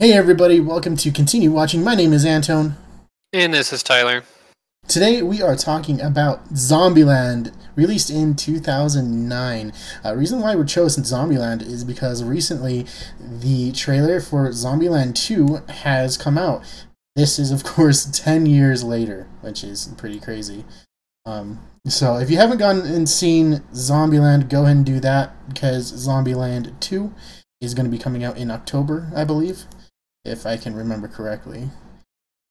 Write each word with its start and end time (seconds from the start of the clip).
Hey 0.00 0.12
everybody, 0.12 0.60
welcome 0.60 0.96
to 0.98 1.10
Continue 1.10 1.50
Watching. 1.50 1.82
My 1.82 1.96
name 1.96 2.12
is 2.12 2.24
Antone. 2.24 2.76
And 3.32 3.52
this 3.52 3.72
is 3.72 3.82
Tyler. 3.82 4.22
Today 4.86 5.22
we 5.22 5.42
are 5.42 5.56
talking 5.56 6.00
about 6.00 6.50
Zombieland, 6.50 7.52
released 7.74 8.08
in 8.08 8.36
2009. 8.36 9.72
Uh, 10.04 10.14
reason 10.14 10.40
why 10.40 10.54
we 10.54 10.64
chose 10.66 10.96
Zombieland 10.98 11.62
is 11.62 11.82
because 11.82 12.22
recently 12.22 12.86
the 13.18 13.72
trailer 13.72 14.20
for 14.20 14.48
Zombieland 14.50 15.16
2 15.16 15.64
has 15.72 16.16
come 16.16 16.38
out. 16.38 16.62
This 17.16 17.40
is, 17.40 17.50
of 17.50 17.64
course, 17.74 18.04
10 18.04 18.46
years 18.46 18.84
later, 18.84 19.26
which 19.40 19.64
is 19.64 19.92
pretty 19.98 20.20
crazy. 20.20 20.64
Um, 21.26 21.58
so 21.88 22.18
if 22.18 22.30
you 22.30 22.36
haven't 22.36 22.58
gone 22.58 22.82
and 22.82 23.08
seen 23.08 23.64
Zombieland, 23.72 24.48
go 24.48 24.62
ahead 24.62 24.76
and 24.76 24.86
do 24.86 25.00
that 25.00 25.48
because 25.48 25.90
Zombieland 26.06 26.78
2 26.78 27.12
is 27.60 27.74
going 27.74 27.86
to 27.86 27.90
be 27.90 27.98
coming 27.98 28.22
out 28.22 28.38
in 28.38 28.52
October, 28.52 29.10
I 29.16 29.24
believe, 29.24 29.64
if 30.28 30.46
I 30.46 30.56
can 30.56 30.74
remember 30.74 31.08
correctly. 31.08 31.70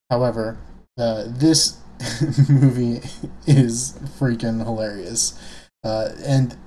However, 0.09 0.57
uh, 0.97 1.25
this 1.27 1.77
movie 2.49 3.01
is 3.45 3.97
freaking 4.19 4.63
hilarious. 4.63 5.39
Uh, 5.83 6.09
and 6.25 6.57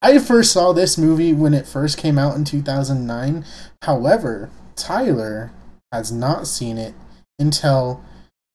I 0.00 0.18
first 0.18 0.52
saw 0.52 0.72
this 0.72 0.96
movie 0.96 1.32
when 1.32 1.54
it 1.54 1.66
first 1.66 1.98
came 1.98 2.18
out 2.18 2.36
in 2.36 2.44
2009. 2.44 3.44
However, 3.82 4.50
Tyler 4.76 5.50
has 5.92 6.12
not 6.12 6.46
seen 6.46 6.78
it 6.78 6.94
until 7.38 8.02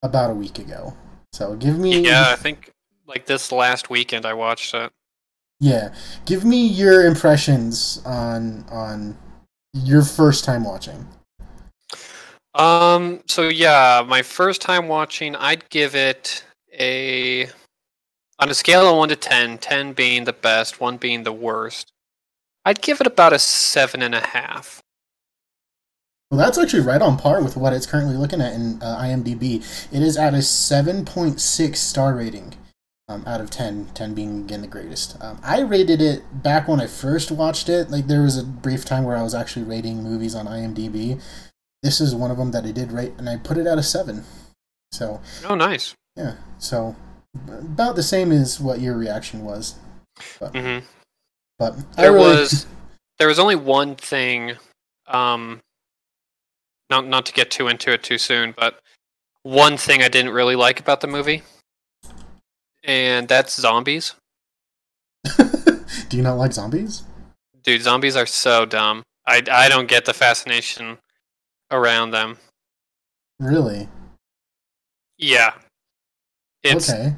about 0.01 0.31
a 0.31 0.35
week 0.35 0.59
ago. 0.59 0.93
So 1.31 1.55
give 1.55 1.77
me. 1.77 2.01
Yeah, 2.01 2.29
I 2.29 2.35
think 2.35 2.71
like 3.07 3.25
this 3.25 3.51
last 3.51 3.89
weekend 3.89 4.25
I 4.25 4.33
watched 4.33 4.73
it. 4.73 4.91
Yeah, 5.59 5.93
give 6.25 6.45
me 6.45 6.65
your 6.65 7.05
impressions 7.05 8.01
on 8.05 8.65
on 8.69 9.17
your 9.73 10.03
first 10.03 10.43
time 10.45 10.63
watching. 10.63 11.07
Um. 12.55 13.21
So 13.27 13.47
yeah, 13.49 14.03
my 14.07 14.21
first 14.21 14.61
time 14.61 14.87
watching, 14.87 15.35
I'd 15.35 15.69
give 15.69 15.95
it 15.95 16.43
a 16.79 17.49
on 18.39 18.49
a 18.49 18.53
scale 18.53 18.87
of 18.89 18.97
one 18.97 19.09
to 19.09 19.15
10, 19.15 19.59
10 19.59 19.93
being 19.93 20.25
the 20.25 20.33
best, 20.33 20.79
one 20.79 20.97
being 20.97 21.23
the 21.23 21.33
worst. 21.33 21.91
I'd 22.65 22.81
give 22.81 23.01
it 23.01 23.07
about 23.07 23.33
a 23.33 23.39
seven 23.39 24.01
and 24.01 24.15
a 24.15 24.19
half. 24.19 24.81
Well, 26.31 26.39
that's 26.39 26.57
actually 26.57 26.81
right 26.81 27.01
on 27.01 27.17
par 27.17 27.43
with 27.43 27.55
what 27.55 27.73
it's 27.73 27.85
currently 27.85 28.15
looking 28.15 28.41
at 28.41 28.53
in 28.53 28.81
uh, 28.81 28.97
IMDb. 28.97 29.57
It 29.93 30.01
is 30.01 30.17
at 30.17 30.33
a 30.33 30.37
7.6 30.37 31.75
star 31.75 32.15
rating 32.15 32.55
um, 33.07 33.23
out 33.27 33.39
of 33.39 33.51
10, 33.51 33.91
10 33.93 34.13
being 34.13 34.39
again 34.41 34.61
the 34.61 34.67
greatest. 34.67 35.21
Um, 35.21 35.39
I 35.43 35.61
rated 35.61 36.01
it 36.01 36.41
back 36.41 36.67
when 36.67 36.81
I 36.81 36.87
first 36.87 37.31
watched 37.31 37.69
it. 37.69 37.91
Like 37.91 38.07
there 38.07 38.23
was 38.23 38.37
a 38.37 38.43
brief 38.43 38.83
time 38.83 39.03
where 39.03 39.15
I 39.15 39.21
was 39.21 39.35
actually 39.35 39.65
rating 39.65 40.01
movies 40.01 40.33
on 40.33 40.47
IMDb. 40.47 41.21
This 41.83 42.01
is 42.01 42.15
one 42.15 42.31
of 42.31 42.37
them 42.37 42.51
that 42.51 42.65
I 42.65 42.71
did 42.71 42.91
rate, 42.91 43.13
and 43.17 43.29
I 43.29 43.37
put 43.37 43.57
it 43.57 43.67
at 43.67 43.77
a 43.77 43.83
seven. 43.83 44.23
So. 44.91 45.21
Oh, 45.45 45.55
nice. 45.55 45.93
Yeah. 46.15 46.35
So 46.57 46.95
about 47.47 47.95
the 47.95 48.03
same 48.03 48.31
as 48.31 48.59
what 48.59 48.79
your 48.79 48.97
reaction 48.97 49.43
was. 49.43 49.75
But, 50.39 50.53
mm-hmm. 50.53 50.85
but 51.57 51.75
there 51.95 52.13
really... 52.13 52.25
was 52.25 52.65
there 53.19 53.27
was 53.27 53.39
only 53.39 53.55
one 53.55 53.95
thing. 53.95 54.53
Um, 55.07 55.61
not 56.89 57.07
not 57.07 57.25
to 57.25 57.33
get 57.33 57.51
too 57.51 57.67
into 57.67 57.91
it 57.91 58.03
too 58.03 58.17
soon, 58.17 58.53
but 58.55 58.79
one 59.41 59.77
thing 59.77 60.01
I 60.01 60.07
didn't 60.07 60.31
really 60.31 60.55
like 60.55 60.79
about 60.79 61.01
the 61.01 61.07
movie, 61.07 61.41
and 62.83 63.27
that's 63.27 63.59
zombies. 63.59 64.15
Do 66.09 66.17
you 66.17 66.23
not 66.23 66.37
like 66.37 66.53
zombies? 66.53 67.03
Dude, 67.63 67.81
zombies 67.81 68.15
are 68.15 68.25
so 68.25 68.65
dumb. 68.65 69.03
I, 69.25 69.41
I 69.49 69.69
don't 69.69 69.87
get 69.87 70.03
the 70.03 70.13
fascination 70.13 70.97
around 71.73 72.11
them. 72.11 72.37
Really? 73.39 73.89
Yeah. 75.17 75.53
It's, 76.63 76.89
okay. 76.89 77.15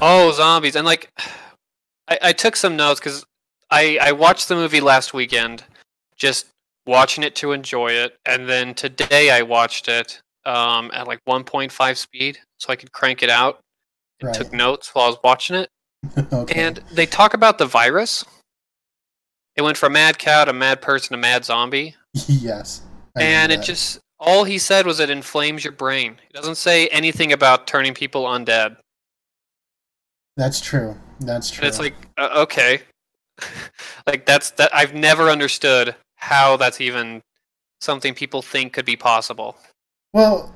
Oh, 0.00 0.32
zombies. 0.32 0.74
And 0.74 0.84
like 0.84 1.10
I, 2.08 2.18
I 2.22 2.32
took 2.32 2.56
some 2.56 2.76
notes 2.76 3.00
because 3.00 3.24
I, 3.70 3.98
I 4.00 4.12
watched 4.12 4.48
the 4.48 4.56
movie 4.56 4.80
last 4.80 5.14
weekend, 5.14 5.64
just 6.16 6.46
watching 6.86 7.24
it 7.24 7.34
to 7.36 7.52
enjoy 7.52 7.92
it, 7.92 8.16
and 8.26 8.48
then 8.48 8.74
today 8.74 9.30
I 9.30 9.42
watched 9.42 9.88
it 9.88 10.20
um, 10.44 10.90
at 10.92 11.06
like 11.06 11.20
1.5 11.26 11.96
speed 11.96 12.38
so 12.58 12.72
I 12.72 12.76
could 12.76 12.92
crank 12.92 13.22
it 13.22 13.30
out 13.30 13.60
and 14.20 14.28
right. 14.28 14.36
took 14.36 14.52
notes 14.52 14.94
while 14.94 15.06
I 15.06 15.08
was 15.08 15.18
watching 15.24 15.56
it. 15.56 15.70
okay. 16.32 16.60
And 16.60 16.82
they 16.92 17.06
talk 17.06 17.34
about 17.34 17.58
the 17.58 17.66
virus. 17.66 18.24
It 19.56 19.62
went 19.62 19.76
from 19.76 19.92
mad 19.92 20.18
cow 20.18 20.44
to 20.44 20.52
mad 20.52 20.82
person 20.82 21.14
to 21.14 21.16
mad 21.16 21.44
zombie. 21.44 21.94
Yes. 22.14 22.82
And 23.16 23.52
it 23.52 23.62
just 23.62 24.00
all 24.18 24.44
he 24.44 24.58
said 24.58 24.86
was 24.86 25.00
it 25.00 25.10
inflames 25.10 25.64
your 25.64 25.72
brain. 25.72 26.16
He 26.26 26.32
doesn't 26.32 26.56
say 26.56 26.88
anything 26.88 27.32
about 27.32 27.66
turning 27.66 27.94
people 27.94 28.24
undead. 28.24 28.76
That's 30.36 30.60
true. 30.60 30.96
That's 31.20 31.50
true. 31.50 31.62
And 31.62 31.68
it's 31.68 31.78
like 31.78 31.94
uh, 32.18 32.30
okay, 32.42 32.80
like 34.06 34.26
that's 34.26 34.50
that. 34.52 34.74
I've 34.74 34.94
never 34.94 35.30
understood 35.30 35.94
how 36.16 36.56
that's 36.56 36.80
even 36.80 37.22
something 37.80 38.14
people 38.14 38.42
think 38.42 38.72
could 38.72 38.86
be 38.86 38.96
possible. 38.96 39.56
Well, 40.12 40.54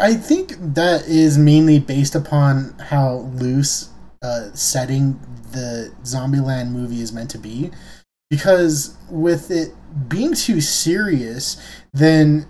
I 0.00 0.14
think 0.14 0.54
that 0.74 1.08
is 1.08 1.38
mainly 1.38 1.78
based 1.78 2.14
upon 2.14 2.78
how 2.78 3.30
loose 3.34 3.90
uh, 4.22 4.50
setting 4.52 5.18
the 5.52 5.92
Zombieland 6.02 6.70
movie 6.70 7.00
is 7.00 7.12
meant 7.12 7.30
to 7.30 7.38
be. 7.38 7.70
Because 8.30 8.96
with 9.10 9.50
it 9.50 9.74
being 10.08 10.34
too 10.34 10.60
serious, 10.60 11.56
then 11.92 12.46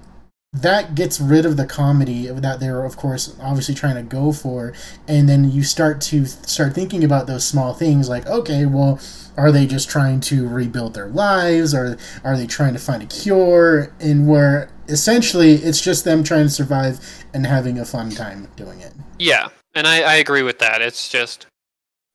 that 0.53 0.95
gets 0.95 1.21
rid 1.21 1.45
of 1.45 1.57
the 1.59 1.67
comedy 1.67 2.29
that 2.29 2.61
they're 2.61 2.85
of 2.85 2.97
course 2.97 3.37
obviously 3.43 3.75
trying 3.75 3.97
to 3.97 4.03
go 4.03 4.33
for. 4.33 4.73
And 5.07 5.29
then 5.29 5.51
you 5.51 5.63
start 5.63 6.01
to 6.03 6.25
start 6.25 6.75
thinking 6.75 7.05
about 7.05 7.27
those 7.27 7.45
small 7.45 7.75
things 7.75 8.09
like 8.09 8.27
okay 8.27 8.65
well 8.65 8.99
are 9.37 9.53
they 9.53 9.67
just 9.67 9.91
trying 9.91 10.21
to 10.21 10.49
rebuild 10.49 10.95
their 10.95 11.09
lives? 11.09 11.75
Or 11.75 11.99
are 12.25 12.37
they 12.39 12.47
trying 12.47 12.73
to 12.73 12.79
find 12.79 13.03
a 13.03 13.07
cure? 13.07 13.93
And 14.01 14.27
where 14.27 14.71
essentially 14.89 15.55
it's 15.55 15.83
just 15.83 16.07
them 16.07 16.25
trying 16.25 16.45
to 16.45 16.51
survive 16.51 17.01
and 17.35 17.47
having 17.47 17.79
a 17.79 17.85
fun 17.85 18.09
time 18.11 18.49
doing 18.57 18.81
it. 18.81 18.95
Yeah 19.19 19.49
and 19.77 19.87
i, 19.87 20.01
I 20.01 20.15
agree 20.17 20.43
with 20.43 20.59
that. 20.59 20.83
It's 20.83 21.09
just 21.09 21.47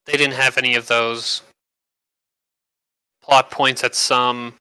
they 0.06 0.14
didn't 0.14 0.34
have 0.34 0.58
any 0.58 0.74
of 0.74 0.88
those 0.88 1.42
plot 3.22 3.50
points 3.50 3.82
that 3.82 3.94
some 3.94 4.54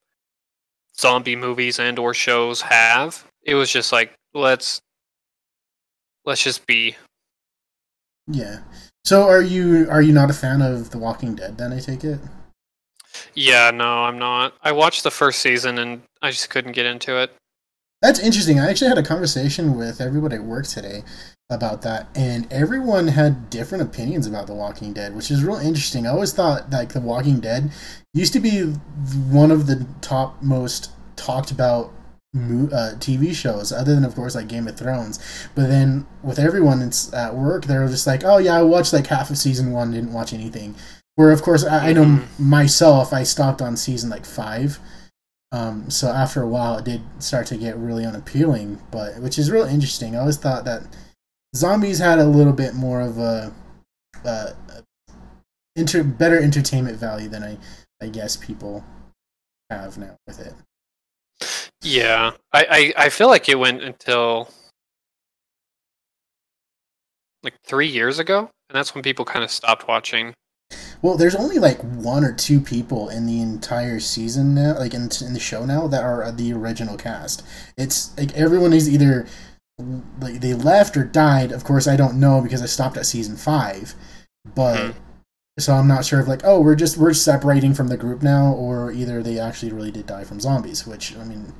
zombie 0.97 1.35
movies 1.35 1.79
and 1.79 1.97
or 1.99 2.13
shows 2.13 2.61
have. 2.61 3.25
It 3.44 3.55
was 3.55 3.72
just 3.72 3.91
like 3.91 4.13
let's 4.33 4.81
let's 6.25 6.44
just 6.44 6.66
be. 6.67 6.95
Yeah. 8.27 8.59
So 9.03 9.23
are 9.27 9.41
you 9.41 9.89
are 9.89 10.01
you 10.01 10.13
not 10.13 10.29
a 10.29 10.33
fan 10.33 10.61
of 10.61 10.91
the 10.91 10.97
walking 10.97 11.35
dead 11.35 11.57
then 11.57 11.73
i 11.73 11.79
take 11.79 12.03
it? 12.03 12.19
Yeah 13.33 13.72
no 13.72 14.03
i'm 14.03 14.19
not. 14.19 14.53
I 14.61 14.72
watched 14.72 15.03
the 15.03 15.11
first 15.11 15.41
season 15.41 15.78
and 15.79 16.01
i 16.22 16.31
just 16.31 16.49
couldn't 16.49 16.73
get 16.73 16.85
into 16.85 17.17
it. 17.17 17.33
That's 18.01 18.19
interesting. 18.19 18.59
I 18.59 18.69
actually 18.69 18.89
had 18.89 18.97
a 18.97 19.03
conversation 19.03 19.78
with 19.78 20.01
everybody 20.01 20.35
at 20.35 20.43
work 20.43 20.66
today 20.66 21.03
about 21.51 21.81
that 21.81 22.07
and 22.16 22.51
everyone 22.51 23.07
had 23.07 23.50
different 23.50 23.84
opinions 23.84 24.25
about 24.25 24.47
the 24.47 24.53
walking 24.53 24.94
dead 24.94 25.16
which 25.16 25.29
is 25.29 25.44
real 25.44 25.57
interesting 25.57 26.06
i 26.06 26.09
always 26.09 26.34
thought 26.34 26.69
like 26.69 26.94
the 26.94 27.00
walking 27.00 27.39
dead 27.39 27.72
used 28.13 28.34
to 28.34 28.39
be 28.39 28.62
one 29.29 29.51
of 29.51 29.67
the 29.67 29.85
top 30.01 30.41
most 30.41 30.91
talked 31.16 31.51
about 31.51 31.91
uh, 32.34 32.95
TV 32.97 33.35
shows, 33.35 33.73
other 33.73 33.94
than 33.94 34.06
of 34.06 34.16
course 34.16 34.35
like 34.35 34.47
Game 34.47 34.67
of 34.67 34.78
Thrones. 34.78 35.19
But 35.53 35.67
then 35.67 36.07
with 36.23 36.40
everyone 36.40 36.81
it's 36.81 37.13
at 37.13 37.35
work, 37.35 37.66
they're 37.66 37.88
just 37.88 38.07
like, 38.07 38.23
"Oh 38.23 38.38
yeah, 38.38 38.56
I 38.56 38.61
watched 38.61 38.94
like 38.94 39.07
half 39.07 39.29
of 39.29 39.38
season 39.38 39.72
one, 39.72 39.91
didn't 39.91 40.13
watch 40.13 40.34
anything." 40.34 40.75
Where 41.16 41.31
of 41.31 41.41
course 41.41 41.66
I, 41.66 41.90
I 41.90 41.94
know 41.94 42.06
mm-hmm. 42.06 42.44
myself, 42.50 43.11
I 43.11 43.23
stopped 43.23 43.61
on 43.61 43.75
season 43.75 44.09
like 44.09 44.25
five. 44.25 44.79
Um, 45.51 45.90
so 45.90 46.07
after 46.07 46.41
a 46.41 46.47
while, 46.47 46.78
it 46.78 46.85
did 46.85 47.02
start 47.20 47.47
to 47.47 47.58
get 47.58 47.75
really 47.75 48.05
unappealing, 48.05 48.79
but 48.91 49.20
which 49.20 49.37
is 49.37 49.52
real 49.52 49.66
interesting. 49.66 50.16
I 50.16 50.20
always 50.20 50.37
thought 50.37 50.64
that 50.64 50.84
zombies 51.55 51.99
had 51.99 52.19
a 52.19 52.25
little 52.25 52.53
bit 52.53 52.73
more 52.73 53.01
of 53.01 53.17
a, 53.17 53.53
uh, 54.25 54.51
inter- 55.75 56.03
better 56.03 56.39
entertainment 56.39 56.97
value 56.97 57.29
than 57.29 57.43
I, 57.43 57.57
I 58.01 58.09
guess 58.09 58.35
people 58.35 58.83
have 59.69 59.97
now 59.97 60.15
with 60.27 60.39
it. 60.39 60.53
Yeah, 61.81 62.31
I, 62.53 62.93
I, 62.97 63.05
I 63.05 63.09
feel 63.09 63.27
like 63.27 63.49
it 63.49 63.57
went 63.57 63.81
until 63.81 64.49
like 67.43 67.55
three 67.65 67.87
years 67.87 68.19
ago, 68.19 68.39
and 68.39 68.75
that's 68.75 68.93
when 68.93 69.03
people 69.03 69.25
kind 69.25 69.43
of 69.43 69.49
stopped 69.49 69.87
watching. 69.87 70.33
Well, 71.01 71.17
there's 71.17 71.35
only 71.35 71.57
like 71.57 71.79
one 71.79 72.23
or 72.23 72.33
two 72.33 72.61
people 72.61 73.09
in 73.09 73.25
the 73.25 73.41
entire 73.41 73.99
season 73.99 74.53
now, 74.53 74.77
like 74.77 74.93
in, 74.93 75.09
in 75.21 75.33
the 75.33 75.39
show 75.39 75.65
now, 75.65 75.87
that 75.87 76.03
are 76.03 76.31
the 76.31 76.53
original 76.53 76.97
cast. 76.97 77.43
It's 77.77 78.15
like 78.17 78.37
everyone 78.37 78.73
is 78.73 78.87
either 78.87 79.25
like 80.19 80.41
they 80.41 80.53
left 80.53 80.97
or 80.97 81.03
died. 81.03 81.51
Of 81.51 81.63
course, 81.63 81.87
I 81.87 81.95
don't 81.95 82.19
know 82.19 82.41
because 82.41 82.61
I 82.61 82.66
stopped 82.66 82.97
at 82.97 83.05
season 83.05 83.35
five, 83.35 83.93
but. 84.55 84.78
Mm-hmm. 84.78 84.97
So 85.59 85.73
I'm 85.73 85.87
not 85.87 86.05
sure 86.05 86.22
if 86.22 86.29
like 86.29 86.41
oh 86.45 86.61
we're 86.61 86.75
just 86.75 86.97
we're 86.97 87.13
separating 87.13 87.73
from 87.73 87.89
the 87.89 87.97
group 87.97 88.23
now 88.23 88.53
or 88.53 88.91
either 88.91 89.22
they 89.22 89.37
actually 89.37 89.72
really 89.73 89.91
did 89.91 90.07
die 90.07 90.23
from 90.23 90.39
zombies 90.39 90.87
which 90.87 91.16
I 91.17 91.25
mean 91.25 91.53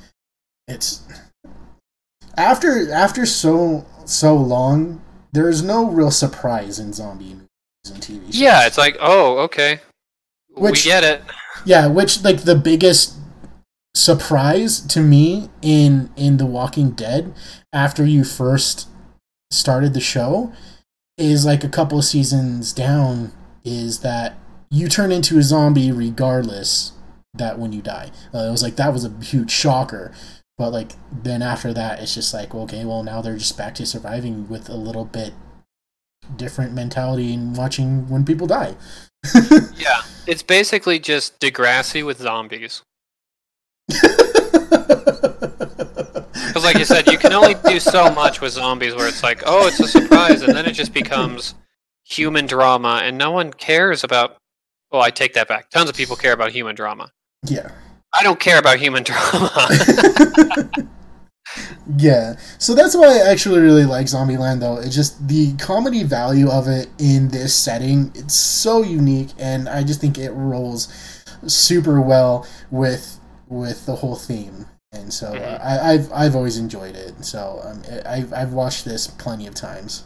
it's 0.65 1.03
after 2.38 2.91
after 2.91 3.25
so 3.25 3.85
so 4.06 4.35
long. 4.35 5.01
There's 5.33 5.63
no 5.63 5.89
real 5.89 6.12
surprise 6.12 6.79
in 6.79 6.94
zombie 6.94 7.35
movies 7.35 7.47
and 7.85 7.97
TV 8.01 8.25
shows. 8.25 8.39
Yeah, 8.39 8.67
it's 8.67 8.77
like, 8.77 8.97
oh, 9.00 9.38
okay, 9.39 9.79
Which- 10.50 10.85
we 10.85 10.91
get 10.91 11.03
it. 11.03 11.21
Yeah, 11.65 11.88
which 11.88 12.24
like 12.24 12.41
the 12.41 12.56
biggest 12.56 13.15
surprise 13.93 14.79
to 14.81 15.01
me 15.01 15.49
in 15.61 16.09
in 16.15 16.38
The 16.38 16.45
Walking 16.45 16.91
Dead 16.91 17.33
after 17.73 18.05
you 18.05 18.23
first 18.23 18.88
started 19.49 19.93
the 19.93 19.99
show 19.99 20.53
is 21.17 21.45
like 21.45 21.63
a 21.63 21.69
couple 21.69 21.99
of 21.99 22.05
seasons 22.05 22.73
down 22.73 23.31
is 23.63 23.99
that 23.99 24.38
you 24.69 24.88
turn 24.88 25.11
into 25.11 25.38
a 25.38 25.43
zombie 25.43 25.91
regardless 25.91 26.93
that 27.33 27.59
when 27.59 27.73
you 27.73 27.81
die. 27.81 28.11
Uh, 28.33 28.39
it 28.39 28.51
was 28.51 28.63
like 28.63 28.75
that 28.77 28.93
was 28.93 29.05
a 29.05 29.13
huge 29.21 29.51
shocker. 29.51 30.11
But 30.57 30.71
like 30.71 30.93
then 31.11 31.41
after 31.41 31.73
that 31.73 31.99
it's 31.99 32.15
just 32.15 32.33
like 32.33 32.55
okay, 32.55 32.85
well 32.85 33.03
now 33.03 33.21
they're 33.21 33.38
just 33.38 33.57
back 33.57 33.75
to 33.75 33.85
surviving 33.85 34.47
with 34.47 34.69
a 34.69 34.75
little 34.75 35.05
bit 35.05 35.33
different 36.38 36.73
mentality 36.73 37.33
and 37.33 37.57
watching 37.57 38.07
when 38.09 38.25
people 38.25 38.47
die. 38.47 38.75
Yeah, 39.75 40.01
it's 40.27 40.43
basically 40.43 40.99
just 40.99 41.39
Degrassi 41.39 42.05
with 42.05 42.19
zombies. 42.19 42.83
Because, 46.51 46.65
like 46.65 46.77
you 46.79 46.85
said, 46.85 47.07
you 47.07 47.18
can 47.18 47.31
only 47.31 47.53
do 47.53 47.79
so 47.79 48.12
much 48.12 48.41
with 48.41 48.51
zombies 48.51 48.94
where 48.94 49.07
it's 49.07 49.23
like, 49.23 49.41
oh, 49.45 49.68
it's 49.68 49.79
a 49.79 49.88
surprise, 49.88 50.41
and 50.41 50.53
then 50.53 50.65
it 50.65 50.73
just 50.73 50.94
becomes 50.94 51.56
human 52.03 52.45
drama, 52.45 53.00
and 53.03 53.18
no 53.18 53.31
one 53.31 53.53
cares 53.53 54.03
about. 54.03 54.35
Well, 54.91 55.01
I 55.01 55.12
take 55.12 55.33
that 55.35 55.47
back. 55.47 55.69
Tons 55.69 55.89
of 55.89 55.95
people 55.95 56.18
care 56.18 56.33
about 56.33 56.51
human 56.51 56.75
drama. 56.75 57.09
yeah. 57.47 57.71
I 58.19 58.23
don't 58.23 58.39
care 58.39 58.59
about 58.59 58.77
human 58.79 59.03
drama. 59.03 59.69
yeah. 61.97 62.35
So 62.57 62.75
that's 62.75 62.94
why 62.94 63.07
I 63.07 63.31
actually 63.31 63.62
really 63.62 63.85
like 63.85 64.07
Zombieland 64.07 64.59
though. 64.59 64.77
It's 64.77 64.94
just 64.94 65.27
the 65.29 65.56
comedy 65.56 66.03
value 66.03 66.50
of 66.50 66.67
it 66.67 66.89
in 67.00 67.29
this 67.29 67.56
setting. 67.56 68.12
It's 68.15 68.33
so 68.35 68.83
unique 68.83 69.29
and 69.39 69.69
I 69.69 69.83
just 69.83 70.01
think 70.01 70.17
it 70.17 70.31
rolls 70.31 70.89
super 71.47 72.01
well 72.01 72.45
with 72.69 73.20
with 73.51 73.86
the 73.86 73.98
whole 73.98 74.15
theme. 74.15 74.65
And 74.94 75.13
so 75.13 75.27
uh, 75.27 75.59
Mhm. 75.59 75.63
I, 75.63 75.94
I've 75.94 76.12
I've 76.13 76.36
always 76.36 76.57
enjoyed 76.57 76.95
it. 76.95 77.24
So 77.24 77.62
um, 77.63 77.83
I've 78.06 78.33
I've 78.33 78.53
watched 78.53 78.86
this 78.86 79.07
plenty 79.07 79.48
of 79.48 79.56
times, 79.56 80.03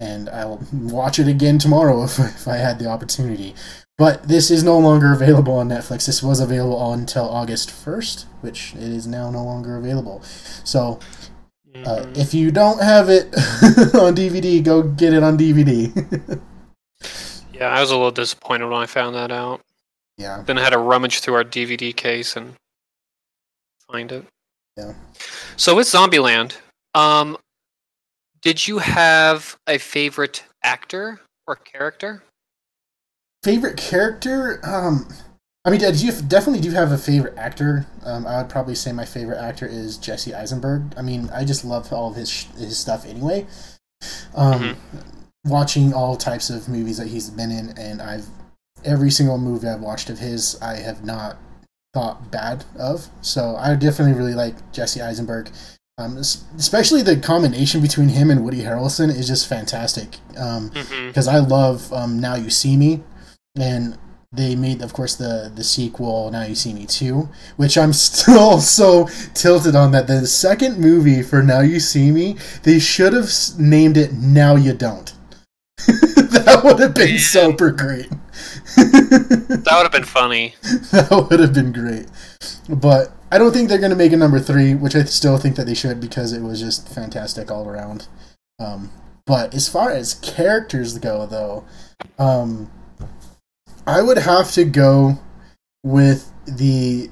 and 0.00 0.28
I'll 0.30 0.60
watch 0.72 1.18
it 1.18 1.28
again 1.28 1.58
tomorrow 1.58 2.02
if 2.08 2.18
if 2.18 2.48
I 2.48 2.56
had 2.56 2.78
the 2.78 2.86
opportunity. 2.86 3.54
But 3.98 4.28
this 4.28 4.50
is 4.50 4.64
no 4.64 4.78
longer 4.78 5.12
available 5.12 5.54
on 5.54 5.68
Netflix. 5.68 6.06
This 6.06 6.22
was 6.22 6.40
available 6.40 6.92
until 6.94 7.28
August 7.28 7.68
1st, 7.68 8.24
which 8.40 8.74
it 8.74 8.82
is 8.82 9.06
now 9.06 9.30
no 9.30 9.44
longer 9.44 9.76
available. 9.76 10.22
So 10.64 10.98
uh, 11.84 12.06
Mhm. 12.06 12.16
if 12.16 12.34
you 12.34 12.50
don't 12.50 12.82
have 12.82 13.10
it 13.10 13.26
on 13.94 14.16
DVD, 14.16 14.62
go 14.64 14.82
get 14.82 15.12
it 15.12 15.22
on 15.22 15.36
DVD. 15.38 15.92
yeah, 17.52 17.68
I 17.68 17.80
was 17.80 17.90
a 17.90 17.96
little 17.96 18.10
disappointed 18.10 18.66
when 18.66 18.80
I 18.80 18.86
found 18.86 19.14
that 19.16 19.30
out. 19.30 19.60
Yeah. 20.20 20.42
Then 20.44 20.58
I 20.58 20.62
had 20.62 20.70
to 20.70 20.78
rummage 20.78 21.20
through 21.20 21.34
our 21.34 21.44
DVD 21.44 21.96
case 21.96 22.36
and 22.36 22.54
find 23.90 24.12
it. 24.12 24.26
Yeah. 24.76 24.92
So 25.56 25.74
with 25.74 25.86
Zombieland, 25.86 26.56
um, 26.94 27.38
did 28.42 28.68
you 28.68 28.78
have 28.78 29.56
a 29.66 29.78
favorite 29.78 30.44
actor 30.62 31.20
or 31.46 31.56
character? 31.56 32.22
Favorite 33.42 33.78
character? 33.78 34.60
Um, 34.62 35.08
I 35.64 35.70
mean, 35.70 35.80
do 35.80 36.06
you 36.06 36.12
definitely 36.12 36.60
do 36.60 36.70
have 36.72 36.92
a 36.92 36.98
favorite 36.98 37.36
actor? 37.38 37.86
Um, 38.04 38.26
I 38.26 38.42
would 38.42 38.50
probably 38.50 38.74
say 38.74 38.92
my 38.92 39.06
favorite 39.06 39.38
actor 39.38 39.66
is 39.66 39.96
Jesse 39.96 40.34
Eisenberg. 40.34 40.92
I 40.98 41.02
mean, 41.02 41.30
I 41.32 41.44
just 41.44 41.64
love 41.64 41.90
all 41.92 42.10
of 42.10 42.16
his 42.16 42.30
sh- 42.30 42.46
his 42.58 42.78
stuff 42.78 43.06
anyway. 43.06 43.46
Um, 44.34 44.76
watching 45.44 45.94
all 45.94 46.16
types 46.16 46.50
of 46.50 46.68
movies 46.68 46.98
that 46.98 47.08
he's 47.08 47.30
been 47.30 47.50
in, 47.50 47.70
and 47.78 48.00
I've 48.02 48.26
every 48.84 49.10
single 49.10 49.38
movie 49.38 49.68
I've 49.68 49.80
watched 49.80 50.10
of 50.10 50.18
his, 50.18 50.60
I 50.62 50.76
have 50.76 51.04
not 51.04 51.36
thought 51.94 52.30
bad 52.30 52.64
of. 52.78 53.08
So 53.20 53.56
I 53.56 53.74
definitely 53.74 54.14
really 54.14 54.34
like 54.34 54.72
Jesse 54.72 55.00
Eisenberg. 55.02 55.50
Um, 55.98 56.16
especially 56.16 57.02
the 57.02 57.16
combination 57.16 57.82
between 57.82 58.08
him 58.08 58.30
and 58.30 58.42
Woody 58.42 58.62
Harrelson 58.62 59.10
is 59.10 59.26
just 59.26 59.46
fantastic. 59.48 60.16
Um, 60.38 60.70
Mm-hmm. 60.70 61.08
because 61.08 61.28
I 61.28 61.38
love 61.40 61.92
um, 61.92 62.18
Now 62.18 62.36
You 62.36 62.48
See 62.48 62.76
Me, 62.76 63.02
and 63.58 63.98
they 64.32 64.54
made, 64.54 64.80
of 64.80 64.92
course, 64.94 65.16
the 65.16 65.52
the 65.54 65.64
sequel 65.64 66.30
Now 66.30 66.44
You 66.44 66.54
See 66.54 66.72
Me 66.72 66.86
Two, 66.86 67.28
which 67.56 67.76
I'm 67.76 67.92
still 68.08 68.60
so 68.60 69.08
tilted 69.34 69.74
on 69.74 69.90
that 69.92 70.06
the 70.06 70.26
second 70.26 70.78
movie 70.78 71.22
for 71.22 71.42
Now 71.42 71.60
You 71.60 71.80
See 71.80 72.10
Me 72.10 72.36
they 72.62 72.78
should 72.78 73.12
have 73.12 73.28
named 73.58 73.98
it 73.98 74.14
Now 74.14 74.54
You 74.56 74.72
Don't. 74.72 75.12
that 75.86 76.60
would 76.64 76.78
have 76.78 76.94
been 76.94 77.18
super 77.18 77.70
great. 77.72 78.08
That 78.76 79.74
would 79.76 79.82
have 79.84 79.92
been 79.92 80.04
funny. 80.04 80.54
that 80.62 81.26
would 81.30 81.40
have 81.40 81.52
been 81.52 81.72
great, 81.72 82.06
but 82.68 83.12
I 83.32 83.38
don't 83.38 83.52
think 83.52 83.68
they're 83.68 83.78
going 83.78 83.90
to 83.90 83.96
make 83.96 84.12
a 84.12 84.16
number 84.16 84.40
three, 84.40 84.74
which 84.74 84.94
I 84.94 85.04
still 85.04 85.38
think 85.38 85.56
that 85.56 85.66
they 85.66 85.74
should 85.74 86.00
because 86.00 86.32
it 86.32 86.42
was 86.42 86.60
just 86.60 86.88
fantastic 86.88 87.50
all 87.50 87.68
around. 87.68 88.08
Um, 88.58 88.90
but 89.26 89.54
as 89.54 89.68
far 89.68 89.90
as 89.90 90.14
characters 90.14 90.98
go, 90.98 91.26
though, 91.26 91.64
um, 92.18 92.70
I 93.86 94.02
would 94.02 94.18
have 94.18 94.50
to 94.52 94.64
go 94.64 95.18
with 95.84 96.32
the 96.46 97.10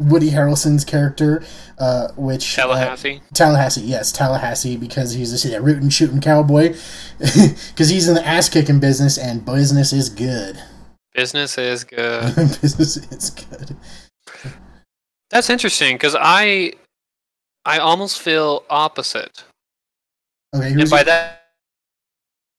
Woody 0.00 0.30
Harrelson's 0.30 0.84
character, 0.84 1.44
uh, 1.78 2.08
which 2.16 2.58
uh, 2.58 2.62
Tallahassee. 2.62 3.20
Tallahassee, 3.34 3.82
yes, 3.82 4.12
Tallahassee, 4.12 4.76
because 4.76 5.12
he's 5.12 5.44
a 5.44 5.60
rootin' 5.60 5.90
shooting 5.90 6.20
cowboy, 6.20 6.74
because 7.18 7.90
he's 7.90 8.08
in 8.08 8.14
the 8.14 8.26
ass 8.26 8.48
kicking 8.48 8.80
business, 8.80 9.18
and 9.18 9.44
business 9.44 9.92
is 9.92 10.08
good. 10.08 10.60
Business 11.14 11.58
is 11.58 11.84
good. 11.84 12.34
business 12.36 12.96
is 12.96 13.30
good. 13.30 13.76
That's 15.30 15.50
interesting 15.50 15.96
because 15.96 16.16
I, 16.18 16.72
I 17.64 17.78
almost 17.78 18.20
feel 18.20 18.64
opposite, 18.70 19.44
Okay, 20.54 20.72
and 20.72 20.90
by 20.90 20.98
your, 20.98 21.04
that, 21.04 21.42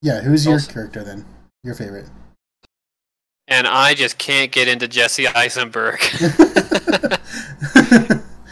yeah, 0.02 0.22
who's 0.22 0.46
your 0.46 0.60
character 0.60 1.04
then? 1.04 1.26
Your 1.64 1.76
favorite? 1.76 2.08
and 3.48 3.68
I 3.68 3.94
just 3.94 4.18
can't 4.18 4.50
get 4.52 4.68
into 4.70 4.88
Jesse 4.88 5.28
Eisenberg. 5.28 6.00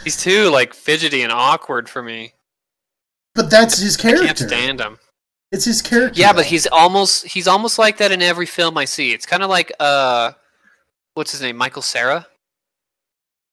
He's 0.04 0.16
too 0.22 0.50
like 0.50 0.74
fidgety 0.74 1.22
and 1.22 1.32
awkward 1.32 1.88
for 1.88 2.02
me. 2.02 2.34
but 3.34 3.50
that's 3.50 3.78
his 3.78 3.96
I 3.98 4.02
can't 4.02 4.18
character. 4.20 4.46
stand 4.48 4.80
him. 4.80 4.98
It's 5.52 5.64
his 5.64 5.82
character. 5.82 6.20
Yeah, 6.20 6.32
but 6.32 6.46
he's 6.46 6.66
almost 6.66 7.26
he's 7.26 7.48
almost 7.48 7.78
like 7.78 7.96
that 7.98 8.12
in 8.12 8.22
every 8.22 8.46
film 8.46 8.78
I 8.78 8.84
see. 8.84 9.12
It's 9.12 9.26
kind 9.26 9.42
of 9.42 9.50
like 9.50 9.72
uh, 9.80 10.32
what's 11.14 11.32
his 11.32 11.42
name, 11.42 11.56
Michael 11.56 11.82
Cera. 11.82 12.26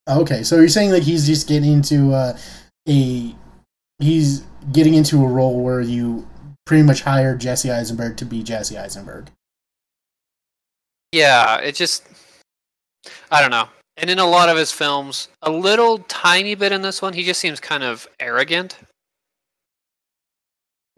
okay. 0.07 0.43
So 0.43 0.57
you're 0.57 0.69
saying 0.69 0.91
like 0.91 1.03
he's 1.03 1.25
just 1.25 1.47
getting 1.47 1.71
into 1.71 2.13
uh, 2.13 2.37
a 2.87 3.35
he's 3.99 4.43
getting 4.71 4.93
into 4.93 5.23
a 5.23 5.27
role 5.27 5.59
where 5.61 5.81
you 5.81 6.27
pretty 6.65 6.83
much 6.83 7.01
hire 7.01 7.35
Jesse 7.35 7.71
Eisenberg 7.71 8.17
to 8.17 8.25
be 8.25 8.43
Jesse 8.43 8.77
Eisenberg. 8.77 9.31
Yeah, 11.11 11.57
it 11.57 11.73
just 11.73 12.03
I 13.31 13.41
don't 13.41 13.51
know. 13.51 13.69
And 13.99 14.11
in 14.11 14.19
a 14.19 14.25
lot 14.25 14.49
of 14.49 14.57
his 14.57 14.71
films, 14.71 15.29
a 15.41 15.49
little 15.49 15.97
tiny 16.07 16.53
bit 16.53 16.71
in 16.71 16.83
this 16.83 17.01
one, 17.01 17.13
he 17.13 17.23
just 17.23 17.39
seems 17.39 17.59
kind 17.59 17.83
of 17.83 18.07
arrogant. 18.19 18.77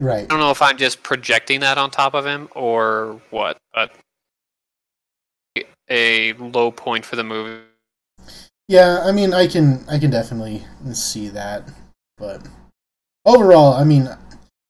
Right. 0.00 0.24
I 0.24 0.26
don't 0.26 0.40
know 0.40 0.50
if 0.50 0.62
I'm 0.62 0.78
just 0.78 1.02
projecting 1.02 1.60
that 1.60 1.76
on 1.76 1.90
top 1.90 2.14
of 2.14 2.24
him 2.24 2.48
or 2.54 3.20
what, 3.28 3.58
but 3.74 3.92
a 5.90 6.32
low 6.32 6.70
point 6.70 7.04
for 7.04 7.16
the 7.16 7.24
movie. 7.24 7.62
Yeah, 8.66 9.02
I 9.04 9.12
mean, 9.12 9.34
I 9.34 9.46
can 9.46 9.84
I 9.90 9.98
can 9.98 10.10
definitely 10.10 10.64
see 10.92 11.28
that, 11.28 11.68
but 12.16 12.48
overall, 13.26 13.74
I 13.74 13.84
mean, 13.84 14.08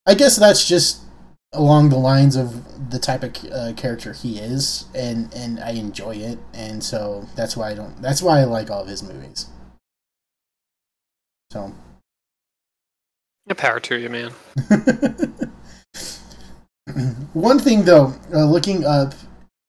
I 0.04 0.14
guess 0.14 0.36
that's 0.36 0.66
just 0.66 1.02
along 1.52 1.90
the 1.90 1.98
lines 1.98 2.34
of 2.34 2.90
the 2.90 2.98
type 2.98 3.22
of 3.22 3.36
uh, 3.52 3.72
character 3.76 4.12
he 4.12 4.38
is, 4.38 4.86
and 4.96 5.32
and 5.32 5.60
I 5.60 5.72
enjoy 5.72 6.16
it, 6.16 6.40
and 6.54 6.82
so 6.82 7.28
that's 7.36 7.56
why 7.56 7.70
I 7.70 7.74
don't. 7.74 8.02
That's 8.02 8.20
why 8.22 8.40
I 8.40 8.44
like 8.44 8.68
all 8.68 8.82
of 8.82 8.88
his 8.88 9.02
movies. 9.02 9.46
So. 11.52 11.72
Yeah, 13.50 13.54
power 13.54 13.80
to 13.80 13.98
you, 13.98 14.08
man. 14.08 14.30
One 17.32 17.58
thing 17.58 17.82
though, 17.82 18.14
uh, 18.32 18.44
looking 18.44 18.84
up. 18.84 19.12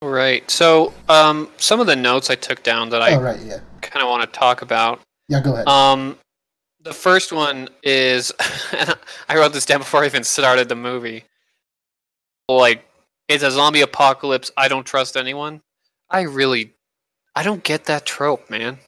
Right. 0.00 0.48
So, 0.48 0.92
um, 1.08 1.48
some 1.56 1.80
of 1.80 1.88
the 1.88 1.96
notes 1.96 2.30
I 2.30 2.36
took 2.36 2.62
down 2.62 2.90
that 2.90 3.02
I 3.02 3.16
oh 3.16 3.20
right, 3.20 3.40
yeah, 3.40 3.58
kind 3.80 4.04
of 4.04 4.08
want 4.08 4.22
to 4.22 4.38
talk 4.38 4.62
about. 4.62 5.00
yeah. 5.26 5.40
Go 5.40 5.54
ahead. 5.54 5.66
Um, 5.66 6.16
the 6.80 6.92
first 6.92 7.32
one 7.32 7.70
is 7.82 8.30
I 9.28 9.34
wrote 9.34 9.52
this 9.52 9.66
down 9.66 9.80
before 9.80 10.04
I 10.04 10.06
even 10.06 10.22
started 10.22 10.68
the 10.68 10.76
movie. 10.76 11.24
Like, 12.48 12.84
it's 13.26 13.42
a 13.42 13.50
zombie 13.50 13.80
apocalypse. 13.80 14.52
I 14.56 14.68
don't 14.68 14.86
trust 14.86 15.16
anyone. 15.16 15.60
I 16.08 16.20
really, 16.20 16.72
I 17.34 17.42
don't 17.42 17.64
get 17.64 17.86
that 17.86 18.06
trope, 18.06 18.48
man. 18.48 18.78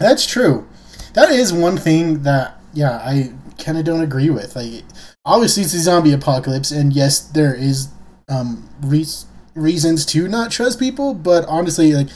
That's 0.00 0.26
true. 0.26 0.66
that 1.14 1.30
is 1.30 1.52
one 1.52 1.76
thing 1.76 2.24
that 2.24 2.58
yeah 2.72 2.98
I 2.98 3.32
kind 3.58 3.78
of 3.78 3.84
don't 3.84 4.02
agree 4.02 4.30
with. 4.30 4.56
Like, 4.56 4.84
obviously 5.24 5.62
it's 5.62 5.74
a 5.74 5.80
zombie 5.80 6.12
apocalypse, 6.12 6.70
and 6.70 6.92
yes, 6.92 7.20
there 7.20 7.54
is 7.54 7.88
um 8.28 8.68
re- 8.82 9.06
reasons 9.54 10.06
to 10.06 10.28
not 10.28 10.50
trust 10.50 10.78
people, 10.78 11.14
but 11.14 11.44
honestly, 11.46 11.92
like, 11.92 12.08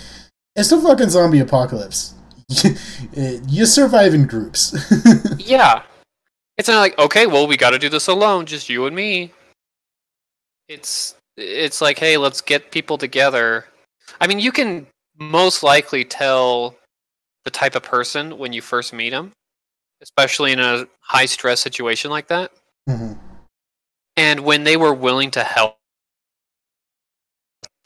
it's 0.54 0.70
the 0.70 0.80
fucking 0.80 1.10
zombie 1.10 1.40
apocalypse. 1.40 2.14
you 3.48 3.66
survive 3.66 4.14
in 4.14 4.26
groups. 4.26 4.74
yeah. 5.38 5.82
It's 6.56 6.68
not 6.68 6.80
like, 6.80 6.98
okay, 6.98 7.26
well, 7.26 7.46
we 7.46 7.56
got 7.56 7.70
to 7.70 7.78
do 7.78 7.88
this 7.88 8.06
alone, 8.06 8.46
just 8.46 8.68
you 8.68 8.86
and 8.86 8.96
me. 8.96 9.32
It's 10.68 11.14
it's 11.36 11.80
like, 11.82 11.98
hey, 11.98 12.16
let's 12.16 12.40
get 12.40 12.70
people 12.70 12.96
together. 12.96 13.66
I 14.20 14.26
mean, 14.26 14.38
you 14.38 14.52
can 14.52 14.86
most 15.18 15.62
likely 15.62 16.04
tell 16.04 16.74
the 17.44 17.50
type 17.50 17.74
of 17.74 17.82
person 17.82 18.38
when 18.38 18.52
you 18.52 18.62
first 18.62 18.92
meet 18.92 19.10
them, 19.10 19.32
especially 20.02 20.52
in 20.52 20.60
a 20.60 20.86
high 21.00 21.26
stress 21.26 21.60
situation 21.60 22.10
like 22.10 22.28
that. 22.28 22.52
hmm 22.88 23.12
And 24.16 24.40
when 24.40 24.64
they 24.64 24.76
were 24.76 24.94
willing 24.94 25.30
to 25.32 25.42
help 25.44 25.78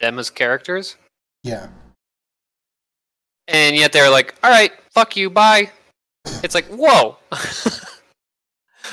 them 0.00 0.18
as 0.18 0.30
characters, 0.30 0.96
Yeah. 1.42 1.68
and 3.48 3.76
yet 3.76 3.92
they're 3.92 4.10
like, 4.10 4.34
all 4.42 4.50
right, 4.50 4.72
fuck 4.92 5.16
you, 5.16 5.30
bye. 5.30 5.70
It's 6.42 6.54
like, 6.54 6.66
whoa. 6.66 7.16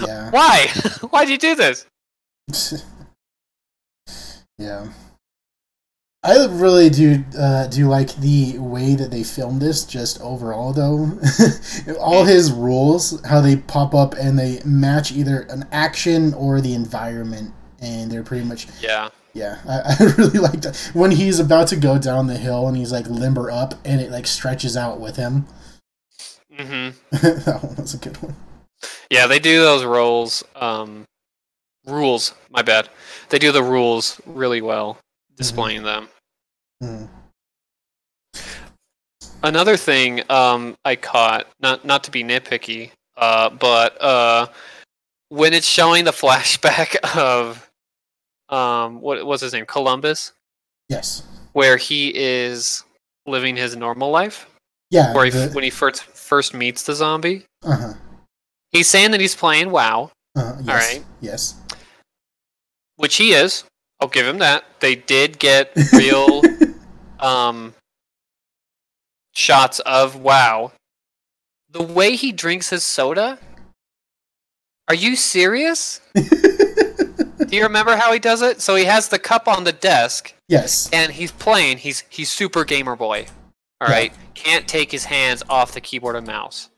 Yeah. 0.01 0.29
Why? 0.31 0.67
Why'd 1.09 1.29
you 1.29 1.37
do 1.37 1.55
this? 1.55 1.85
yeah. 4.57 4.87
I 6.27 6.45
really 6.49 6.89
do 6.89 7.23
uh, 7.39 7.67
do 7.67 7.87
like 7.87 8.13
the 8.15 8.57
way 8.59 8.95
that 8.95 9.11
they 9.11 9.23
filmed 9.23 9.61
this. 9.61 9.85
Just 9.85 10.19
overall, 10.19 10.73
though, 10.73 11.17
all 12.01 12.25
his 12.25 12.51
rules, 12.51 13.21
how 13.25 13.39
they 13.39 13.55
pop 13.55 13.95
up 13.95 14.13
and 14.15 14.37
they 14.37 14.59
match 14.65 15.13
either 15.13 15.41
an 15.49 15.65
action 15.71 16.33
or 16.33 16.59
the 16.59 16.73
environment, 16.73 17.53
and 17.79 18.11
they're 18.11 18.23
pretty 18.23 18.43
much 18.43 18.67
Yeah. 18.81 19.07
yeah. 19.33 19.59
I, 19.65 19.95
I 19.99 20.03
really 20.17 20.39
liked 20.39 20.63
that 20.63 20.75
when 20.93 21.11
he's 21.11 21.39
about 21.39 21.69
to 21.69 21.77
go 21.77 21.97
down 21.97 22.27
the 22.27 22.37
hill 22.37 22.67
and 22.67 22.75
he's 22.75 22.91
like 22.91 23.07
limber 23.07 23.49
up 23.49 23.75
and 23.85 24.01
it 24.01 24.11
like 24.11 24.27
stretches 24.27 24.75
out 24.75 24.99
with 24.99 25.15
him. 25.15 25.45
hmm 26.51 26.89
that 27.11 27.59
one 27.63 27.75
was 27.77 27.93
a 27.93 27.97
good 27.99 28.21
one. 28.21 28.35
Yeah, 29.09 29.27
they 29.27 29.39
do 29.39 29.61
those 29.61 29.85
roles. 29.85 30.43
Um, 30.57 31.05
rules. 31.85 32.33
My 32.49 32.63
bad. 32.63 32.89
They 33.29 33.39
do 33.39 33.53
the 33.53 33.63
rules 33.63 34.19
really 34.25 34.61
well, 34.61 34.97
displaying 35.37 35.83
them. 35.83 36.09
Mhm. 36.83 37.07
Another 39.43 39.77
thing 39.77 40.23
um, 40.29 40.75
I 40.83 40.95
caught, 40.95 41.47
not 41.59 41.85
not 41.85 42.03
to 42.05 42.11
be 42.11 42.23
nitpicky, 42.23 42.91
uh, 43.15 43.49
but 43.49 44.01
uh, 44.01 44.47
when 45.29 45.53
it's 45.53 45.67
showing 45.67 46.05
the 46.05 46.11
flashback 46.23 46.95
of 47.17 47.69
um, 48.49 48.99
what 49.01 49.23
was 49.25 49.41
his 49.41 49.53
name, 49.53 49.65
Columbus, 49.65 50.31
Yes. 50.89 51.23
where 51.53 51.77
he 51.77 52.11
is 52.15 52.83
living 53.25 53.55
his 53.55 53.75
normal 53.75 54.09
life, 54.09 54.47
Yeah. 54.89 55.13
where 55.13 55.25
he, 55.25 55.31
the- 55.31 55.49
when 55.49 55.63
he 55.63 55.69
first 55.69 56.03
first 56.03 56.53
meets 56.53 56.83
the 56.83 56.95
zombie, 56.95 57.45
uh-huh. 57.63 57.93
he's 58.71 58.87
saying 58.87 59.11
that 59.11 59.21
he's 59.21 59.35
playing 59.35 59.69
WoW, 59.71 60.11
Uh-huh. 60.35 60.55
Yes. 60.63 60.67
right. 60.93 61.05
Yes. 61.21 61.55
which 62.95 63.15
he 63.17 63.33
is. 63.33 63.63
I'll 63.99 64.07
give 64.07 64.25
him 64.27 64.37
that. 64.39 64.63
They 64.79 64.95
did 64.95 65.39
get 65.39 65.71
real 65.93 66.41
um, 67.19 67.73
shots 69.33 69.79
of 69.81 70.15
WoW. 70.17 70.71
The 71.69 71.83
way 71.83 72.15
he 72.15 72.31
drinks 72.31 72.69
his 72.69 72.83
soda. 72.83 73.37
Are 74.87 74.95
you 74.95 75.15
serious? 75.15 75.99
Do 76.15 77.55
you 77.55 77.63
remember 77.63 77.95
how 77.95 78.11
he 78.13 78.19
does 78.19 78.41
it? 78.41 78.61
So 78.61 78.75
he 78.75 78.85
has 78.85 79.09
the 79.09 79.19
cup 79.19 79.47
on 79.47 79.63
the 79.63 79.71
desk 79.73 80.33
yes. 80.47 80.89
and 80.91 81.11
he's 81.11 81.31
playing. 81.31 81.77
He's 81.77 82.03
he's 82.09 82.29
super 82.31 82.63
gamer 82.65 82.95
boy. 82.95 83.25
All 83.79 83.87
Yeah. 83.89 83.93
right, 83.93 84.13
can't 84.33 84.67
take 84.67 84.91
his 84.91 85.05
hands 85.05 85.43
off 85.49 85.73
the 85.73 85.81
keyboard 85.81 86.15
and 86.15 86.25
mouse. 86.25 86.69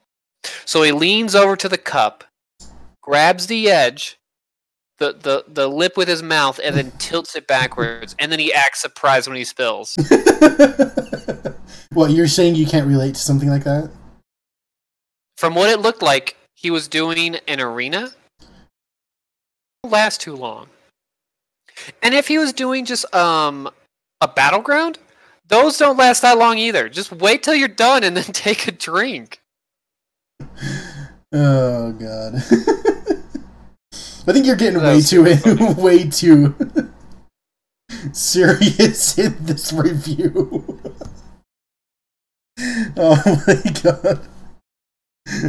So 0.65 0.84
he 0.84 0.91
leans 0.91 1.34
over 1.36 1.55
to 1.55 1.69
the 1.69 1.77
cup, 1.77 2.24
grabs 3.01 3.48
the 3.48 3.69
edge, 3.69 4.18
the 5.00 5.13
the 5.13 5.46
the 5.48 5.68
lip 5.68 5.98
with 5.98 6.08
his 6.08 6.22
mouth, 6.22 6.60
and 6.63 6.75
then 6.75 6.91
tilts 7.00 7.36
it 7.36 7.48
backwards. 7.48 8.15
And 8.20 8.32
then 8.32 8.39
he 8.39 8.53
acts 8.53 8.82
surprised 8.82 9.27
when 9.27 9.38
he 9.38 9.44
spills. 9.44 9.96
what 11.94 12.12
you're 12.12 12.27
saying 12.27 12.56
you 12.56 12.65
can't 12.65 12.88
relate 12.88 13.15
to 13.15 13.22
something 13.22 13.50
like 13.50 13.63
that? 13.63 13.89
From 15.38 15.56
what 15.56 15.70
it 15.70 15.79
looked 15.79 16.01
like, 16.01 16.36
he 16.56 16.70
was 16.70 16.88
doing 16.88 17.38
an 17.48 17.62
arena. 17.62 18.12
Last 19.86 20.22
too 20.22 20.36
long. 20.36 20.68
And 22.03 22.13
if 22.13 22.27
he 22.27 22.38
was 22.38 22.53
doing 22.53 22.86
just 22.86 23.13
um 23.15 23.70
a 24.22 24.27
battleground, 24.27 25.00
those 25.48 25.77
don't 25.77 25.98
last 25.98 26.22
that 26.22 26.38
long 26.38 26.58
either. 26.58 26.89
Just 26.89 27.12
wait 27.12 27.44
till 27.44 27.56
you're 27.56 27.68
done 27.68 28.03
and 28.03 28.15
then 28.15 28.24
take 28.34 28.68
a 28.68 28.72
drink. 28.72 29.41
Oh 31.32 31.91
god. 31.94 32.44
I 34.29 34.33
think 34.33 34.45
you're 34.45 34.55
getting 34.55 34.81
way 34.83 35.01
too 35.01 35.36
funny. 35.36 35.74
way 35.74 36.07
too 36.07 36.55
serious 38.12 39.17
in 39.17 39.36
this 39.43 39.74
review. 39.74 40.79
oh 42.98 43.43
my 43.48 43.71
god. 43.81 44.27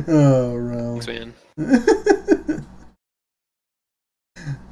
Oh, 0.08 0.56
Ro. 0.56 1.00
Thanks, 1.00 1.06
man. 1.06 1.34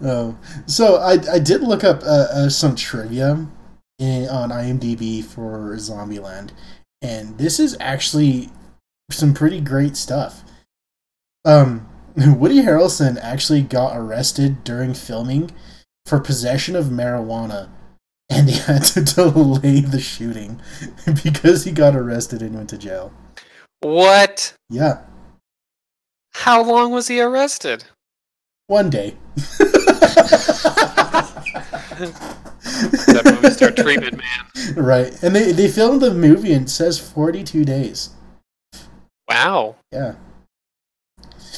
oh, 0.03 0.39
so 0.67 0.97
I 0.97 1.19
I 1.31 1.39
did 1.39 1.61
look 1.61 1.85
up 1.85 2.03
uh, 2.03 2.29
uh, 2.33 2.49
some 2.49 2.77
trivia 2.77 3.47
in, 3.99 4.29
on 4.29 4.51
IMDb 4.51 5.23
for 5.23 5.75
Zombieland, 5.77 6.51
and 7.03 7.37
this 7.37 7.61
is 7.61 7.77
actually 7.79 8.49
some 9.11 9.35
pretty 9.35 9.61
great 9.61 9.97
stuff. 9.97 10.45
Um, 11.45 11.88
Woody 12.39 12.63
Harrelson 12.63 13.19
actually 13.23 13.63
got 13.63 13.97
arrested 13.97 14.65
during 14.65 14.95
filming 14.95 15.51
for 16.07 16.19
possession 16.21 16.75
of 16.75 16.87
marijuana, 16.87 17.69
and 18.31 18.49
they 18.49 18.53
had 18.73 18.83
to 18.85 19.03
delay 19.03 19.81
the 19.81 20.01
shooting 20.01 20.61
because 21.25 21.65
he 21.65 21.71
got 21.73 21.95
arrested 21.95 22.43
and 22.43 22.55
went 22.55 22.71
to 22.71 22.79
jail. 22.79 23.13
What? 23.81 24.55
Yeah, 24.71 25.03
How 26.35 26.63
long 26.63 26.91
was 26.93 27.09
he 27.09 27.21
arrested? 27.21 27.85
one 28.67 28.91
day. 28.91 29.17
That 31.89 33.23
movie 33.41 33.51
star 33.55 33.71
treatment, 33.71 34.19
man. 34.19 34.75
Right, 34.75 35.23
and 35.23 35.35
they 35.35 35.53
they 35.53 35.69
filmed 35.69 36.03
the 36.03 36.13
movie 36.13 36.53
and 36.53 36.67
it 36.67 36.71
says 36.71 36.99
forty 36.99 37.43
two 37.43 37.65
days. 37.65 38.11
Wow. 39.29 39.77
Yeah, 39.93 40.15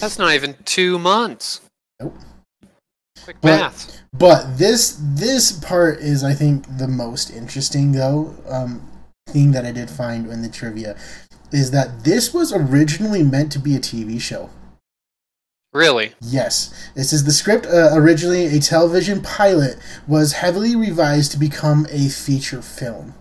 That's 0.00 0.18
not 0.18 0.34
even 0.34 0.56
two 0.64 0.98
months. 0.98 1.60
Nope. 2.00 2.16
Quick 3.24 3.36
But- 3.42 3.60
math. 3.60 3.98
but 4.12 4.56
this 4.58 4.96
this 4.98 5.52
part 5.52 6.00
is 6.00 6.24
I 6.24 6.32
think 6.34 6.64
the 6.78 6.88
most 6.88 7.30
interesting 7.30 7.92
though. 7.92 8.34
Um, 8.48 8.82
thing 9.28 9.52
that 9.52 9.64
I 9.64 9.70
did 9.70 9.88
find 9.88 10.26
in 10.28 10.42
the 10.42 10.48
trivia 10.48 10.96
is 11.52 11.70
that 11.70 12.02
this 12.04 12.34
was 12.34 12.52
originally 12.52 13.22
meant 13.22 13.52
to 13.52 13.58
be 13.60 13.76
a 13.76 13.78
TV 13.78 14.18
show. 14.20 14.50
Really? 15.72 16.14
Yes, 16.20 16.74
this 16.96 17.12
is 17.12 17.22
the 17.24 17.30
script. 17.32 17.64
Uh, 17.66 17.90
originally, 17.92 18.46
a 18.46 18.58
television 18.58 19.20
pilot 19.22 19.76
was 20.08 20.32
heavily 20.32 20.74
revised 20.74 21.30
to 21.32 21.38
become 21.38 21.86
a 21.90 22.08
feature 22.08 22.60
film. 22.60 23.14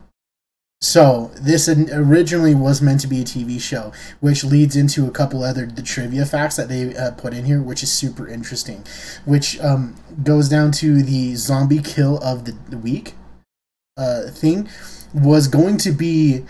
So 0.82 1.32
this 1.36 1.68
originally 1.68 2.56
was 2.56 2.82
meant 2.82 3.02
to 3.02 3.08
be 3.08 3.22
a 3.22 3.26
TV 3.26 3.60
show, 3.60 3.92
which 4.22 4.46
leads 4.46 4.78
into 4.78 5.08
a 5.08 5.12
couple 5.12 5.44
other 5.44 5.66
the 5.66 5.82
trivia 5.82 6.26
facts 6.26 6.56
that 6.56 6.70
they 6.70 6.96
uh, 6.96 7.12
put 7.12 7.34
in 7.34 7.44
here, 7.44 7.62
which 7.62 7.84
is 7.84 7.92
super 7.92 8.28
interesting. 8.28 8.86
Which 9.26 9.60
um, 9.60 9.96
goes 10.24 10.48
down 10.48 10.72
to 10.74 11.04
the 11.04 11.36
zombie 11.36 11.82
kill 11.82 12.18
of 12.20 12.46
the, 12.46 12.78
week 12.78 13.16
uh, 13.98 14.30
thing 14.30 14.70
was 15.14 15.50
going 15.50 15.78
to 15.80 15.92
be 15.92 16.46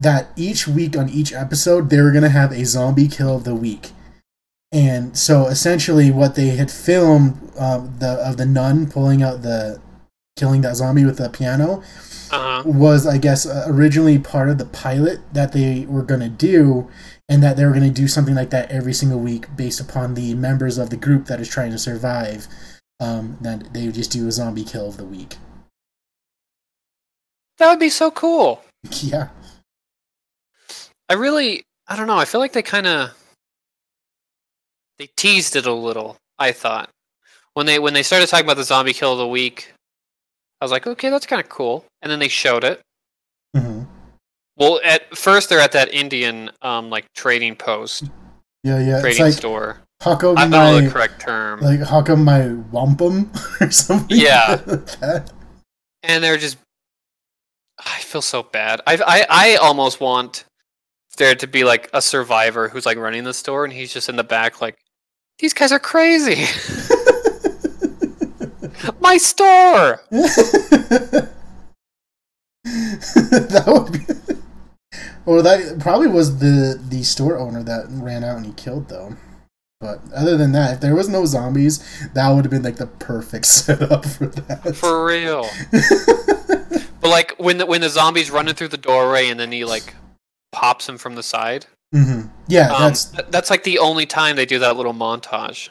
that 0.00 0.28
each 0.36 0.68
week 0.68 0.96
on 0.96 1.08
each 1.08 1.32
episode 1.32 1.88
they 1.88 2.00
were 2.00 2.10
going 2.10 2.22
to 2.22 2.28
have 2.28 2.52
a 2.52 2.64
zombie 2.66 3.08
kill 3.08 3.36
of 3.36 3.44
the 3.44 3.54
week 3.54 3.92
and 4.72 5.16
so 5.16 5.46
essentially 5.46 6.10
what 6.10 6.34
they 6.34 6.48
had 6.48 6.70
filmed 6.70 7.50
um, 7.58 7.94
the 7.98 8.08
of 8.08 8.36
the 8.36 8.44
nun 8.44 8.86
pulling 8.90 9.22
out 9.22 9.40
the 9.40 9.80
killing 10.36 10.60
that 10.60 10.76
zombie 10.76 11.04
with 11.04 11.18
the 11.18 11.28
piano 11.30 11.82
Uh 12.30 12.62
huh. 12.62 12.62
was 12.66 13.06
i 13.06 13.16
guess 13.18 13.46
uh, 13.46 13.64
originally 13.68 14.18
part 14.18 14.48
of 14.48 14.58
the 14.58 14.66
pilot 14.66 15.20
that 15.32 15.52
they 15.52 15.86
were 15.88 16.02
going 16.02 16.20
to 16.20 16.28
do 16.28 16.88
and 17.28 17.42
that 17.42 17.56
they 17.56 17.64
were 17.64 17.72
going 17.72 17.82
to 17.82 17.90
do 18.02 18.06
something 18.06 18.34
like 18.34 18.50
that 18.50 18.70
every 18.70 18.92
single 18.92 19.18
week 19.18 19.46
based 19.56 19.80
upon 19.80 20.14
the 20.14 20.34
members 20.34 20.78
of 20.78 20.90
the 20.90 20.96
group 20.96 21.26
that 21.26 21.40
is 21.40 21.48
trying 21.48 21.70
to 21.72 21.78
survive 21.78 22.46
um, 23.00 23.36
that 23.40 23.72
they 23.74 23.86
would 23.86 23.94
just 23.94 24.10
do 24.12 24.26
a 24.28 24.32
zombie 24.32 24.64
kill 24.64 24.86
of 24.88 24.96
the 24.96 25.04
week 25.04 25.36
That 27.58 27.70
would 27.70 27.80
be 27.80 27.88
so 27.90 28.10
cool. 28.10 28.62
yeah 29.02 29.28
I 31.08 31.14
really, 31.14 31.62
I 31.86 31.94
don't 31.94 32.08
know. 32.08 32.18
I 32.18 32.24
feel 32.24 32.40
like 32.40 32.52
they 32.52 32.62
kind 32.62 32.86
of 32.86 33.10
they 34.98 35.08
teased 35.16 35.54
it 35.54 35.64
a 35.66 35.72
little. 35.72 36.16
I 36.38 36.50
thought 36.52 36.90
when 37.54 37.66
they 37.66 37.78
when 37.78 37.94
they 37.94 38.02
started 38.02 38.28
talking 38.28 38.44
about 38.44 38.56
the 38.56 38.64
zombie 38.64 38.92
kill 38.92 39.12
of 39.12 39.18
the 39.18 39.26
week, 39.28 39.72
I 40.60 40.64
was 40.64 40.72
like, 40.72 40.86
okay, 40.86 41.10
that's 41.10 41.26
kind 41.26 41.42
of 41.42 41.48
cool. 41.48 41.84
And 42.02 42.10
then 42.10 42.18
they 42.18 42.28
showed 42.28 42.64
it. 42.64 42.80
hmm 43.56 43.82
Well, 44.56 44.80
at 44.84 45.16
first 45.16 45.48
they're 45.48 45.60
at 45.60 45.72
that 45.72 45.92
Indian 45.92 46.50
um 46.62 46.90
like 46.90 47.06
trading 47.14 47.56
post, 47.56 48.04
Yeah, 48.64 48.78
yeah. 48.80 49.00
Trading 49.00 49.24
like 49.24 49.34
store. 49.34 49.80
how 50.00 50.16
come 50.16 50.36
I 50.38 50.42
don't 50.42 50.50
know 50.50 50.80
the 50.80 50.90
correct 50.90 51.20
term. 51.20 51.60
like 51.60 51.80
how 51.80 52.02
come 52.02 52.24
my 52.24 52.52
wampum 52.72 53.30
or 53.60 53.70
something? 53.70 54.16
Yeah. 54.18 54.60
like 54.66 55.26
and 56.02 56.22
they're 56.24 56.36
just 56.38 56.56
I 57.78 57.98
feel 58.00 58.22
so 58.22 58.42
bad. 58.42 58.80
I 58.86 58.94
I 59.06 59.26
I 59.28 59.56
almost 59.56 60.00
want 60.00 60.44
there 61.18 61.34
to 61.34 61.46
be 61.46 61.64
like 61.64 61.88
a 61.94 62.00
survivor 62.02 62.68
who's 62.68 62.84
like 62.86 62.98
running 62.98 63.24
the 63.24 63.32
store 63.34 63.64
and 63.64 63.72
he's 63.72 63.92
just 63.92 64.08
in 64.08 64.16
the 64.16 64.24
back 64.24 64.60
like 64.60 64.76
these 65.38 65.52
guys 65.54 65.72
are 65.72 65.78
crazy. 65.78 66.44
My 69.00 69.16
store. 69.16 70.00
that 70.10 71.30
would 73.66 73.92
be. 73.92 73.98
Well, 75.26 75.42
that 75.42 75.80
probably 75.80 76.06
was 76.06 76.38
the 76.38 76.80
the 76.88 77.02
store 77.02 77.36
owner 77.36 77.60
that 77.64 77.86
ran 77.90 78.22
out 78.22 78.36
and 78.36 78.46
he 78.46 78.52
killed 78.52 78.88
them. 78.88 79.18
But 79.80 79.98
other 80.14 80.36
than 80.36 80.52
that, 80.52 80.74
if 80.74 80.80
there 80.80 80.94
was 80.94 81.08
no 81.08 81.26
zombies, 81.26 81.80
that 82.14 82.30
would 82.30 82.44
have 82.44 82.50
been 82.52 82.62
like 82.62 82.76
the 82.76 82.86
perfect 82.86 83.46
setup 83.46 84.04
for 84.04 84.26
that. 84.26 84.76
For 84.76 85.04
real. 85.04 85.48
But 87.00 87.08
like 87.10 87.34
when 87.38 87.58
the 87.58 87.66
when 87.66 87.80
the 87.80 87.88
zombies 87.88 88.30
running 88.30 88.54
through 88.54 88.68
the 88.68 88.76
doorway 88.76 89.28
and 89.28 89.40
then 89.40 89.50
he 89.50 89.64
like 89.64 89.96
pops 90.52 90.88
him 90.88 90.96
from 90.96 91.16
the 91.16 91.24
side. 91.24 91.66
Mm-hmm. 91.92 92.28
Yeah, 92.46 92.72
Um, 92.72 92.82
that's 92.82 93.06
th- 93.06 93.26
that's 93.30 93.50
like 93.50 93.64
the 93.64 93.80
only 93.80 94.06
time 94.06 94.36
they 94.36 94.46
do 94.46 94.60
that 94.60 94.76
little 94.76 94.94
montage. 94.94 95.70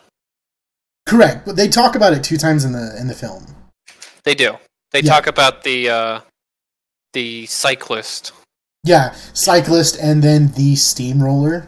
Correct. 1.06 1.46
But 1.46 1.56
they 1.56 1.68
talk 1.68 1.96
about 1.96 2.14
it 2.14 2.24
two 2.24 2.38
times 2.38 2.66
in 2.66 2.72
the 2.74 2.96
in 3.00 3.08
the 3.08 3.14
film. 3.14 3.46
They 4.24 4.36
do. 4.36 4.58
They 4.92 5.02
Yeah. 5.02 5.12
talk 5.12 5.28
about 5.28 5.64
the 5.64 5.90
uh 5.90 6.22
the 7.14 7.46
cyclist. 7.46 8.32
Yeah, 8.84 9.14
cyclist 9.34 9.98
and 10.00 10.24
then 10.24 10.52
the 10.54 10.76
steamroller. 10.76 11.68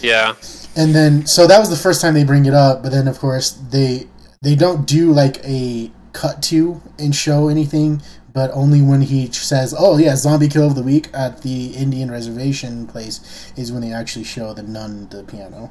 Yeah. 0.00 0.34
and 0.74 0.94
then 0.94 1.26
so 1.26 1.46
that 1.46 1.58
was 1.58 1.68
the 1.70 1.76
first 1.76 2.00
time 2.00 2.14
they 2.14 2.24
bring 2.24 2.46
it 2.46 2.54
up 2.54 2.82
but 2.82 2.90
then 2.92 3.06
of 3.06 3.18
course 3.18 3.50
they 3.50 4.06
they 4.42 4.54
don't 4.56 4.86
do 4.86 5.12
like 5.12 5.38
a 5.44 5.90
cut 6.12 6.42
to 6.44 6.80
and 6.98 7.14
show 7.14 7.48
anything 7.48 8.00
but 8.32 8.50
only 8.52 8.80
when 8.82 9.02
he 9.02 9.30
says 9.30 9.74
oh 9.78 9.98
yeah 9.98 10.16
zombie 10.16 10.48
kill 10.48 10.66
of 10.66 10.74
the 10.74 10.82
week 10.82 11.08
at 11.12 11.42
the 11.42 11.68
indian 11.76 12.10
reservation 12.10 12.86
place 12.86 13.20
is 13.56 13.70
when 13.70 13.82
they 13.82 13.92
actually 13.92 14.24
show 14.24 14.52
the 14.54 14.62
nun 14.62 15.08
the 15.10 15.22
piano 15.24 15.70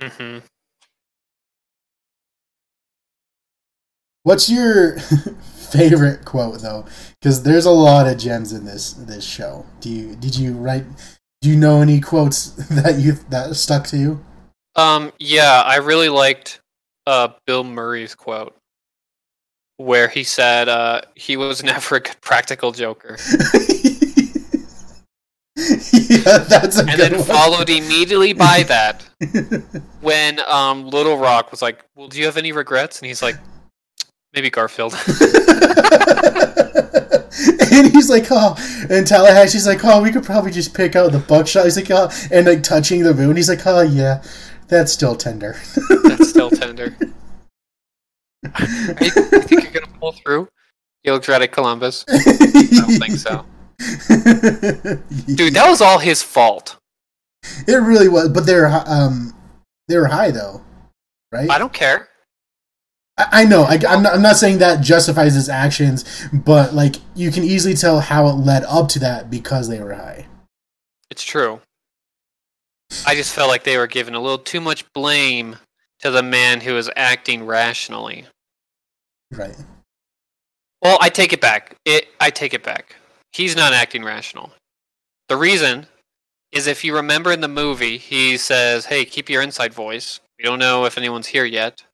hmm 0.00 0.38
what's 4.24 4.48
your 4.50 4.98
favorite 5.54 6.24
quote 6.24 6.60
though 6.62 6.84
because 7.20 7.42
there's 7.44 7.66
a 7.66 7.70
lot 7.70 8.06
of 8.06 8.18
gems 8.18 8.52
in 8.52 8.64
this 8.64 8.92
this 8.92 9.24
show 9.24 9.64
do 9.80 9.88
you 9.90 10.16
did 10.16 10.36
you 10.36 10.52
write 10.52 10.84
do 11.40 11.48
you 11.48 11.56
know 11.56 11.80
any 11.80 12.00
quotes 12.00 12.46
that 12.68 12.98
you 12.98 13.12
that 13.30 13.54
stuck 13.56 13.86
to 13.86 13.96
you 13.96 14.20
Um, 14.76 15.12
yeah, 15.18 15.62
I 15.64 15.76
really 15.76 16.08
liked 16.08 16.60
uh, 17.06 17.28
Bill 17.46 17.64
Murray's 17.64 18.14
quote 18.14 18.56
where 19.78 20.08
he 20.08 20.22
said 20.24 20.68
uh, 20.68 21.00
he 21.16 21.36
was 21.36 21.62
never 21.72 21.96
a 21.96 22.00
good 22.00 22.20
practical 22.20 22.72
joker. 22.72 23.16
yeah, 25.56 26.38
that's 26.48 26.78
a 26.78 26.80
And 26.80 26.90
good 26.96 26.98
then 27.12 27.12
one. 27.18 27.24
followed 27.24 27.70
immediately 27.70 28.32
by 28.32 28.62
that 28.64 29.02
when 30.00 30.40
um, 30.48 30.88
Little 30.88 31.18
Rock 31.18 31.50
was 31.50 31.62
like, 31.62 31.84
Well, 31.96 32.08
do 32.08 32.18
you 32.18 32.26
have 32.26 32.36
any 32.36 32.52
regrets? 32.52 33.00
And 33.00 33.06
he's 33.06 33.22
like, 33.22 33.36
Maybe 34.34 34.50
Garfield. 34.50 34.92
and 37.72 37.92
he's 37.92 38.08
like, 38.10 38.26
oh, 38.30 38.54
and 38.88 39.06
Tallahassee's 39.06 39.66
like, 39.66 39.84
oh, 39.84 40.02
we 40.02 40.12
could 40.12 40.24
probably 40.24 40.50
just 40.50 40.74
pick 40.74 40.94
out 40.94 41.12
the 41.12 41.18
buckshot. 41.18 41.64
He's 41.64 41.76
like, 41.76 41.90
oh, 41.90 42.10
and 42.30 42.46
like 42.46 42.62
touching 42.62 43.02
the 43.02 43.14
moon. 43.14 43.36
He's 43.36 43.48
like, 43.48 43.66
oh 43.66 43.82
yeah, 43.82 44.22
that's 44.68 44.92
still 44.92 45.16
tender. 45.16 45.56
That's 46.04 46.28
still 46.28 46.50
tender. 46.50 46.96
I, 48.44 48.62
I 48.62 49.40
think 49.40 49.64
you're 49.64 49.72
going 49.72 49.84
to 49.86 49.92
pull 49.98 50.12
through? 50.12 50.48
He 51.02 51.10
looks 51.10 51.28
right 51.28 51.42
at 51.42 51.50
Columbus. 51.50 52.04
I 52.08 52.18
don't 52.70 52.98
think 52.98 53.14
so. 53.18 53.44
Dude, 55.34 55.54
that 55.54 55.66
was 55.68 55.80
all 55.80 55.98
his 55.98 56.22
fault. 56.22 56.76
it 57.66 57.74
really 57.74 58.08
was. 58.08 58.28
But 58.28 58.46
they're 58.46 58.68
um, 58.86 59.34
they 59.88 59.96
were 59.96 60.06
high 60.06 60.30
though, 60.30 60.62
right? 61.32 61.50
I 61.50 61.58
don't 61.58 61.72
care. 61.72 62.09
I, 63.30 63.44
know. 63.44 63.62
I, 63.62 63.78
I'm 63.88 64.02
not. 64.02 64.14
I'm 64.14 64.22
not 64.22 64.36
saying 64.36 64.58
that 64.58 64.82
justifies 64.82 65.34
his 65.34 65.48
actions, 65.48 66.04
but 66.32 66.74
like 66.74 66.96
you 67.14 67.30
can 67.30 67.44
easily 67.44 67.74
tell 67.74 68.00
how 68.00 68.28
it 68.28 68.34
led 68.34 68.64
up 68.64 68.88
to 68.90 68.98
that 69.00 69.30
because 69.30 69.68
they 69.68 69.80
were 69.80 69.94
high. 69.94 70.26
It's 71.10 71.24
true. 71.24 71.60
I 73.06 73.14
just 73.14 73.32
felt 73.32 73.48
like 73.48 73.64
they 73.64 73.78
were 73.78 73.86
giving 73.86 74.14
a 74.14 74.20
little 74.20 74.38
too 74.38 74.60
much 74.60 74.90
blame 74.92 75.56
to 76.00 76.10
the 76.10 76.22
man 76.22 76.60
who 76.60 76.74
was 76.74 76.90
acting 76.96 77.46
rationally. 77.46 78.26
Right. 79.30 79.56
Well, 80.82 80.98
I 81.00 81.08
take 81.08 81.32
it 81.32 81.40
back. 81.40 81.76
It 81.84 82.08
I 82.20 82.30
take 82.30 82.54
it 82.54 82.62
back. 82.62 82.96
He's 83.32 83.54
not 83.54 83.72
acting 83.72 84.02
rational. 84.02 84.50
The 85.28 85.36
reason 85.36 85.86
is 86.52 86.66
if 86.66 86.84
you 86.84 86.94
remember 86.96 87.30
in 87.30 87.40
the 87.40 87.48
movie, 87.48 87.98
he 87.98 88.36
says, 88.36 88.86
"Hey, 88.86 89.04
keep 89.04 89.28
your 89.28 89.42
inside 89.42 89.72
voice. 89.72 90.20
We 90.38 90.44
don't 90.44 90.58
know 90.58 90.84
if 90.84 90.98
anyone's 90.98 91.28
here 91.28 91.44
yet." 91.44 91.84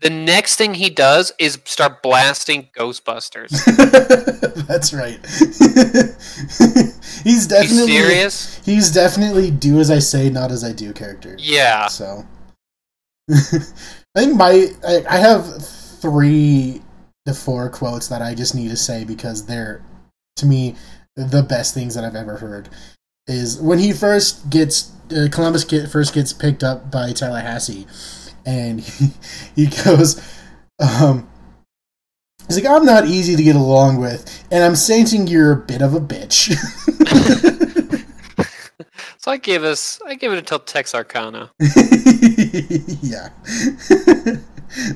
The 0.00 0.10
next 0.10 0.56
thing 0.56 0.74
he 0.74 0.88
does 0.88 1.32
is 1.38 1.58
start 1.64 2.02
blasting 2.02 2.68
Ghostbusters. 2.74 3.50
That's 4.66 4.94
right. 4.94 5.18
he's 7.22 7.44
you 7.44 7.48
definitely 7.48 7.92
serious? 7.92 8.64
he's 8.64 8.90
definitely 8.90 9.50
do 9.50 9.78
as 9.78 9.90
I 9.90 9.98
say, 9.98 10.30
not 10.30 10.50
as 10.50 10.64
I 10.64 10.72
do 10.72 10.94
character. 10.94 11.36
Yeah. 11.38 11.86
So 11.88 12.24
I 13.30 13.34
think 14.16 14.36
my 14.36 14.68
I, 14.86 15.04
I 15.08 15.18
have 15.18 15.62
three 15.64 16.80
to 17.26 17.34
four 17.34 17.68
quotes 17.68 18.08
that 18.08 18.22
I 18.22 18.34
just 18.34 18.54
need 18.54 18.70
to 18.70 18.76
say 18.76 19.04
because 19.04 19.44
they're 19.44 19.82
to 20.36 20.46
me 20.46 20.76
the 21.16 21.42
best 21.42 21.74
things 21.74 21.94
that 21.94 22.04
I've 22.04 22.16
ever 22.16 22.36
heard. 22.38 22.68
Is 23.26 23.60
when 23.60 23.78
he 23.78 23.92
first 23.92 24.48
gets 24.50 24.92
uh, 25.12 25.28
Columbus 25.30 25.64
get, 25.64 25.90
first 25.90 26.14
gets 26.14 26.32
picked 26.32 26.64
up 26.64 26.90
by 26.90 27.12
Tallahassee, 27.12 27.86
and 28.50 28.80
he, 28.80 29.06
he 29.56 29.66
goes, 29.84 30.20
um, 30.78 31.28
he's 32.46 32.62
like, 32.62 32.66
"I'm 32.66 32.84
not 32.84 33.06
easy 33.06 33.36
to 33.36 33.42
get 33.42 33.56
along 33.56 33.98
with, 33.98 34.44
and 34.50 34.64
I'm 34.64 34.76
sensing 34.76 35.26
you're 35.26 35.52
a 35.52 35.56
bit 35.56 35.82
of 35.82 35.94
a 35.94 36.00
bitch." 36.00 36.56
So 39.20 39.30
I 39.30 39.36
gave 39.36 39.64
us 39.64 40.00
I 40.06 40.14
gave 40.14 40.32
it 40.32 40.38
until 40.38 40.58
Texarkana. 40.58 41.50
yeah. 41.58 43.28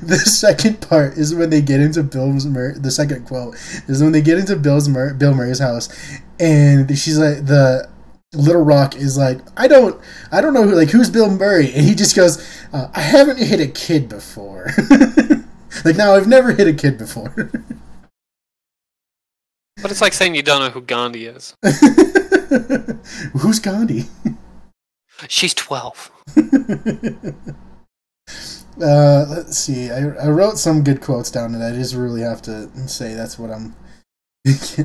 the 0.01 0.19
second 0.25 0.81
part 0.81 1.15
is 1.15 1.35
when 1.35 1.51
they 1.51 1.61
get 1.61 1.79
into 1.79 2.01
Bill's 2.01 2.47
Mur- 2.47 2.73
the 2.79 2.89
second 2.89 3.27
quote 3.27 3.53
is 3.87 4.01
when 4.01 4.13
they 4.13 4.21
get 4.21 4.39
into 4.39 4.55
Bill's 4.55 4.89
Mur- 4.89 5.13
Bill 5.13 5.35
Murray's 5.35 5.59
house 5.59 5.89
and 6.39 6.89
she's 6.97 7.19
like 7.19 7.45
the 7.45 7.87
Little 8.35 8.63
Rock 8.63 8.95
is 8.95 9.17
like 9.17 9.39
I 9.57 9.67
don't 9.67 9.99
I 10.31 10.41
don't 10.41 10.53
know 10.53 10.63
who 10.63 10.75
like 10.75 10.89
who's 10.89 11.09
Bill 11.09 11.29
Murray 11.29 11.73
and 11.73 11.85
he 11.85 11.95
just 11.95 12.15
goes 12.15 12.37
uh, 12.73 12.89
I 12.93 13.01
haven't 13.01 13.39
hit 13.39 13.59
a 13.59 13.67
kid 13.67 14.09
before. 14.09 14.69
like 15.85 15.95
now 15.95 16.15
I've 16.15 16.27
never 16.27 16.51
hit 16.51 16.67
a 16.67 16.73
kid 16.73 16.97
before. 16.97 17.51
But 19.81 19.91
it's 19.91 20.01
like 20.01 20.13
saying 20.13 20.33
you 20.33 20.41
don't 20.41 20.61
know 20.61 20.69
who 20.71 20.81
Gandhi 20.81 21.27
is. 21.27 21.55
Who's 23.33 23.59
Gandhi? 23.59 24.05
She's 25.27 25.53
12. 25.53 26.11
Uh, 28.81 29.25
let's 29.29 29.57
see. 29.57 29.89
I, 29.89 30.09
I 30.15 30.27
wrote 30.27 30.57
some 30.57 30.83
good 30.83 30.99
quotes 31.01 31.31
down, 31.31 31.53
and 31.55 31.63
I 31.63 31.71
just 31.71 31.95
really 31.95 32.21
have 32.21 32.41
to 32.43 32.69
say 32.87 33.13
that's 33.13 33.39
what 33.39 33.49
I'm. 33.49 33.75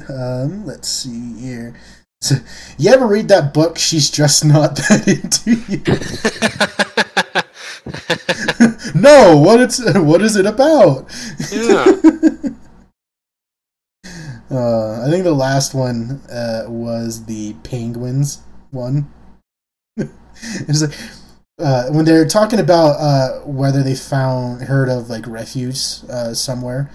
um, 0.08 0.64
let's 0.64 0.88
see 0.88 1.40
here. 1.40 1.74
So, 2.22 2.36
you 2.76 2.92
ever 2.92 3.06
read 3.06 3.28
that 3.28 3.54
book? 3.54 3.78
She's 3.78 4.10
just 4.10 4.44
not 4.44 4.76
that 4.76 5.08
into 5.08 5.52
you. 5.68 5.80
no, 9.00 9.38
what 9.38 9.60
it's 9.60 9.80
what 9.94 10.20
is 10.20 10.36
it 10.36 10.46
about? 10.46 11.06
yeah. 11.50 11.86
Uh, 14.50 15.04
I 15.06 15.08
think 15.08 15.22
the 15.22 15.32
last 15.32 15.74
one 15.74 16.20
uh, 16.28 16.64
was 16.66 17.24
the 17.26 17.54
penguins 17.62 18.40
one. 18.72 19.08
it's 19.96 20.82
like 20.82 20.98
uh, 21.60 21.90
when 21.90 22.04
they're 22.04 22.26
talking 22.26 22.58
about 22.58 22.96
uh, 22.98 23.40
whether 23.42 23.84
they 23.84 23.94
found 23.94 24.62
heard 24.62 24.88
of 24.88 25.08
like 25.08 25.26
refuge 25.28 26.02
uh, 26.10 26.34
somewhere, 26.34 26.90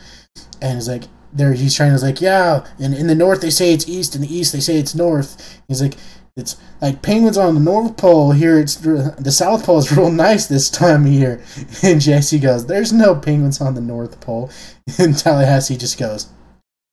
and 0.62 0.78
it's 0.78 0.90
like 0.90 1.04
there 1.36 1.54
he's 1.54 1.76
trying 1.76 1.96
to 1.96 2.04
like 2.04 2.22
yeah, 2.22 2.66
and 2.80 2.94
in 2.94 3.08
the 3.08 3.16
north 3.16 3.42
they 3.42 3.50
say 3.50 3.74
it's 3.74 3.88
east, 3.88 4.16
in 4.16 4.22
the 4.22 4.34
east 4.34 4.54
they 4.54 4.60
say 4.60 4.78
it's 4.78 4.96
north. 4.96 5.62
He's 5.68 5.82
like 5.82 5.96
it's 6.38 6.58
like 6.82 7.02
penguins 7.02 7.38
on 7.38 7.56
the 7.56 7.62
North 7.62 7.96
Pole. 7.96 8.34
Here, 8.34 8.60
it's 8.60 8.76
the 8.76 9.32
South 9.32 9.66
Pole 9.66 9.78
is 9.78 9.92
real 9.96 10.12
nice 10.12 10.48
this 10.48 10.70
time 10.70 11.06
of 11.06 11.12
year. 11.12 11.42
And 11.84 12.02
Jesse 12.02 12.40
goes, 12.40 12.66
"There's 12.66 12.92
no 12.92 13.16
penguins 13.16 13.62
on 13.62 13.74
the 13.74 13.82
North 13.82 14.20
Pole." 14.20 14.52
And 15.00 15.18
Tallahassee 15.18 15.78
just 15.78 15.98
goes, 15.98 16.28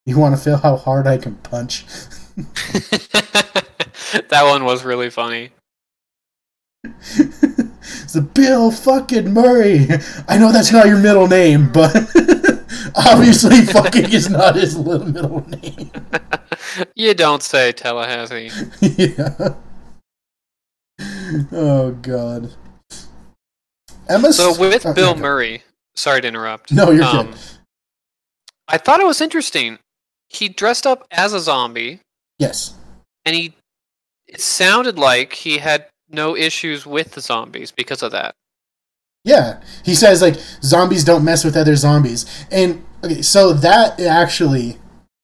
"You 0.05 0.17
want 0.17 0.35
to 0.35 0.41
feel 0.41 0.57
how 0.57 0.77
hard 0.77 1.07
I 1.07 1.17
can 1.17 1.35
punch?" 1.35 1.85
that 4.29 4.43
one 4.43 4.63
was 4.63 4.85
really 4.85 5.09
funny. 5.09 5.51
it's 6.83 8.13
the 8.13 8.21
Bill 8.21 8.71
fucking 8.71 9.33
Murray. 9.33 9.87
I 10.27 10.37
know 10.37 10.51
that's 10.53 10.71
not 10.71 10.87
your 10.87 10.99
middle 10.99 11.27
name, 11.27 11.71
but 11.71 11.93
obviously 13.07 13.61
fucking 13.61 14.11
is 14.11 14.29
not 14.29 14.55
his 14.55 14.77
little 14.77 15.07
middle 15.07 15.47
name. 15.49 15.91
you 16.95 17.13
don't 17.13 17.41
say 17.41 17.71
Tallahassee. 17.71 18.51
yeah. 18.81 19.55
Oh 21.51 21.91
god. 22.01 22.51
Emma. 24.07 24.31
So 24.33 24.57
with 24.59 24.85
oh, 24.85 24.93
Bill. 24.93 25.15
Murray, 25.15 25.63
sorry 25.95 26.21
to 26.21 26.27
interrupt. 26.27 26.71
No, 26.71 26.91
you're 26.91 27.03
um, 27.03 27.31
good. 27.31 27.39
I 28.67 28.77
thought 28.77 28.99
it 28.99 29.07
was 29.07 29.21
interesting. 29.21 29.79
He 30.29 30.49
dressed 30.49 30.85
up 30.87 31.05
as 31.11 31.33
a 31.33 31.39
zombie, 31.39 31.99
Yes. 32.39 32.73
and 33.25 33.35
he 33.35 33.53
it 34.27 34.41
sounded 34.41 34.97
like 34.97 35.33
he 35.33 35.57
had 35.57 35.87
no 36.09 36.35
issues 36.35 36.85
with 36.85 37.11
the 37.11 37.21
zombies 37.21 37.71
because 37.71 38.01
of 38.03 38.11
that. 38.11 38.35
Yeah, 39.23 39.61
he 39.83 39.95
says 39.95 40.21
like 40.21 40.35
zombies 40.61 41.03
don't 41.03 41.23
mess 41.23 41.43
with 41.45 41.55
other 41.55 41.75
zombies, 41.75 42.25
and 42.51 42.83
okay, 43.03 43.21
so 43.21 43.53
that 43.53 43.99
actually 43.99 44.77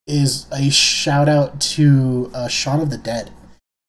is 0.06 0.46
a 0.50 0.70
shout 0.70 1.28
out 1.28 1.60
to 1.60 2.30
uh, 2.34 2.48
Shaun 2.48 2.80
of 2.80 2.90
the 2.90 2.98
Dead, 2.98 3.30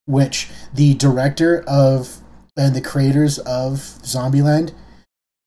which 0.06 0.50
the 0.74 0.94
director 0.96 1.64
of 1.68 2.18
and 2.58 2.76
the 2.76 2.82
creators 2.82 3.40
of 3.40 3.78
Zombieland 4.04 4.74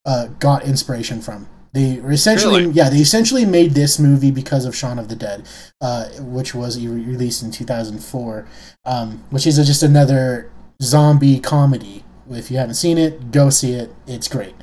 uh, 0.06 0.26
got 0.38 0.64
inspiration 0.64 1.20
from. 1.20 1.46
They 1.72 1.94
essentially, 1.94 2.62
Really? 2.62 2.72
yeah, 2.72 2.88
they 2.88 2.98
essentially 2.98 3.44
made 3.44 3.72
this 3.72 3.98
movie 3.98 4.30
because 4.30 4.64
of 4.64 4.76
Shaun 4.76 4.98
of 4.98 5.08
the 5.08 5.16
Dead, 5.16 5.44
uh, 5.80 6.06
which 6.20 6.54
was 6.54 6.78
released 6.84 7.42
in 7.42 7.50
2004, 7.50 8.46
um, 8.84 9.24
which 9.30 9.46
is 9.46 9.56
just 9.56 9.82
another 9.82 10.50
zombie 10.80 11.40
comedy. 11.40 12.03
If 12.30 12.50
you 12.50 12.56
haven't 12.58 12.74
seen 12.74 12.98
it, 12.98 13.30
go 13.30 13.50
see 13.50 13.72
it. 13.72 13.94
It's 14.06 14.28
great. 14.28 14.54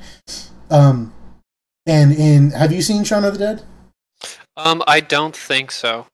Um, 0.70 1.12
and 1.86 2.12
in 2.12 2.50
have 2.52 2.72
you 2.72 2.82
seen 2.82 3.04
Shaun 3.04 3.24
of 3.24 3.34
the 3.34 3.38
Dead? 3.38 3.62
Um, 4.56 4.82
I 4.86 5.00
don't 5.00 5.36
think 5.36 5.70
so. 5.70 6.06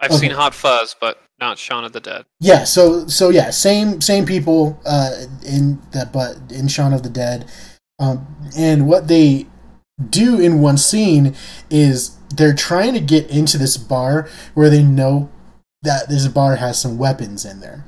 I've 0.00 0.10
Okay. 0.10 0.20
seen 0.20 0.30
Hot 0.32 0.54
Fuzz, 0.54 0.94
but 1.00 1.20
not 1.40 1.58
Shaun 1.58 1.84
of 1.84 1.92
the 1.92 2.00
Dead. 2.00 2.24
Yeah. 2.40 2.64
So 2.64 3.06
so 3.06 3.28
yeah, 3.30 3.50
same 3.50 4.00
same 4.00 4.26
people 4.26 4.78
uh, 4.84 5.12
in 5.46 5.80
that, 5.92 6.12
but 6.12 6.36
in 6.50 6.68
Shaun 6.68 6.92
of 6.92 7.02
the 7.02 7.08
Dead, 7.10 7.50
um, 7.98 8.26
and 8.56 8.86
what 8.88 9.08
they 9.08 9.46
do 10.10 10.40
in 10.40 10.60
one 10.60 10.76
scene 10.76 11.34
is 11.70 12.16
they're 12.34 12.54
trying 12.54 12.94
to 12.94 13.00
get 13.00 13.30
into 13.30 13.56
this 13.58 13.76
bar 13.76 14.28
where 14.54 14.68
they 14.68 14.82
know 14.82 15.30
that 15.82 16.08
this 16.08 16.26
bar 16.26 16.56
has 16.56 16.80
some 16.80 16.98
weapons 16.98 17.44
in 17.44 17.60
there, 17.60 17.84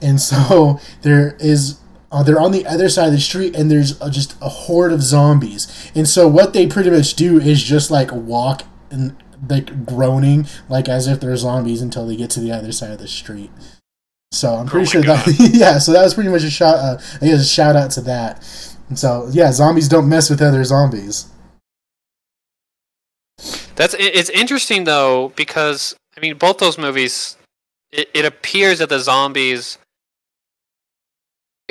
and 0.00 0.20
so 0.20 0.80
there 1.02 1.36
is. 1.40 1.78
Uh, 2.10 2.22
they're 2.22 2.40
on 2.40 2.52
the 2.52 2.66
other 2.66 2.88
side 2.88 3.08
of 3.08 3.12
the 3.12 3.20
street, 3.20 3.54
and 3.54 3.70
there's 3.70 4.00
uh, 4.00 4.10
just 4.10 4.34
a 4.40 4.48
horde 4.48 4.92
of 4.92 5.02
zombies. 5.02 5.90
And 5.94 6.08
so, 6.08 6.26
what 6.26 6.54
they 6.54 6.66
pretty 6.66 6.90
much 6.90 7.14
do 7.14 7.38
is 7.38 7.62
just 7.62 7.90
like 7.90 8.10
walk 8.10 8.62
and 8.90 9.14
like 9.46 9.84
groaning, 9.84 10.46
like 10.68 10.88
as 10.88 11.06
if 11.06 11.20
they're 11.20 11.36
zombies, 11.36 11.82
until 11.82 12.06
they 12.06 12.16
get 12.16 12.30
to 12.30 12.40
the 12.40 12.50
other 12.50 12.72
side 12.72 12.92
of 12.92 12.98
the 12.98 13.08
street. 13.08 13.50
So 14.32 14.54
I'm 14.54 14.66
pretty 14.66 14.86
Oh 14.86 14.90
sure 14.90 15.00
my 15.00 15.16
that 15.16 15.50
yeah. 15.54 15.78
So 15.78 15.92
that 15.92 16.02
was 16.02 16.14
pretty 16.14 16.30
much 16.30 16.42
a 16.44 16.50
shout. 16.50 16.76
Uh, 16.76 16.98
I 17.20 17.26
guess 17.26 17.40
a 17.40 17.46
shout 17.46 17.76
out 17.76 17.90
to 17.92 18.00
that. 18.02 18.44
And 18.88 18.98
so 18.98 19.28
yeah, 19.32 19.52
zombies 19.52 19.88
don't 19.88 20.08
mess 20.08 20.30
with 20.30 20.42
other 20.42 20.62
zombies. 20.64 21.26
That's 23.74 23.94
it's 23.98 24.30
interesting 24.30 24.84
though 24.84 25.32
because 25.36 25.94
I 26.16 26.20
mean 26.20 26.36
both 26.36 26.58
those 26.58 26.78
movies. 26.78 27.36
It, 27.90 28.10
it 28.12 28.26
appears 28.26 28.80
that 28.80 28.90
the 28.90 28.98
zombies 28.98 29.78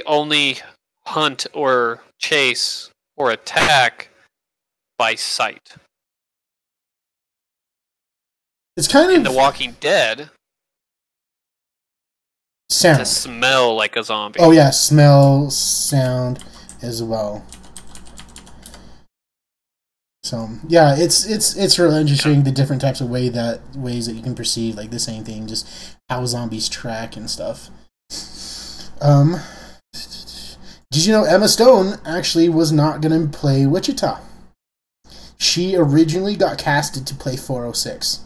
only 0.05 0.57
hunt 1.05 1.47
or 1.53 2.01
chase 2.19 2.89
or 3.15 3.31
attack 3.31 4.10
by 4.97 5.15
sight. 5.15 5.75
It's 8.75 8.88
kind 8.88 9.12
In 9.12 9.25
of 9.25 9.31
The 9.33 9.38
Walking 9.38 9.75
Dead, 9.79 10.29
sound. 12.69 12.99
to 12.99 13.05
smell 13.05 13.75
like 13.75 13.95
a 13.95 14.03
zombie. 14.03 14.39
Oh 14.39 14.51
yeah, 14.51 14.69
smell, 14.69 15.49
sound 15.49 16.43
as 16.81 17.01
well. 17.01 17.43
So 20.23 20.49
yeah, 20.67 20.95
it's 20.95 21.25
it's 21.25 21.55
it's 21.55 21.79
really 21.79 22.01
interesting 22.01 22.43
the 22.43 22.51
different 22.51 22.81
types 22.81 23.01
of 23.01 23.10
way 23.10 23.29
that 23.29 23.62
ways 23.75 24.05
that 24.07 24.13
you 24.13 24.21
can 24.21 24.36
perceive 24.36 24.75
like 24.75 24.91
the 24.91 24.99
same 24.99 25.23
thing, 25.23 25.47
just 25.47 25.67
how 26.10 26.25
zombies 26.25 26.67
track 26.69 27.15
and 27.15 27.29
stuff. 27.29 27.69
Um, 29.01 29.39
did 30.91 31.06
you 31.06 31.12
know 31.12 31.23
Emma 31.23 31.47
Stone 31.47 32.00
actually 32.06 32.50
was 32.50 32.71
not 32.71 33.02
going 33.02 33.30
to 33.30 33.38
play 33.38 33.65
Wichita? 33.65 34.19
She 35.39 35.76
originally 35.76 36.36
got 36.36 36.58
casted 36.58 37.06
to 37.08 37.15
play 37.15 37.36
406, 37.38 38.21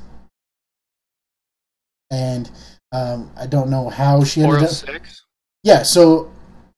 and 2.10 2.50
um, 2.92 3.32
I 3.38 3.48
don't 3.48 3.70
know 3.70 3.90
how 3.90 4.24
she 4.24 4.42
ended 4.42 4.64
up. 4.64 4.70
406? 4.70 5.26
Yeah, 5.64 5.84
so 5.84 6.32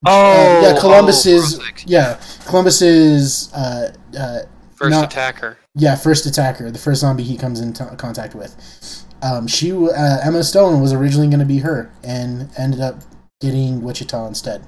Oh, 0.06 0.32
uh, 0.32 0.62
yeah, 0.62 0.74
oh, 0.76 0.80
Columbus 0.82 1.26
is 1.26 1.62
yeah, 1.86 2.20
Columbus 2.46 2.82
is 2.82 3.52
uh, 3.54 3.94
uh, 4.20 4.40
First 4.76 4.92
not- 4.92 5.06
attacker. 5.06 5.58
yeah, 5.76 5.96
first 5.96 6.26
attacker, 6.26 6.70
the 6.72 6.80
first 6.80 7.02
zombie 7.02 7.24
he 7.24 7.38
comes 7.38 7.62
into 7.62 7.86
contact 7.98 8.36
with. 8.36 9.06
Um, 9.22 9.48
she 9.48 9.72
uh, 9.72 10.18
Emma 10.24 10.44
Stone 10.44 10.82
was 10.82 10.92
originally 10.92 11.28
going 11.28 11.40
to 11.40 11.46
be 11.46 11.60
her, 11.60 11.90
and 12.04 12.50
ended 12.58 12.82
up 12.82 12.96
getting 13.40 13.82
Wichita 13.82 14.28
instead. 14.28 14.66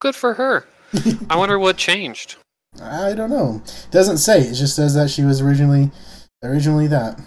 Good 0.00 0.16
for 0.16 0.34
her. 0.34 0.66
I 1.28 1.36
wonder 1.36 1.58
what 1.58 1.76
changed. 1.76 2.36
I 2.82 3.14
don't 3.14 3.30
know. 3.30 3.62
Doesn't 3.90 4.18
say. 4.18 4.40
It 4.40 4.54
just 4.54 4.74
says 4.74 4.94
that 4.94 5.10
she 5.10 5.22
was 5.22 5.40
originally 5.40 5.90
originally 6.42 6.86
that. 6.86 7.20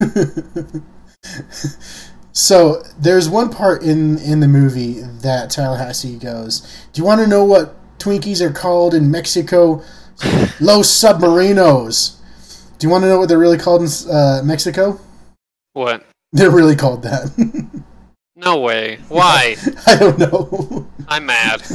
so 2.32 2.82
there's 2.98 3.28
one 3.28 3.50
part 3.50 3.82
in 3.82 4.18
in 4.18 4.40
the 4.40 4.48
movie 4.48 5.00
that 5.00 5.50
Tallahassee 5.50 6.18
goes, 6.18 6.60
"Do 6.92 7.00
you 7.00 7.06
want 7.06 7.20
to 7.22 7.26
know 7.26 7.44
what 7.44 7.74
Twinkies 7.98 8.40
are 8.40 8.52
called 8.52 8.92
in 8.94 9.10
Mexico? 9.10 9.82
Los 10.60 10.88
Submarinos." 10.88 12.20
Do 12.78 12.86
you 12.86 12.90
want 12.90 13.04
to 13.04 13.08
know 13.08 13.18
what 13.18 13.28
they're 13.28 13.38
really 13.38 13.56
called 13.56 13.82
in 13.82 13.88
uh, 14.10 14.42
Mexico? 14.44 15.00
What? 15.72 16.04
They're 16.32 16.50
really 16.50 16.76
called 16.76 17.02
that. 17.04 17.82
No 18.36 18.60
way. 18.60 18.98
Why? 19.08 19.56
I 19.86 19.96
don't 19.96 20.18
know. 20.18 20.86
I'm 21.08 21.26
mad. 21.26 21.62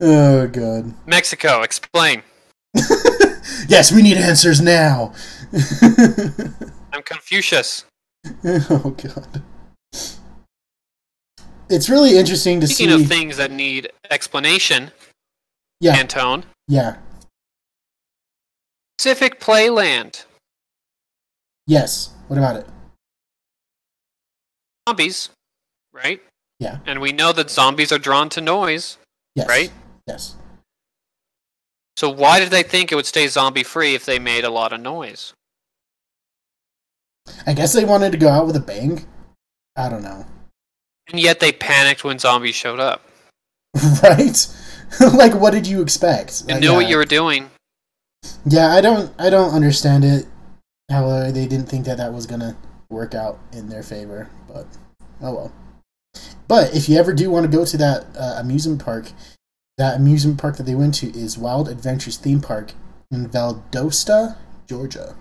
oh 0.00 0.46
god. 0.46 0.94
Mexico, 1.06 1.62
explain. 1.62 2.22
yes, 3.68 3.90
we 3.92 4.02
need 4.02 4.16
answers 4.16 4.60
now. 4.60 5.12
I'm 6.92 7.02
Confucius. 7.02 7.84
oh 8.44 8.94
god. 8.96 9.42
It's 11.68 11.88
really 11.88 12.16
interesting 12.18 12.60
to 12.60 12.66
Speaking 12.66 12.96
see. 12.96 13.02
of 13.02 13.08
things 13.08 13.36
that 13.36 13.50
need 13.52 13.92
explanation, 14.10 14.90
yeah, 15.80 15.96
Antone, 15.96 16.44
yeah, 16.66 16.96
Pacific 18.98 19.38
Playland. 19.40 20.24
Yes. 21.70 22.10
What 22.28 22.36
about 22.38 22.56
it? 22.56 22.66
Zombies, 24.88 25.30
right? 25.92 26.20
Yeah. 26.58 26.78
And 26.86 27.00
we 27.00 27.12
know 27.12 27.32
that 27.32 27.50
zombies 27.50 27.92
are 27.92 27.98
drawn 27.98 28.28
to 28.30 28.40
noise, 28.40 28.98
Yes. 29.34 29.48
right? 29.48 29.72
Yes. 30.06 30.34
So 31.96 32.08
why 32.10 32.40
did 32.40 32.50
they 32.50 32.62
think 32.62 32.90
it 32.90 32.96
would 32.96 33.06
stay 33.06 33.26
zombie 33.28 33.62
free 33.62 33.94
if 33.94 34.04
they 34.04 34.18
made 34.18 34.44
a 34.44 34.50
lot 34.50 34.72
of 34.72 34.80
noise? 34.80 35.32
I 37.46 37.52
guess 37.52 37.72
they 37.72 37.84
wanted 37.84 38.12
to 38.12 38.18
go 38.18 38.28
out 38.28 38.46
with 38.46 38.56
a 38.56 38.60
bang. 38.60 39.06
I 39.76 39.88
don't 39.88 40.02
know. 40.02 40.26
And 41.10 41.20
yet 41.20 41.40
they 41.40 41.52
panicked 41.52 42.02
when 42.04 42.18
zombies 42.18 42.54
showed 42.54 42.80
up. 42.80 43.02
right? 44.02 44.46
like, 45.14 45.34
what 45.34 45.52
did 45.52 45.66
you 45.66 45.82
expect? 45.82 46.46
They 46.46 46.54
Like, 46.54 46.62
knew 46.62 46.74
what 46.74 46.88
you 46.88 46.96
were 46.96 47.04
doing. 47.04 47.50
Yeah, 48.44 48.68
I 48.72 48.80
don't. 48.80 49.12
I 49.18 49.30
don't 49.30 49.54
understand 49.54 50.04
it. 50.04 50.26
How 50.90 51.06
uh, 51.06 51.30
they 51.30 51.46
didn't 51.46 51.68
think 51.68 51.86
that 51.86 51.98
that 51.98 52.12
was 52.12 52.26
gonna 52.26 52.56
work 52.90 53.14
out 53.14 53.38
in 53.52 53.68
their 53.68 53.82
favor, 53.82 54.28
but 54.48 54.66
oh 55.22 55.34
well. 55.34 55.52
But 56.48 56.74
if 56.74 56.88
you 56.88 56.98
ever 56.98 57.14
do 57.14 57.30
want 57.30 57.50
to 57.50 57.56
go 57.56 57.64
to 57.64 57.76
that 57.76 58.06
uh, 58.18 58.34
amusement 58.38 58.84
park, 58.84 59.12
that 59.78 59.96
amusement 59.96 60.40
park 60.40 60.56
that 60.56 60.64
they 60.64 60.74
went 60.74 60.94
to 60.96 61.16
is 61.16 61.38
Wild 61.38 61.68
Adventures 61.68 62.16
theme 62.16 62.40
park 62.40 62.72
in 63.12 63.28
Valdosta, 63.28 64.36
Georgia. 64.68 65.14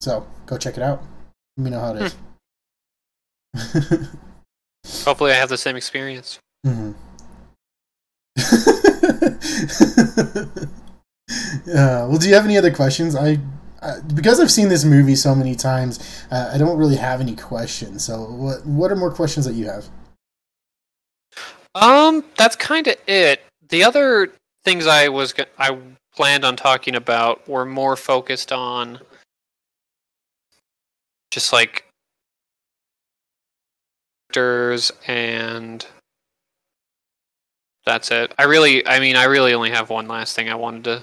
So 0.00 0.26
go 0.46 0.56
check 0.56 0.76
it 0.76 0.82
out. 0.82 1.02
Let 1.56 1.64
me 1.64 1.70
know 1.70 1.80
how 1.80 1.96
it 1.96 2.14
is. 3.54 4.06
Hopefully, 5.04 5.32
I 5.32 5.34
have 5.34 5.48
the 5.48 5.58
same 5.58 5.76
experience. 5.76 6.38
Mhm. 6.64 6.94
uh, 11.68 12.06
well, 12.08 12.18
do 12.18 12.28
you 12.28 12.34
have 12.34 12.44
any 12.44 12.58
other 12.58 12.70
questions? 12.72 13.14
I, 13.14 13.38
uh, 13.82 14.00
because 14.14 14.40
I've 14.40 14.50
seen 14.50 14.68
this 14.68 14.84
movie 14.84 15.16
so 15.16 15.34
many 15.34 15.54
times, 15.54 16.24
uh, 16.30 16.50
I 16.52 16.58
don't 16.58 16.76
really 16.76 16.96
have 16.96 17.20
any 17.20 17.36
questions. 17.36 18.04
So, 18.04 18.24
what 18.24 18.66
what 18.66 18.92
are 18.92 18.96
more 18.96 19.12
questions 19.12 19.46
that 19.46 19.54
you 19.54 19.66
have? 19.66 19.88
Um, 21.74 22.24
that's 22.36 22.56
kind 22.56 22.86
of 22.86 22.96
it. 23.06 23.42
The 23.68 23.84
other 23.84 24.32
things 24.64 24.86
I 24.86 25.08
was 25.08 25.34
I 25.58 25.78
planned 26.14 26.44
on 26.44 26.56
talking 26.56 26.96
about 26.96 27.48
were 27.48 27.64
more 27.64 27.96
focused 27.96 28.52
on 28.52 29.00
just 31.30 31.52
like 31.52 31.84
characters 34.30 34.92
and 35.06 35.86
that's 37.86 38.10
it. 38.10 38.32
I 38.38 38.44
really, 38.44 38.86
I 38.86 39.00
mean, 39.00 39.16
I 39.16 39.24
really 39.24 39.54
only 39.54 39.70
have 39.70 39.90
one 39.90 40.06
last 40.06 40.36
thing 40.36 40.48
I 40.48 40.54
wanted 40.54 40.84
to. 40.84 41.02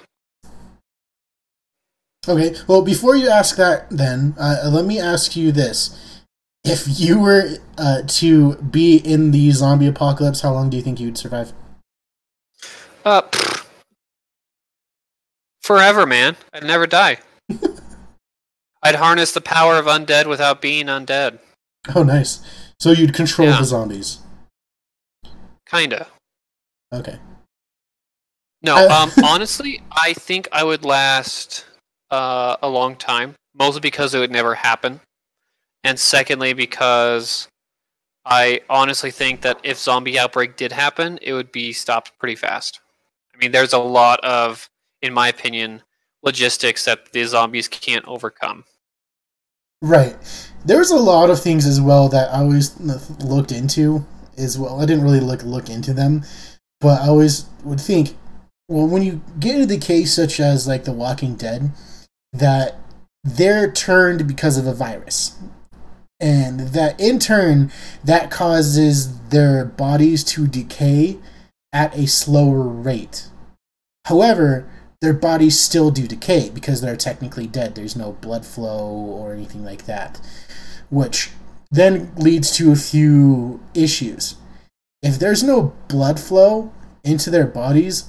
Okay. 2.28 2.56
Well, 2.68 2.82
before 2.82 3.16
you 3.16 3.30
ask 3.30 3.56
that, 3.58 3.90
then 3.90 4.36
uh, 4.40 4.70
let 4.72 4.86
me 4.86 5.00
ask 5.00 5.36
you 5.36 5.52
this: 5.52 6.22
If 6.64 7.00
you 7.00 7.20
were 7.20 7.58
uh, 7.78 8.02
to 8.08 8.56
be 8.58 8.98
in 8.98 9.32
the 9.32 9.52
zombie 9.52 9.88
apocalypse, 9.88 10.42
how 10.42 10.54
long 10.54 10.70
do 10.70 10.78
you 10.78 10.84
think 10.84 11.00
you'd 11.00 11.18
survive? 11.18 11.54
Uh, 13.06 13.22
forever, 15.62 16.06
man. 16.06 16.36
I'd 16.54 16.64
never 16.64 16.88
die. 16.88 17.18
I'd 18.84 18.96
harness 18.96 19.32
the 19.32 19.42
power 19.42 19.76
of 19.78 19.86
undead 19.86 20.28
without 20.28 20.62
being 20.62 20.88
undead. 20.88 21.40
Oh, 21.96 22.04
nice. 22.04 22.42
So 22.80 22.92
you'd 22.92 23.14
control 23.14 23.48
Yeah. 23.48 23.58
the 23.60 23.64
zombies. 23.66 24.20
Kinda. 25.70 26.08
Okay. 26.94 27.18
No, 28.62 28.76
I- 28.76 28.86
um, 29.04 29.12
honestly, 29.24 29.82
I 29.92 30.14
think 30.14 30.48
I 30.52 30.64
would 30.64 30.84
last 30.86 31.66
uh, 32.12 32.58
a 32.62 32.70
long 32.70 32.96
time. 32.96 33.36
Mostly 33.54 33.82
because 33.82 34.14
it 34.14 34.20
would 34.20 34.32
never 34.32 34.54
happen, 34.54 35.00
and 35.84 36.00
secondly 36.00 36.54
because 36.54 37.48
I 38.24 38.62
honestly 38.70 39.10
think 39.10 39.42
that 39.42 39.60
if 39.64 39.80
zombie 39.80 40.20
outbreak 40.20 40.58
did 40.58 40.74
happen, 40.74 41.18
it 41.22 41.34
would 41.34 41.52
be 41.52 41.74
stopped 41.74 42.12
pretty 42.20 42.36
fast. 42.36 42.82
I 43.34 43.38
mean, 43.38 43.52
there's 43.52 43.74
a 43.74 43.80
lot 43.80 44.20
of, 44.24 44.70
in 45.02 45.14
my 45.14 45.30
opinion, 45.30 45.82
logistics 46.24 46.86
that 46.86 47.14
the 47.14 47.24
zombies 47.24 47.68
can't 47.68 48.06
overcome. 48.06 48.66
Right. 49.82 50.16
There's 50.66 50.92
a 50.92 50.98
lot 50.98 51.30
of 51.30 51.42
things 51.42 51.66
as 51.66 51.80
well 51.80 52.10
that 52.10 52.34
I 52.34 52.40
always 52.40 52.78
looked 53.22 53.52
into 53.52 54.06
as 54.38 54.58
well. 54.58 54.82
I 54.82 54.86
didn't 54.86 55.04
really 55.04 55.20
look 55.20 55.44
look 55.44 55.70
into 55.70 55.94
them, 55.94 56.24
but 56.82 57.02
I 57.02 57.08
always 57.08 57.46
would 57.64 57.80
think, 57.80 58.16
well, 58.68 58.88
when 58.88 59.04
you 59.04 59.22
get 59.40 59.56
into 59.56 59.68
the 59.68 59.78
case 59.78 60.14
such 60.14 60.40
as 60.40 60.68
like 60.68 60.84
The 60.84 60.92
Walking 60.92 61.36
Dead, 61.36 61.72
that 62.34 62.76
they're 63.24 63.72
turned 63.72 64.28
because 64.28 64.58
of 64.58 64.68
a 64.68 64.74
virus. 64.74 65.38
And 66.20 66.60
that 66.60 67.00
in 67.00 67.20
turn, 67.20 67.72
that 68.04 68.32
causes 68.32 69.20
their 69.30 69.66
bodies 69.66 70.24
to 70.26 70.48
decay 70.48 71.20
at 71.72 71.96
a 71.96 72.08
slower 72.08 72.64
rate. 72.68 73.28
However, 74.06 74.68
their 75.02 75.14
bodies 75.14 75.60
still 75.60 75.92
do 75.92 76.08
decay 76.08 76.50
because 76.50 76.82
they're 76.82 76.96
technically 76.96 77.46
dead. 77.46 77.76
There's 77.76 77.96
no 77.96 78.14
blood 78.14 78.46
flow 78.46 78.88
or 78.88 79.34
anything 79.34 79.64
like 79.64 79.86
that, 79.86 80.20
which 80.90 81.30
then 81.70 82.12
leads 82.16 82.52
to 82.58 82.72
a 82.72 82.76
few 82.76 83.60
issues. 83.76 84.36
If 85.04 85.20
there's 85.20 85.44
no 85.44 85.76
blood 85.88 86.20
flow 86.20 86.72
into 87.04 87.30
their 87.30 87.46
bodies, 87.46 88.06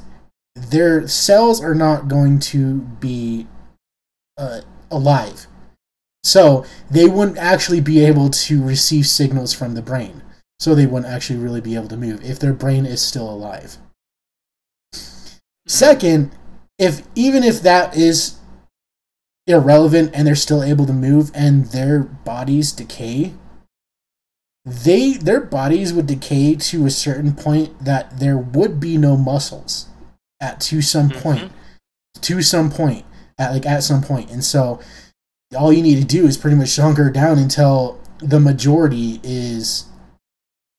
their 0.54 1.06
cells 1.06 1.62
are 1.62 1.74
not 1.74 2.08
going 2.08 2.38
to 2.40 2.78
be 2.78 3.46
uh, 4.38 4.60
alive. 4.90 5.46
So 6.24 6.64
they 6.90 7.06
wouldn't 7.06 7.38
actually 7.38 7.80
be 7.80 8.04
able 8.04 8.30
to 8.30 8.62
receive 8.62 9.06
signals 9.06 9.52
from 9.52 9.74
the 9.74 9.82
brain. 9.82 10.22
So 10.60 10.74
they 10.74 10.86
wouldn't 10.86 11.12
actually 11.12 11.38
really 11.38 11.60
be 11.60 11.74
able 11.74 11.88
to 11.88 11.96
move 11.96 12.24
if 12.24 12.38
their 12.38 12.52
brain 12.52 12.86
is 12.86 13.00
still 13.00 13.28
alive. 13.28 13.78
Second, 15.66 16.32
if 16.78 17.02
even 17.14 17.44
if 17.44 17.60
that 17.62 17.96
is 17.96 18.36
irrelevant 19.46 20.10
and 20.14 20.26
they're 20.26 20.34
still 20.34 20.62
able 20.62 20.86
to 20.86 20.92
move 20.92 21.30
and 21.34 21.66
their 21.66 22.00
bodies 22.00 22.72
decay, 22.72 23.32
they 24.64 25.14
their 25.14 25.40
bodies 25.40 25.92
would 25.92 26.06
decay 26.06 26.54
to 26.54 26.84
a 26.86 26.90
certain 26.90 27.32
point 27.34 27.84
that 27.84 28.18
there 28.18 28.36
would 28.36 28.80
be 28.80 28.98
no 28.98 29.16
muscles 29.16 29.86
at 30.40 30.60
to 30.60 30.82
some 30.82 31.08
Mhm. 31.10 31.22
point 31.22 31.52
to 32.20 32.42
some 32.42 32.70
point 32.70 33.04
at 33.38 33.52
like 33.52 33.66
at 33.66 33.82
some 33.82 34.02
point 34.02 34.30
and 34.30 34.44
so 34.44 34.80
all 35.56 35.72
you 35.72 35.82
need 35.82 35.96
to 35.96 36.04
do 36.04 36.26
is 36.26 36.36
pretty 36.36 36.56
much 36.56 36.74
hunker 36.76 37.10
down 37.10 37.38
until 37.38 38.00
the 38.18 38.40
majority 38.40 39.20
is 39.22 39.86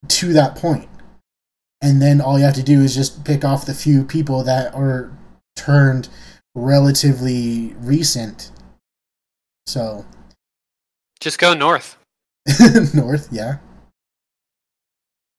to 0.08 0.34
that 0.34 0.56
point 0.56 0.88
and 1.82 2.02
then 2.02 2.20
all 2.20 2.38
you 2.38 2.44
have 2.46 2.54
to 2.56 2.64
do 2.64 2.82
is 2.82 2.94
just 2.94 3.24
pick 3.24 3.44
off 3.46 3.66
the 3.66 3.74
few 3.74 4.04
people 4.04 4.44
that 4.44 4.74
are 4.76 5.12
turned 5.56 6.10
relatively 6.56 7.74
recent 7.80 8.52
so 9.68 10.06
Just 11.20 11.38
go 11.40 11.54
north. 11.54 11.98
north 12.94 13.28
yeah 13.32 13.58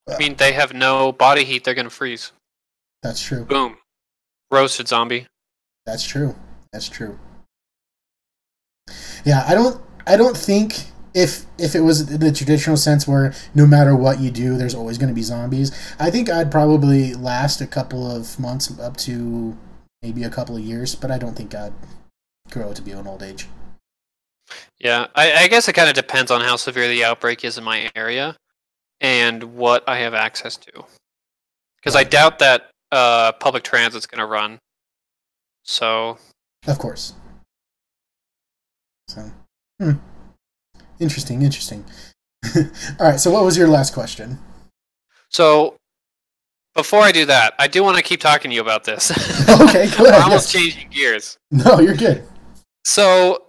I 0.09 0.19
mean, 0.19 0.35
they 0.35 0.53
have 0.53 0.73
no 0.75 1.13
body 1.13 1.45
heat; 1.45 1.63
they're 1.63 1.75
gonna 1.75 1.89
freeze. 1.91 2.33
that's 3.03 3.23
true 3.23 3.45
Boom, 3.45 3.77
roasted 4.51 4.89
zombie. 4.89 5.29
That's 5.87 6.05
true. 6.05 6.35
That's 6.73 6.89
true. 6.89 7.19
Yeah, 9.25 9.45
I 9.47 9.55
don't 9.55 9.81
I 10.07 10.17
don't 10.17 10.37
think 10.37 10.75
if 11.15 11.45
if 11.59 11.75
it 11.75 11.81
was 11.81 12.11
in 12.11 12.21
the 12.21 12.33
traditional 12.33 12.77
sense 12.77 13.07
where 13.07 13.35
no 13.55 13.67
matter 13.67 13.97
what 13.97 14.21
you 14.21 14.31
do 14.31 14.57
there's 14.57 14.75
always 14.75 14.99
going 14.99 15.09
to 15.09 15.15
be 15.15 15.23
zombies, 15.23 15.71
I 15.99 16.11
think 16.11 16.31
I'd 16.31 16.51
probably 16.51 17.15
last 17.15 17.61
a 17.61 17.67
couple 17.67 18.11
of 18.11 18.39
months 18.39 18.79
up 18.79 18.97
to 18.99 19.57
maybe 20.03 20.25
a 20.25 20.31
couple 20.31 20.57
of 20.57 20.63
years, 20.63 20.95
but 20.95 21.11
I 21.11 21.19
don't 21.19 21.37
think 21.37 21.55
I'd 21.55 21.73
grow 22.51 22.73
to 22.73 22.83
be 22.83 22.93
an 22.93 23.07
old 23.07 23.23
age. 23.23 23.49
Yeah, 24.79 25.07
I, 25.15 25.45
I 25.45 25.49
guess 25.49 25.69
it 25.69 25.75
kind 25.75 25.89
of 25.89 25.95
depends 25.95 26.31
on 26.31 26.41
how 26.41 26.57
severe 26.57 26.89
the 26.89 27.05
outbreak 27.05 27.45
is 27.45 27.59
in 27.59 27.65
my 27.65 27.91
area 27.95 28.37
and 29.01 29.43
what 29.43 29.85
I 29.89 29.99
have 29.99 30.15
access 30.15 30.57
to. 30.57 30.85
Because 31.77 31.95
I 31.97 32.05
doubt 32.05 32.39
that 32.41 32.71
uh, 32.91 33.33
public 33.33 33.63
transit's 33.63 34.07
going 34.07 34.19
to 34.19 34.27
run. 34.27 34.59
So, 35.63 36.19
Of 36.67 36.79
course. 36.79 37.15
So, 39.09 39.31
hmm. 39.81 39.93
Interesting, 40.99 41.43
interesting. 41.43 41.85
All 42.57 42.63
right, 43.01 43.19
so 43.19 43.31
what 43.31 43.45
was 43.45 43.57
your 43.57 43.69
last 43.69 43.95
question? 43.95 44.39
so 45.31 45.77
before 46.75 47.01
I 47.01 47.13
do 47.13 47.27
that, 47.27 47.55
I 47.59 47.67
do 47.67 47.83
want 47.83 47.97
to 47.97 48.03
keep 48.03 48.21
talking 48.21 48.51
to 48.51 48.55
you 48.55 48.61
about 48.61 48.85
this. 48.85 49.11
Okay, 49.61 49.91
go 49.97 50.05
We're 50.05 50.15
almost 50.15 50.53
yes. 50.55 50.63
changing 50.63 50.91
gears. 50.91 51.37
No, 51.51 51.81
you're 51.81 51.97
good. 51.97 52.23
So 52.85 53.47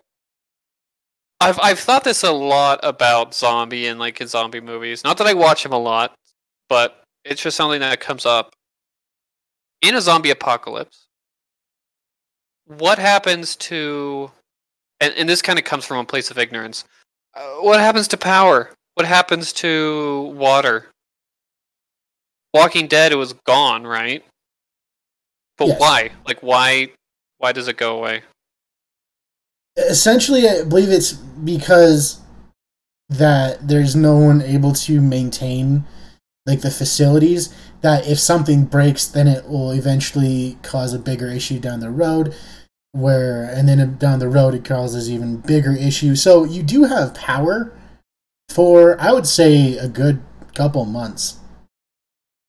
I've 1.40 1.60
I've 1.62 1.80
thought 1.80 2.04
this 2.04 2.24
a 2.24 2.32
lot 2.32 2.80
about 2.84 3.36
zombie 3.36 3.88
and 3.88 4.00
like 4.00 4.20
in 4.20 4.28
zombie 4.28 4.62
movies. 4.62 5.04
Not 5.04 5.18
that 5.20 5.28
I 5.28 5.34
watch 5.34 5.64
them 5.64 5.74
a 5.74 5.78
lot, 5.78 6.16
but 6.70 7.04
it's 7.24 7.42
just 7.42 7.56
something 7.56 7.80
that 7.82 8.00
comes 8.00 8.26
up. 8.26 8.54
In 9.82 9.96
a 9.96 10.02
zombie 10.02 10.32
apocalypse, 10.32 11.08
what 12.78 13.00
happens 13.00 13.56
to 13.58 14.32
and, 15.00 15.14
and 15.16 15.28
this 15.28 15.42
kind 15.42 15.58
of 15.58 15.66
comes 15.66 15.86
from 15.86 15.98
a 15.98 16.06
place 16.06 16.30
of 16.32 16.38
ignorance. 16.38 16.86
Uh, 17.36 17.42
what 17.62 17.80
happens 17.80 18.08
to 18.10 18.18
power? 18.18 18.70
What 18.96 19.06
happens 19.08 19.52
to 19.54 20.34
water? 20.36 20.88
Walking 22.54 22.88
Dead 22.88 23.12
it 23.12 23.16
was 23.16 23.34
gone, 23.46 23.86
right? 23.88 24.24
But 25.58 25.70
Yes. 25.70 25.80
why? 25.80 26.12
Like 26.28 26.42
why 26.42 26.90
why 27.38 27.52
does 27.52 27.68
it 27.68 27.78
go 27.78 27.98
away? 27.98 28.24
essentially 29.78 30.48
i 30.50 30.64
believe 30.64 30.90
it's 30.90 31.14
because 31.14 32.20
that 33.10 33.68
there's 33.68 33.96
no 33.96 34.18
one 34.18 34.42
able 34.42 34.74
to 34.74 35.00
maintain 35.00 35.86
like 36.46 36.60
the 36.62 36.70
facilities 36.72 37.54
that 37.82 38.06
if 38.06 38.20
something 38.20 38.66
breaks 38.66 39.06
then 39.08 39.28
it 39.30 39.48
will 39.48 39.72
eventually 39.72 40.58
cause 40.62 40.94
a 40.94 41.00
bigger 41.00 41.28
issue 41.30 41.58
down 41.60 41.80
the 41.80 41.90
road 41.90 42.36
where 42.94 43.44
and 43.44 43.70
then 43.70 43.98
down 43.98 44.20
the 44.20 44.28
road 44.28 44.54
it 44.54 44.66
causes 44.66 45.10
even 45.10 45.38
bigger 45.38 45.74
issues. 45.74 46.22
So 46.22 46.44
you 46.44 46.64
do 46.64 46.84
have 46.86 47.14
power 47.14 47.74
for 48.50 49.00
i 49.00 49.14
would 49.14 49.28
say 49.28 49.78
a 49.78 49.88
good 49.88 50.22
couple 50.54 50.86
months. 50.86 51.38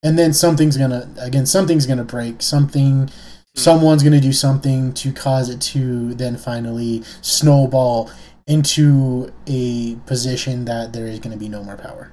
And 0.03 0.19
then 0.19 0.33
something's 0.33 0.77
gonna 0.77 1.09
again 1.19 1.47
something's 1.47 1.87
gonna 1.87 2.05
break. 2.05 2.43
Something 2.43 3.09
hmm. 3.09 3.09
someone's 3.55 4.03
going 4.03 4.15
to 4.15 4.21
do 4.21 4.33
something 4.33 4.93
to 4.95 5.13
cause 5.13 5.49
it 5.49 5.61
to 5.61 6.15
then 6.15 6.37
finally 6.37 7.03
snowball 7.21 8.11
into 8.47 9.33
a 9.47 9.95
position 10.07 10.65
that 10.65 10.93
there 10.93 11.07
is 11.07 11.21
to 11.21 11.37
be 11.37 11.49
no 11.49 11.63
more 11.63 11.77
power. 11.77 12.13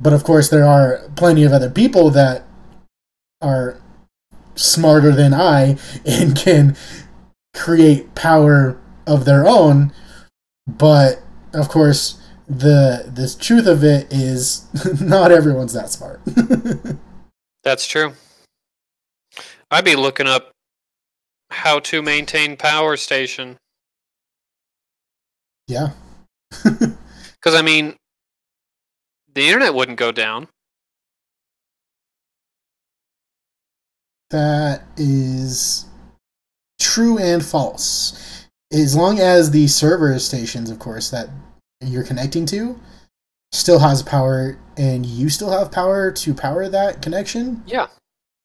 But 0.00 0.12
of 0.12 0.22
course, 0.22 0.48
there 0.48 0.64
are 0.64 1.10
plenty 1.16 1.42
of 1.42 1.52
other 1.52 1.70
people 1.70 2.10
that 2.10 2.44
are 3.42 3.80
smarter 4.58 5.12
than 5.12 5.32
I 5.32 5.76
and 6.04 6.36
can 6.36 6.76
create 7.54 8.14
power 8.14 8.78
of 9.06 9.24
their 9.24 9.46
own. 9.46 9.92
But 10.66 11.22
of 11.54 11.68
course, 11.68 12.20
the 12.46 13.10
the 13.14 13.34
truth 13.40 13.66
of 13.66 13.84
it 13.84 14.12
is 14.12 14.66
not 15.00 15.30
everyone's 15.32 15.72
that 15.72 15.90
smart. 15.90 16.20
That's 17.64 17.86
true. 17.86 18.12
I'd 19.70 19.84
be 19.84 19.96
looking 19.96 20.26
up 20.26 20.50
how 21.50 21.78
to 21.80 22.02
maintain 22.02 22.56
power 22.56 22.96
station. 22.96 23.56
yeah. 25.66 25.90
Because 26.62 27.54
I 27.54 27.60
mean, 27.62 27.96
the 29.34 29.46
internet 29.46 29.74
wouldn't 29.74 29.98
go 29.98 30.10
down. 30.12 30.48
That 34.30 34.82
is 34.96 35.86
true 36.80 37.18
and 37.18 37.44
false. 37.44 38.46
As 38.72 38.94
long 38.94 39.18
as 39.18 39.50
the 39.50 39.66
server 39.66 40.18
stations, 40.18 40.70
of 40.70 40.78
course, 40.78 41.10
that 41.10 41.28
you're 41.80 42.04
connecting 42.04 42.44
to 42.46 42.78
still 43.52 43.78
has 43.78 44.02
power 44.02 44.58
and 44.76 45.06
you 45.06 45.30
still 45.30 45.50
have 45.50 45.72
power 45.72 46.12
to 46.12 46.34
power 46.34 46.68
that 46.68 47.00
connection, 47.00 47.62
Yeah. 47.66 47.86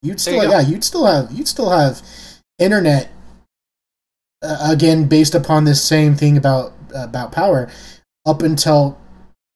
you'd 0.02 0.22
still 0.22 0.36
you 0.44 0.50
yeah, 0.50 0.62
you'd 0.62 0.84
still 0.84 1.06
have 1.06 1.32
you'd 1.32 1.48
still 1.48 1.70
have 1.70 2.02
internet 2.60 3.10
uh, 4.42 4.70
again 4.72 5.08
based 5.08 5.36
upon 5.36 5.66
this 5.66 5.84
same 5.84 6.16
thing 6.16 6.38
about 6.38 6.74
about 6.96 7.32
power 7.34 7.70
up 8.26 8.42
until 8.42 8.98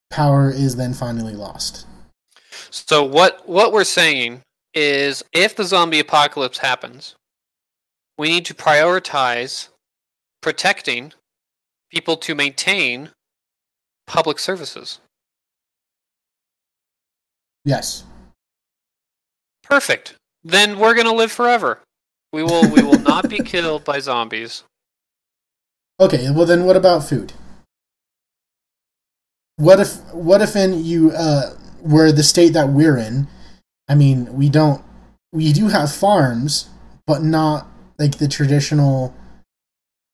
power 0.10 0.50
is 0.50 0.76
then 0.76 0.94
finally 0.94 1.34
lost. 1.34 1.86
So 2.70 3.04
what 3.04 3.48
what 3.48 3.72
we're 3.72 3.84
saying 3.86 4.42
is, 4.78 5.24
if 5.34 5.56
the 5.56 5.64
zombie 5.64 6.00
apocalypse 6.00 6.60
happens, 6.60 7.16
we 8.16 8.30
need 8.30 8.46
to 8.46 8.54
prioritize 8.54 9.70
protecting 10.42 11.14
people 11.92 12.16
to 12.18 12.36
maintain 12.36 13.10
public 14.06 14.38
services. 14.38 15.00
Yes. 17.66 18.04
Perfect. 19.64 20.14
Then 20.44 20.78
we're 20.78 20.94
gonna 20.94 21.14
live 21.14 21.32
forever. 21.32 21.80
We 22.32 22.44
will 22.44 22.70
we 22.70 22.84
will 22.84 23.00
not 23.00 23.30
be 23.30 23.40
killed 23.44 23.84
by 23.84 24.00
zombies. 24.00 24.64
Okay, 26.00 26.30
well 26.30 26.46
then 26.46 26.66
what 26.66 26.76
about 26.76 27.04
food? 27.04 27.34
What 29.58 29.80
if 29.80 30.14
what 30.14 30.42
if 30.42 30.56
in 30.56 30.86
you 30.86 31.12
uh 31.12 31.56
were 31.82 32.12
the 32.12 32.24
state 32.24 32.54
that 32.54 32.70
we're 32.70 32.98
in, 32.98 33.28
I 33.88 33.96
mean, 33.96 34.34
we 34.34 34.50
don't 34.50 34.84
we 35.32 35.54
do 35.54 35.68
have 35.68 35.94
farms, 35.94 36.70
but 37.06 37.24
not 37.24 37.68
like 38.00 38.18
the 38.18 38.28
traditional 38.28 39.14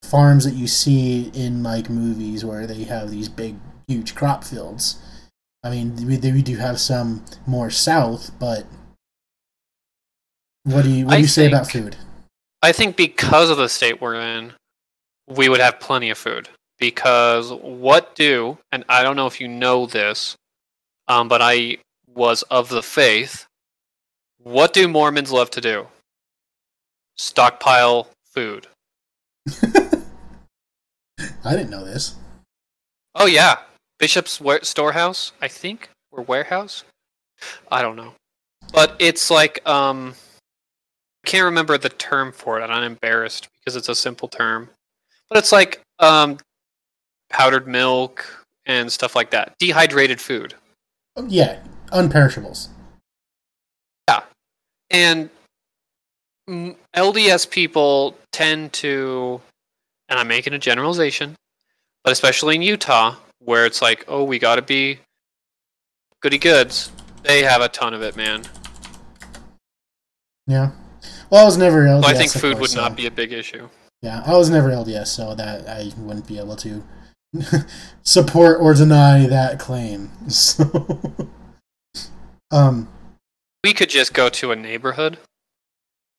farms 0.04 0.44
that 0.46 0.54
you 0.54 0.68
see 0.68 1.32
in 1.34 1.64
like 1.64 1.90
movies 1.90 2.44
where 2.44 2.68
they 2.68 2.84
have 2.84 3.10
these 3.10 3.30
big 3.30 3.56
huge 3.88 4.16
crop 4.16 4.44
fields. 4.44 5.00
I 5.64 5.70
mean, 5.70 5.96
we, 6.08 6.18
we 6.18 6.42
do 6.42 6.58
have 6.58 6.80
some 6.80 7.24
more 7.48 7.70
south, 7.70 8.32
but 8.38 8.66
what 10.64 10.84
do 10.84 10.90
you 10.90 11.06
what 11.06 11.12
do 11.12 11.18
I 11.18 11.20
you 11.20 11.28
say 11.28 11.48
about 11.48 11.70
food? 11.70 11.96
I 12.62 12.72
think 12.72 12.96
because 12.96 13.50
of 13.50 13.58
the 13.58 13.70
state 13.70 14.02
we're 14.02 14.16
in, 14.16 14.54
we 15.28 15.50
would 15.50 15.60
have 15.60 15.80
plenty 15.80 16.10
of 16.10 16.18
food. 16.18 16.50
Because 16.80 17.52
what 17.52 18.16
do, 18.16 18.58
and 18.72 18.84
I 18.90 19.04
don't 19.04 19.16
know 19.16 19.28
if 19.28 19.40
you 19.40 19.48
know 19.48 19.86
this, 19.86 20.36
um, 21.08 21.28
but 21.28 21.42
I 21.42 21.78
was 22.14 22.42
of 22.44 22.70
the 22.70 22.84
faith. 22.84 23.48
What 24.44 24.74
do 24.74 24.88
Mormons 24.90 25.32
love 25.32 25.50
to 25.52 25.62
do? 25.62 25.88
Stockpile 27.16 28.10
food. 28.26 28.68
I 31.46 31.52
didn't 31.52 31.70
know 31.70 31.86
this. 31.86 32.16
Oh 33.16 33.26
yeah, 33.26 33.60
Bishop's 34.00 34.42
storehouse, 34.64 35.32
I 35.42 35.48
think, 35.48 35.90
or 36.12 36.24
warehouse. 36.24 36.84
I 37.72 37.82
don't 37.82 37.96
know, 37.96 38.14
but 38.74 38.96
it's 39.00 39.32
like 39.32 39.66
um, 39.68 40.14
I 41.26 41.30
can't 41.30 41.46
remember 41.46 41.78
the 41.78 41.90
term 41.90 42.32
for 42.32 42.60
it, 42.60 42.64
and 42.64 42.74
I'm 42.74 42.84
embarrassed 42.84 43.48
because 43.60 43.76
it's 43.76 43.90
a 43.90 43.96
simple 43.96 44.28
term. 44.28 44.70
But 45.30 45.38
it's 45.38 45.52
like 45.52 45.82
um, 46.00 46.38
powdered 47.30 47.68
milk 47.68 48.26
and 48.66 48.92
stuff 48.92 49.16
like 49.16 49.30
that, 49.32 49.54
dehydrated 49.60 50.20
food, 50.20 50.54
Yeah, 51.28 51.60
unperishables. 51.92 52.70
And 54.94 55.30
LDS 56.96 57.50
people 57.50 58.16
tend 58.32 58.72
to, 58.74 59.42
and 60.08 60.20
I'm 60.20 60.28
making 60.28 60.54
a 60.54 60.60
generalization, 60.60 61.36
but 62.04 62.14
especially 62.14 62.56
in 62.56 62.62
Utah, 62.62 63.16
where 63.40 63.66
it's 63.66 63.82
like, 63.82 64.06
oh, 64.08 64.24
we 64.24 64.40
got 64.40 64.56
to 64.56 64.62
be 64.62 65.00
goody 66.22 66.38
goods. 66.38 66.92
They 67.24 67.44
have 67.44 67.62
a 67.62 67.70
ton 67.70 67.94
of 67.94 68.02
it, 68.02 68.16
man. 68.16 68.44
Yeah. 70.48 70.72
Well, 71.30 71.42
I 71.42 71.46
was 71.46 71.58
never 71.58 71.84
LDS. 71.84 72.04
So 72.04 72.08
I 72.08 72.14
think 72.14 72.32
food 72.32 72.58
course, 72.58 72.76
would 72.76 72.82
not 72.82 72.96
be 72.96 73.08
a 73.08 73.12
big 73.12 73.34
issue. 73.34 73.68
Yeah, 74.02 74.22
I 74.26 74.36
was 74.36 74.50
never 74.50 74.70
LDS, 74.70 75.08
so 75.08 75.34
that 75.36 75.68
I 75.68 75.92
wouldn't 75.98 76.28
be 76.28 76.38
able 76.38 76.58
to 76.58 76.84
support 78.04 78.60
or 78.62 78.74
deny 78.74 79.26
that 79.28 79.60
claim. 79.60 80.12
So, 80.30 81.30
um, 82.52 82.88
We 83.64 83.74
could 83.74 83.90
just 83.90 84.14
go 84.14 84.30
to 84.30 84.52
a 84.52 84.56
neighborhood 84.56 85.18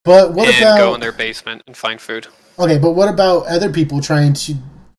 but 0.04 0.34
what 0.34 0.48
and 0.48 0.62
about 0.62 0.78
go 0.78 0.94
in 0.94 1.00
their 1.00 1.12
basement 1.12 1.62
and 1.66 1.76
find 1.76 2.00
food. 2.00 2.26
okay? 2.58 2.78
But 2.78 2.92
what 2.92 3.08
about 3.08 3.46
other 3.46 3.72
people 3.72 4.00
trying 4.00 4.34
to 4.34 4.54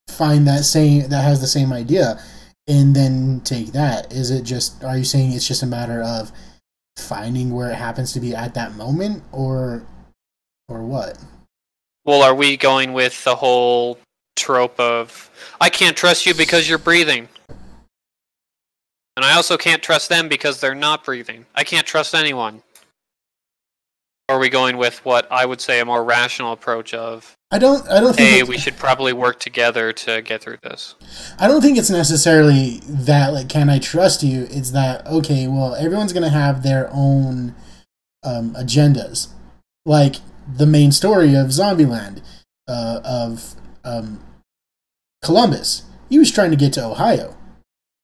find 0.10 0.47
that 0.47 0.65
same 0.65 1.10
that 1.10 1.23
has 1.23 1.39
the 1.41 1.47
same 1.47 1.71
idea 1.71 2.19
and 2.67 2.95
then 2.95 3.41
take 3.43 3.71
that? 3.73 4.12
Is 4.12 4.31
it 4.31 4.43
just 4.43 4.84
are 4.84 4.97
you 4.97 5.03
saying 5.03 5.31
it's 5.31 5.47
just 5.47 5.63
a 5.63 5.67
matter 5.67 6.01
of 6.01 6.31
finding 6.97 7.53
where 7.53 7.69
it 7.69 7.75
happens 7.75 8.13
to 8.13 8.19
be 8.19 8.34
at 8.34 8.55
that 8.55 8.75
moment, 8.75 9.23
or 9.31 9.86
or 10.67 10.81
what? 10.81 11.19
Well, 12.03 12.23
are 12.23 12.36
we 12.36 12.58
going 12.58 12.93
with 12.93 13.23
the 13.23 13.36
whole 13.36 13.99
trope 14.36 14.79
of 14.79 15.29
I 15.62 15.69
can't 15.69 15.95
trust 15.95 16.25
you 16.25 16.34
because 16.34 16.67
you're 16.67 16.79
breathing? 16.79 17.29
And 19.15 19.25
I 19.25 19.34
also 19.34 19.58
can't 19.58 19.82
trust 19.82 20.10
them 20.10 20.28
because 20.28 20.60
they're 20.60 20.75
not 20.75 21.04
breathing. 21.04 21.45
I 21.56 21.63
can't 21.63 21.88
trust 21.88 22.13
anyone. 22.13 22.63
Or 24.28 24.36
are 24.36 24.39
we 24.39 24.49
going 24.49 24.78
with 24.78 25.06
what 25.06 25.32
I 25.32 25.45
would 25.45 25.62
say 25.62 25.80
a 25.80 25.86
more 25.86 26.04
rational 26.04 26.51
approach 26.51 26.93
of, 26.93 27.36
I 27.51 27.60
don't. 27.60 27.88
I 27.88 27.99
don't 27.99 28.15
think. 28.15 28.30
hey, 28.30 28.43
we 28.43 28.58
should 28.58 28.75
probably 28.75 29.13
work 29.13 29.39
together 29.39 29.93
to 29.93 30.21
get 30.23 30.41
through 30.41 30.58
this? 30.63 30.95
I 31.39 31.47
don't 31.47 31.62
think 31.62 31.78
it's 31.78 31.91
necessarily 31.91 32.82
that 32.86 33.34
like 33.34 33.49
can 33.49 33.69
I 33.69 33.78
trust 33.78 34.23
you? 34.23 34.47
It's 34.49 34.71
that 34.71 35.06
okay, 35.06 35.47
well 35.47 35.75
everyone's 35.75 36.12
gonna 36.12 36.30
have 36.30 36.63
their 36.63 36.89
own 36.91 37.54
um, 38.23 38.56
agendas. 38.56 39.28
Like 39.86 40.15
the 40.51 40.65
main 40.65 40.91
story 40.91 41.36
of 41.36 41.47
Zombieland, 41.47 42.23
uh, 42.67 43.01
of 43.06 43.56
um, 43.84 44.19
Columbus. 45.21 45.84
He 46.10 46.17
was 46.17 46.32
trying 46.32 46.49
to 46.49 46.58
get 46.58 46.73
to 46.73 46.86
Ohio 46.86 47.36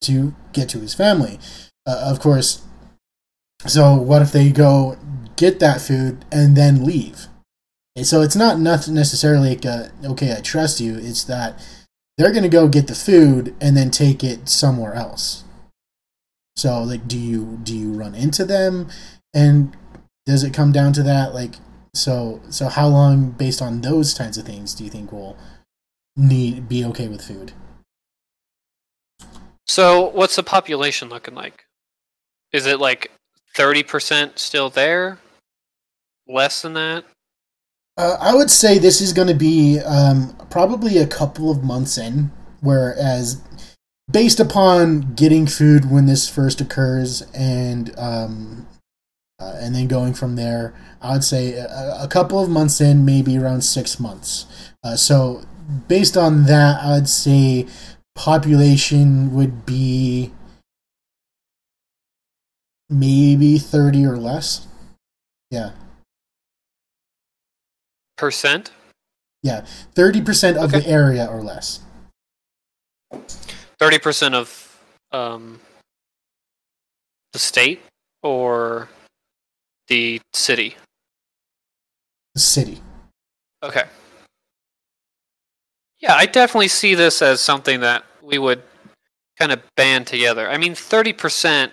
to 0.02 0.34
get 0.54 0.70
to 0.70 0.80
his 0.80 0.94
family. 0.94 1.40
Uh, 1.86 2.10
of 2.12 2.20
course. 2.20 2.64
So 3.68 3.96
what 3.96 4.22
if 4.22 4.32
they 4.32 4.52
go 4.52 4.98
get 5.36 5.60
that 5.60 5.82
food 5.82 6.26
and 6.32 6.56
then 6.56 6.84
leave? 6.84 7.28
And 7.96 8.08
so 8.08 8.22
it's 8.22 8.36
not 8.36 8.58
necessarily 8.60 9.50
like 9.50 9.66
a, 9.66 9.92
okay, 10.04 10.34
I 10.36 10.42
trust 10.42 10.80
you. 10.80 10.98
It's 10.98 11.24
that 11.26 11.60
they're 12.18 12.34
gonna 12.34 12.50
go 12.50 12.68
get 12.68 12.88
the 12.88 12.96
food 12.96 13.56
and 13.60 13.76
then 13.76 13.92
take 13.92 14.24
it 14.24 14.48
somewhere 14.48 14.94
else. 14.94 15.44
So 16.56 16.84
like 16.84 17.08
do 17.08 17.18
you 17.18 17.60
do 17.64 17.76
you 17.76 17.92
run 17.94 18.14
into 18.14 18.46
them 18.46 18.90
and 19.34 19.76
does 20.26 20.44
it 20.44 20.54
come 20.54 20.72
down 20.72 20.94
to 20.94 21.04
that 21.04 21.34
like 21.34 21.56
so 21.94 22.42
so 22.50 22.68
how 22.68 22.88
long 22.88 23.32
based 23.32 23.62
on 23.62 23.82
those 23.82 24.14
kinds 24.14 24.38
of 24.38 24.46
things 24.46 24.76
do 24.76 24.84
you 24.84 24.90
think 24.90 25.12
will 25.12 25.38
need 26.16 26.70
be 26.70 26.86
okay 26.86 27.08
with 27.08 27.24
food? 27.26 27.54
So, 29.72 30.10
what's 30.10 30.36
the 30.36 30.44
population 30.44 31.08
looking 31.08 31.34
like? 31.34 31.64
Is 32.52 32.66
it 32.66 32.82
like 32.82 33.10
30% 33.56 34.38
still 34.38 34.70
there? 34.70 35.18
Less 36.28 36.62
than 36.62 36.74
that? 36.74 37.06
Uh, 37.96 38.18
I 38.20 38.36
would 38.36 38.52
say 38.52 38.78
this 38.78 39.00
is 39.00 39.14
going 39.14 39.30
to 39.30 39.34
be 39.34 39.80
um, 39.80 40.36
probably 40.50 40.98
a 40.98 41.08
couple 41.08 41.50
of 41.50 41.64
months 41.64 41.98
in, 41.98 42.32
whereas 42.60 43.42
based 44.12 44.42
upon 44.42 45.14
getting 45.14 45.48
food 45.48 45.90
when 45.90 46.06
this 46.06 46.28
first 46.28 46.60
occurs 46.60 47.22
and 47.34 47.98
um, 47.98 48.68
uh, 49.40 49.56
and 49.62 49.74
then 49.74 49.88
going 49.88 50.14
from 50.14 50.36
there. 50.36 50.74
I 51.02 51.14
would 51.14 51.24
say 51.24 51.54
a, 51.54 51.98
a 52.02 52.10
couple 52.10 52.44
of 52.44 52.50
months 52.50 52.82
in, 52.82 53.06
maybe 53.06 53.38
around 53.38 53.62
six 53.62 54.02
months. 54.02 54.48
Uh, 54.84 54.98
so 54.98 55.46
based 55.88 56.18
on 56.18 56.44
that, 56.48 56.84
I'd 56.84 57.08
say 57.08 57.68
population 58.16 59.34
would 59.34 59.66
be 59.66 60.32
maybe 62.90 63.58
30 63.58 64.06
or 64.06 64.18
less. 64.18 64.68
Yeah. 65.50 65.72
Percent? 68.18 68.72
Yeah. 69.44 69.66
30% 69.96 70.58
of 70.58 70.74
Okay. 70.74 70.82
the 70.82 70.88
area 70.88 71.26
or 71.26 71.42
less. 71.42 71.80
30% 73.80 74.34
of 74.34 74.80
um, 75.12 75.60
the 77.34 77.40
state 77.40 77.82
or 78.22 78.90
the 79.88 80.22
city? 80.34 80.76
The 82.36 82.42
city. 82.42 82.82
Okay. 83.64 83.86
Yeah, 86.02 86.16
I 86.16 86.26
definitely 86.26 86.68
see 86.68 86.96
this 86.96 87.22
as 87.22 87.42
something 87.42 87.82
that 87.82 88.04
we 88.24 88.40
would 88.40 88.64
kind 89.38 89.52
of 89.52 89.62
band 89.76 90.08
together. 90.08 90.50
I 90.50 90.58
mean, 90.58 90.74
30% 90.74 91.70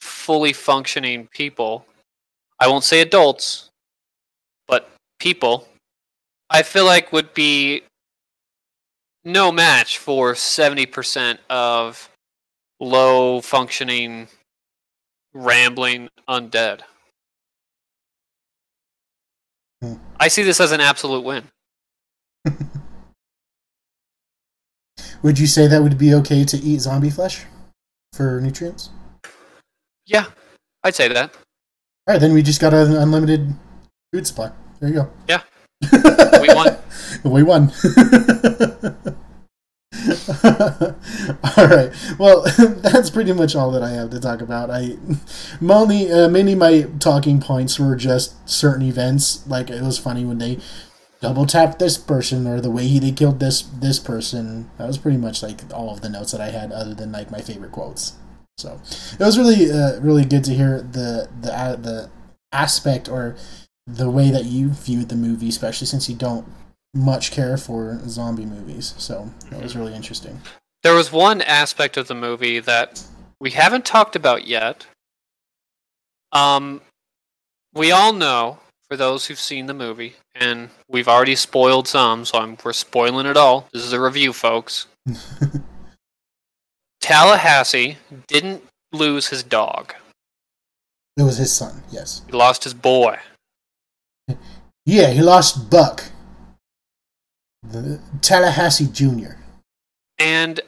fully 0.00 0.52
functioning 0.52 1.28
people, 1.32 1.86
I 2.60 2.68
won't 2.68 2.84
say 2.84 3.00
adults, 3.00 3.70
but 4.68 4.90
people, 5.18 5.68
I 6.50 6.62
feel 6.62 6.84
like 6.84 7.12
would 7.12 7.32
be 7.32 7.82
no 9.24 9.50
match 9.50 9.98
for 9.98 10.34
70% 10.34 11.38
of 11.50 12.10
low 12.78 13.40
functioning, 13.40 14.28
rambling 15.32 16.08
undead. 16.28 16.82
Hmm. 19.82 19.94
I 20.20 20.28
see 20.28 20.42
this 20.42 20.60
as 20.60 20.72
an 20.72 20.80
absolute 20.80 21.24
win. 21.24 21.44
Would 25.26 25.40
you 25.40 25.48
say 25.48 25.66
that 25.66 25.82
would 25.82 25.98
be 25.98 26.14
okay 26.14 26.44
to 26.44 26.56
eat 26.56 26.82
zombie 26.82 27.10
flesh 27.10 27.46
for 28.12 28.40
nutrients? 28.40 28.90
Yeah, 30.06 30.26
I'd 30.84 30.94
say 30.94 31.08
that. 31.08 31.34
All 32.06 32.14
right, 32.14 32.20
then 32.20 32.32
we 32.32 32.44
just 32.44 32.60
got 32.60 32.72
an 32.72 32.94
unlimited 32.94 33.52
food 34.12 34.24
supply. 34.24 34.52
There 34.78 34.88
you 34.88 34.94
go. 34.94 35.10
Yeah. 35.28 35.40
We 36.40 36.54
won. 36.54 36.76
we 37.24 37.42
won. 37.42 37.72
all 40.44 41.66
right. 41.66 41.90
Well, 42.20 42.42
that's 42.76 43.10
pretty 43.10 43.32
much 43.32 43.56
all 43.56 43.72
that 43.72 43.82
I 43.82 43.90
have 43.90 44.10
to 44.10 44.20
talk 44.20 44.40
about. 44.40 44.70
I 44.70 44.96
mainly, 45.60 46.12
uh, 46.12 46.28
mainly 46.28 46.54
my 46.54 46.82
talking 47.00 47.40
points 47.40 47.80
were 47.80 47.96
just 47.96 48.48
certain 48.48 48.82
events. 48.82 49.44
Like 49.48 49.70
it 49.70 49.82
was 49.82 49.98
funny 49.98 50.24
when 50.24 50.38
they 50.38 50.60
double 51.20 51.46
tapped 51.46 51.78
this 51.78 51.96
person 51.96 52.46
or 52.46 52.60
the 52.60 52.70
way 52.70 52.86
he 52.86 52.98
they 52.98 53.12
killed 53.12 53.40
this 53.40 53.62
this 53.62 53.98
person. 53.98 54.70
That 54.78 54.86
was 54.86 54.98
pretty 54.98 55.18
much 55.18 55.42
like 55.42 55.60
all 55.72 55.90
of 55.90 56.00
the 56.00 56.08
notes 56.08 56.32
that 56.32 56.40
I 56.40 56.50
had, 56.50 56.72
other 56.72 56.94
than 56.94 57.12
like 57.12 57.30
my 57.30 57.40
favorite 57.40 57.72
quotes. 57.72 58.14
So 58.58 58.80
it 59.12 59.20
was 59.20 59.36
really, 59.36 59.70
uh, 59.70 60.00
really 60.00 60.24
good 60.24 60.44
to 60.44 60.54
hear 60.54 60.80
the 60.80 61.28
the 61.40 61.52
uh, 61.52 61.76
the 61.76 62.10
aspect 62.52 63.08
or 63.08 63.36
the 63.86 64.10
way 64.10 64.30
that 64.30 64.46
you 64.46 64.70
viewed 64.70 65.08
the 65.08 65.16
movie, 65.16 65.48
especially 65.48 65.86
since 65.86 66.08
you 66.08 66.16
don't 66.16 66.46
much 66.94 67.30
care 67.30 67.56
for 67.56 68.00
zombie 68.08 68.46
movies. 68.46 68.94
So 68.98 69.30
that 69.50 69.62
was 69.62 69.76
really 69.76 69.94
interesting. 69.94 70.40
There 70.82 70.94
was 70.94 71.12
one 71.12 71.42
aspect 71.42 71.96
of 71.96 72.08
the 72.08 72.14
movie 72.14 72.58
that 72.60 73.04
we 73.40 73.50
haven't 73.50 73.84
talked 73.84 74.16
about 74.16 74.46
yet. 74.46 74.86
Um, 76.32 76.80
we 77.74 77.92
all 77.92 78.12
know, 78.12 78.58
for 78.88 78.96
those 78.96 79.26
who've 79.26 79.38
seen 79.38 79.66
the 79.66 79.74
movie, 79.74 80.14
and 80.34 80.70
we've 80.88 81.08
already 81.08 81.34
spoiled 81.34 81.88
some, 81.88 82.24
so 82.24 82.38
I'm, 82.38 82.56
we're 82.64 82.72
spoiling 82.72 83.26
it 83.26 83.36
all. 83.36 83.68
This 83.72 83.84
is 83.84 83.92
a 83.92 84.00
review, 84.00 84.32
folks. 84.32 84.86
Tallahassee 87.00 87.98
didn't 88.26 88.62
lose 88.92 89.28
his 89.28 89.42
dog. 89.42 89.94
It 91.16 91.22
was 91.22 91.38
his 91.38 91.52
son, 91.52 91.82
yes. 91.90 92.22
He 92.26 92.32
lost 92.32 92.64
his 92.64 92.74
boy. 92.74 93.18
Yeah, 94.88 95.10
he 95.10 95.20
lost 95.20 95.68
Buck, 95.68 96.04
the 97.64 98.00
Tallahassee 98.20 98.86
Junior. 98.86 99.36
And 100.16 100.60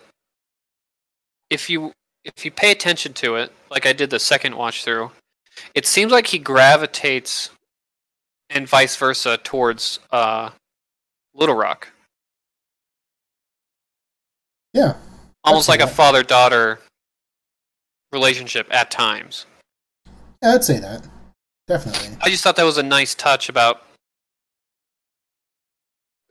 if 1.51 1.71
you 1.71 1.93
if 2.25 2.45
you 2.45 2.51
pay 2.51 2.73
attention 2.73 3.13
to 3.13 3.37
it, 3.37 3.53
like 3.71 3.87
I 3.87 3.93
did 3.93 4.11
the 4.11 4.19
second 4.19 4.57
watch 4.57 4.83
through, 4.83 5.13
it 5.73 5.87
seems 5.87 6.11
like 6.11 6.27
he 6.27 6.41
gravitates 6.41 7.51
and 8.51 8.69
vice 8.69 8.97
versa 8.97 9.39
towards 9.39 10.01
uh, 10.11 10.51
Little 11.35 11.55
Rock. 11.55 11.89
Yeah, 14.75 14.95
Almost 15.45 15.69
like 15.69 15.81
a 15.81 15.87
father 15.87 16.23
daughter 16.23 16.79
relationship 18.13 18.67
at 18.71 18.91
times. 18.91 19.47
yeah, 20.43 20.55
I'd 20.55 20.65
say 20.65 20.79
that 20.79 21.07
definitely. 21.67 22.17
I 22.21 22.29
just 22.31 22.43
thought 22.43 22.57
that 22.57 22.65
was 22.65 22.79
a 22.79 22.83
nice 22.83 23.15
touch 23.15 23.49
about 23.49 23.83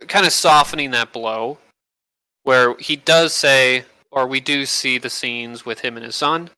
kind 0.07 0.25
of 0.25 0.31
softening 0.31 0.91
that 0.91 1.11
blow, 1.13 1.57
where 2.43 2.75
he 2.77 2.95
does 2.95 3.33
say, 3.33 3.85
or 4.11 4.27
we 4.27 4.39
do 4.39 4.65
see 4.65 4.97
the 4.97 5.09
scenes 5.09 5.65
with 5.65 5.79
him 5.79 5.97
and 5.97 6.05
his 6.05 6.15
son, 6.15 6.49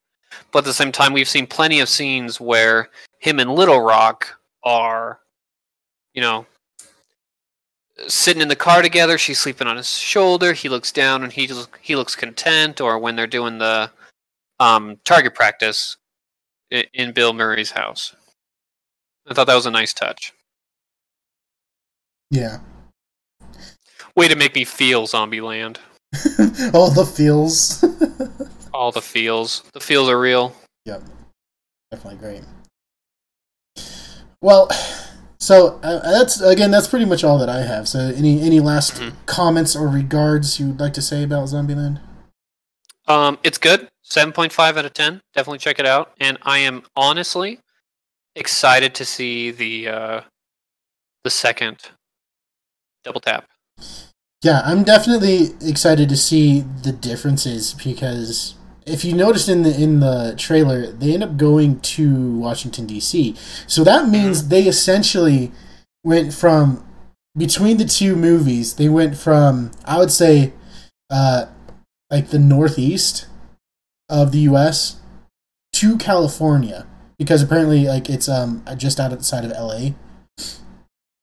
but 0.52 0.60
at 0.60 0.66
the 0.66 0.74
same 0.74 0.92
time, 0.92 1.14
we've 1.14 1.30
seen 1.30 1.48
plenty 1.48 1.80
of 1.80 1.90
scenes 1.90 2.40
where 2.42 2.90
him 3.20 3.40
and 3.40 3.54
Little 3.54 3.80
Rock 3.82 4.38
are, 4.64 5.20
you 6.20 6.26
know, 6.26 6.46
sitting 8.10 8.42
in 8.42 8.50
the 8.50 8.56
car 8.58 8.82
together. 8.82 9.18
She's 9.18 9.40
sleeping 9.40 9.68
on 9.68 9.78
his 9.78 9.90
shoulder. 9.98 10.52
He 10.52 10.68
looks 10.68 10.92
down 10.92 11.24
and 11.24 11.32
he 11.32 11.48
just, 11.48 11.70
he 11.82 11.96
looks 11.96 12.14
content. 12.14 12.82
Or 12.82 13.00
when 13.00 13.16
they're 13.16 13.26
doing 13.26 13.58
the 13.58 13.90
um, 14.60 14.98
target 15.06 15.34
practice 15.34 15.96
i- 16.74 16.84
in 16.94 17.14
Bill 17.14 17.32
Murray's 17.32 17.72
house. 17.72 18.14
I 19.30 19.34
thought 19.34 19.48
that 19.48 19.56
was 19.56 19.66
a 19.66 19.72
nice 19.72 19.94
touch. 19.94 20.34
Yeah. 22.32 22.60
Way 24.18 24.28
to 24.28 24.36
make 24.36 24.56
me 24.56 24.66
feel 24.66 25.08
Zombieland. 25.08 25.78
All 26.74 26.92
the 26.92 27.06
feels. 27.06 27.82
All 28.74 28.92
the 28.92 29.02
feels. 29.02 29.64
The 29.72 29.80
feels 29.80 30.10
are 30.10 30.20
real. 30.20 30.54
Yep. 30.84 31.02
Definitely 31.92 32.20
great. 32.20 32.44
Well, 34.42 34.68
so 35.40 35.80
uh, 35.84 36.00
that's 36.12 36.42
again 36.42 36.72
that's 36.72 36.88
pretty 36.88 37.06
much 37.06 37.24
all 37.24 37.38
that 37.40 37.50
I 37.50 37.62
have. 37.62 37.88
So 37.88 38.00
any 38.16 38.42
any 38.42 38.60
last 38.60 38.94
Mhm. 38.96 39.14
comments 39.26 39.76
or 39.76 39.88
regards 39.88 40.60
you'd 40.60 40.80
like 40.80 40.94
to 40.94 41.02
say 41.02 41.24
about 41.24 41.48
Zombieland? 41.48 42.00
Um, 43.08 43.40
it's 43.44 43.58
good. 43.58 43.90
7.5 44.04 44.78
out 44.78 44.86
of 44.86 44.94
10. 44.94 45.22
Definitely 45.34 45.60
check 45.60 45.80
it 45.80 45.86
out. 45.86 46.14
And 46.20 46.38
I 46.44 46.60
am 46.60 46.84
honestly 46.96 47.60
excited 48.36 48.94
to 48.96 49.06
see 49.06 49.52
the 49.52 49.88
uh, 49.88 50.22
the 51.24 51.30
second 51.30 51.80
double 53.04 53.22
tap. 53.22 53.46
Yeah, 54.42 54.62
I'm 54.64 54.84
definitely 54.84 55.50
excited 55.62 56.08
to 56.10 56.18
see 56.18 56.62
the 56.62 56.92
differences 56.92 57.74
because 57.74 58.56
if 58.90 59.06
you 59.06 59.14
noticed 59.14 59.50
in 59.50 59.64
the 59.64 59.82
in 59.82 60.00
the 60.00 60.36
trailer, 60.38 60.88
they 60.88 61.14
end 61.14 61.24
up 61.24 61.38
going 61.38 61.80
to 61.82 62.38
Washington 62.38 62.86
D.C. 62.86 63.36
So 63.68 63.84
that 63.84 64.10
means 64.10 64.48
they 64.48 64.64
essentially 64.64 65.52
went 66.04 66.34
from 66.34 66.86
between 67.38 67.78
the 67.78 67.86
two 67.86 68.16
movies. 68.16 68.76
They 68.76 68.90
went 68.90 69.18
from 69.18 69.72
I 69.86 69.98
would 69.98 70.12
say, 70.12 70.54
uh, 71.10 71.46
like 72.10 72.30
the 72.30 72.40
northeast 72.40 73.28
of 74.10 74.32
the 74.32 74.40
U.S. 74.40 75.00
to 75.74 75.98
California 75.98 76.88
because 77.18 77.44
apparently 77.44 77.86
like 77.86 78.10
it's 78.10 78.28
um 78.28 78.64
just 78.78 79.00
outside 79.00 79.46
of 79.46 79.52
L.A 79.52 79.94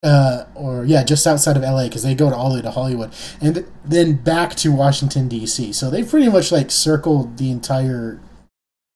uh, 0.07 0.47
or 0.55 0.85
yeah, 0.85 1.03
just 1.03 1.27
outside 1.27 1.57
of 1.57 1.65
LA 1.65 1.85
because 1.85 2.05
they 2.05 2.15
go 2.15 2.31
to 2.31 2.37
all 2.37 2.51
the 2.51 2.57
way 2.57 2.63
to 2.63 2.71
Hollywood 2.71 3.13
and 3.41 3.67
then 3.85 4.15
back 4.15 4.55
to 4.55 4.71
Washington 4.71 5.27
D.C. 5.27 5.73
So 5.73 5.91
they 5.91 6.05
pretty 6.05 6.29
much 6.29 6.53
like 6.53 6.71
circled 6.71 7.39
the 7.39 7.51
entire 7.51 8.21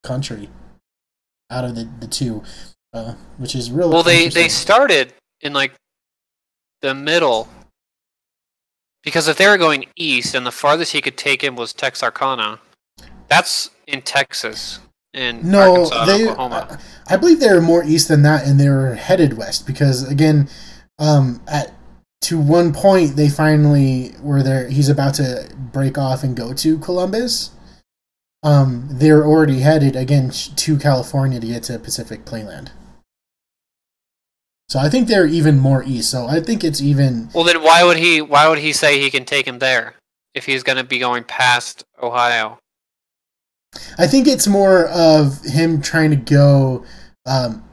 country 0.03 0.49
out 1.49 1.65
of 1.65 1.75
the 1.75 1.89
the 1.99 2.07
two, 2.07 2.43
uh, 2.93 3.15
which 3.37 3.55
is 3.55 3.71
really 3.71 3.91
Well, 3.91 4.03
they 4.03 4.29
they 4.29 4.47
started 4.47 5.13
in 5.41 5.51
like 5.51 5.73
the 6.79 6.95
middle 6.95 7.49
because 9.03 9.27
if 9.27 9.35
they 9.35 9.47
were 9.49 9.57
going 9.57 9.87
east 9.97 10.33
and 10.33 10.45
the 10.45 10.51
farthest 10.51 10.93
he 10.93 11.01
could 11.01 11.17
take 11.17 11.43
him 11.43 11.57
was 11.57 11.73
Texarkana, 11.73 12.57
that's 13.27 13.69
in 13.85 14.01
Texas 14.01 14.79
in 15.13 15.51
no, 15.51 15.71
Arkansas, 15.71 16.05
they 16.05 16.29
Oklahoma. 16.29 16.79
I, 17.09 17.15
I 17.15 17.17
believe 17.17 17.41
they 17.41 17.53
were 17.53 17.59
more 17.59 17.83
east 17.83 18.07
than 18.07 18.21
that, 18.21 18.47
and 18.47 18.57
they 18.57 18.69
were 18.69 18.95
headed 18.95 19.37
west 19.37 19.67
because 19.67 20.09
again, 20.09 20.47
um, 21.01 21.41
at 21.47 21.73
to 22.21 22.39
one 22.39 22.71
point 22.71 23.15
they 23.15 23.27
finally 23.27 24.13
were 24.21 24.43
there. 24.43 24.69
He's 24.69 24.87
about 24.87 25.15
to 25.15 25.49
break 25.73 25.97
off 25.97 26.23
and 26.23 26.37
go 26.37 26.53
to 26.53 26.77
Columbus. 26.77 27.49
Um, 28.43 28.87
they're 28.89 29.25
already 29.25 29.59
headed 29.59 29.95
again 29.95 30.29
to 30.29 30.77
California 30.77 31.39
to 31.39 31.47
get 31.47 31.63
to 31.63 31.79
Pacific 31.79 32.23
Playland. 32.23 32.69
So 34.69 34.79
I 34.79 34.87
think 34.87 35.07
they're 35.07 35.27
even 35.27 35.59
more 35.59 35.83
east. 35.83 36.11
So 36.11 36.27
I 36.27 36.39
think 36.39 36.63
it's 36.63 36.81
even. 36.81 37.29
Well, 37.33 37.43
then 37.43 37.61
why 37.61 37.83
would 37.83 37.97
he? 37.97 38.21
Why 38.21 38.47
would 38.47 38.59
he 38.59 38.71
say 38.71 39.01
he 39.01 39.09
can 39.09 39.25
take 39.25 39.45
him 39.45 39.59
there 39.59 39.95
if 40.33 40.45
he's 40.45 40.63
going 40.63 40.77
to 40.77 40.83
be 40.83 40.99
going 40.99 41.23
past 41.23 41.83
Ohio? 42.01 42.59
I 43.97 44.07
think 44.07 44.27
it's 44.27 44.47
more 44.47 44.87
of 44.87 45.43
him 45.43 45.81
trying 45.81 46.11
to 46.11 46.15
go 46.15 46.85
um, 47.25 47.63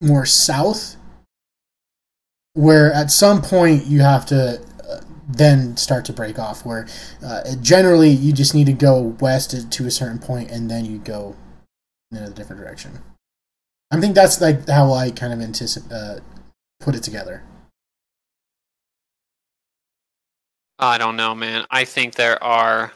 more 0.00 0.26
south, 0.26 0.96
where 2.54 2.92
at 2.92 3.10
some 3.10 3.42
point 3.42 3.84
you 3.86 4.00
have 4.00 4.24
to 4.26 4.60
uh, 4.88 5.00
then 5.28 5.76
start 5.76 6.04
to 6.06 6.12
break 6.12 6.38
off. 6.38 6.64
Where 6.64 6.86
uh, 7.24 7.54
generally 7.60 8.10
you 8.10 8.32
just 8.32 8.54
need 8.54 8.66
to 8.66 8.72
go 8.72 9.16
west 9.20 9.50
to, 9.50 9.68
to 9.68 9.86
a 9.86 9.90
certain 9.90 10.18
point, 10.18 10.50
and 10.50 10.70
then 10.70 10.84
you 10.84 10.98
go 10.98 11.36
in 12.10 12.18
a 12.18 12.30
different 12.30 12.62
direction. 12.62 12.98
I 13.90 14.00
think 14.00 14.14
that's 14.14 14.40
like 14.40 14.68
how 14.68 14.92
I 14.92 15.10
kind 15.10 15.32
of 15.32 15.40
anticipate 15.40 15.92
uh, 15.92 16.20
put 16.80 16.94
it 16.94 17.02
together. 17.02 17.42
I 20.78 20.98
don't 20.98 21.16
know, 21.16 21.34
man. 21.34 21.66
I 21.70 21.84
think 21.84 22.14
there 22.14 22.42
are. 22.42 22.92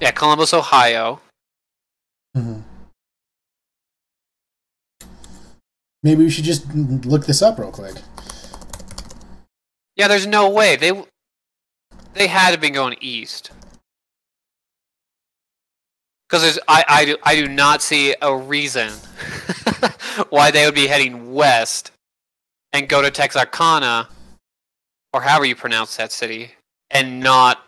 Yeah, 0.00 0.10
Columbus, 0.10 0.52
Ohio. 0.52 1.20
Mm-hmm. 2.36 2.71
Maybe 6.02 6.24
we 6.24 6.30
should 6.30 6.44
just 6.44 6.66
look 6.74 7.26
this 7.26 7.42
up 7.42 7.58
real 7.58 7.70
quick. 7.70 7.94
Yeah, 9.96 10.08
there's 10.08 10.26
no 10.26 10.50
way 10.50 10.76
they 10.76 11.04
they 12.14 12.26
had 12.26 12.52
to 12.52 12.58
be 12.58 12.70
going 12.70 12.96
east 13.00 13.50
because 16.28 16.42
there's 16.42 16.58
I 16.66 16.84
I 16.88 17.04
do 17.04 17.16
I 17.22 17.36
do 17.36 17.46
not 17.46 17.82
see 17.82 18.14
a 18.20 18.34
reason 18.34 18.90
why 20.30 20.50
they 20.50 20.64
would 20.64 20.74
be 20.74 20.86
heading 20.86 21.34
west 21.34 21.92
and 22.72 22.88
go 22.88 23.02
to 23.02 23.10
Texarkana 23.10 24.08
or 25.12 25.20
however 25.20 25.44
you 25.44 25.54
pronounce 25.54 25.96
that 25.98 26.10
city 26.10 26.52
and 26.90 27.20
not 27.20 27.62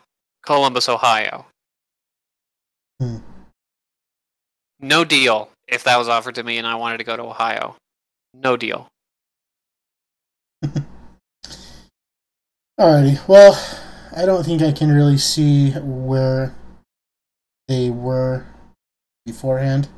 Columbus, 0.45 0.89
Ohio. 0.89 1.47
Hmm. 3.01 3.19
No 4.81 5.05
deal 5.05 5.51
if 5.69 5.85
that 5.85 5.99
was 5.99 6.09
offered 6.09 6.35
to 6.37 6.43
me 6.43 6.59
and 6.59 6.67
I 6.67 6.75
wanted 6.75 6.99
to 6.99 7.05
go 7.05 7.17
to 7.17 7.23
Ohio. 7.23 7.77
No 8.35 8.57
deal. 8.57 8.89
Alrighty. 12.79 13.27
Well, 13.29 13.57
I 14.15 14.27
don't 14.27 14.45
think 14.45 14.61
I 14.61 14.73
can 14.73 14.91
really 14.91 15.19
see 15.19 15.71
where 15.71 16.55
they 17.69 17.91
were 17.91 18.45
beforehand. 19.25 19.89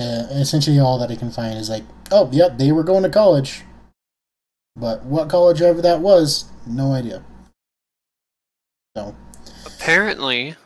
Uh, 0.00 0.26
essentially, 0.30 0.78
all 0.78 0.98
that 0.98 1.10
I 1.10 1.16
can 1.16 1.30
find 1.30 1.58
is 1.58 1.68
like, 1.68 1.84
oh, 2.10 2.30
yep, 2.32 2.56
they 2.56 2.72
were 2.72 2.82
going 2.82 3.02
to 3.02 3.10
college. 3.10 3.62
But 4.74 5.04
what 5.04 5.28
college 5.28 5.60
ever 5.60 5.82
that 5.82 6.00
was, 6.00 6.46
no 6.66 6.92
idea. 6.92 7.22
So. 8.96 9.14
Apparently. 9.66 10.56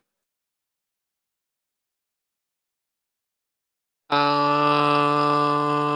Uh, 4.10 5.94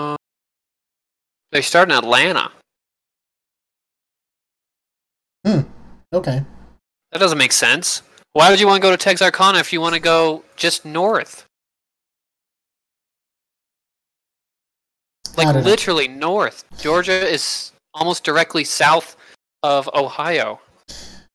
they 1.53 1.63
start 1.63 1.91
in 1.91 1.97
Atlanta. 1.97 2.51
Hmm. 5.47 5.61
Okay. 6.13 6.43
That 7.13 7.19
doesn't 7.19 7.39
make 7.39 7.53
sense. 7.53 8.03
Why 8.33 8.51
would 8.51 8.61
you 8.61 8.67
want 8.67 8.83
to 8.83 8.87
go 8.87 8.91
to 8.91 8.97
Texarkana 8.97 9.59
if 9.59 9.73
you 9.73 9.81
want 9.81 9.95
to 9.95 10.01
go 10.01 10.45
just 10.57 10.85
north? 10.85 11.47
Like 15.37 15.65
literally 15.65 16.09
know. 16.09 16.33
north. 16.33 16.65
Georgia 16.79 17.27
is 17.27 17.73
almost 17.95 18.25
directly 18.25 18.65
south 18.65 19.17
of 19.63 19.89
Ohio. 19.95 20.61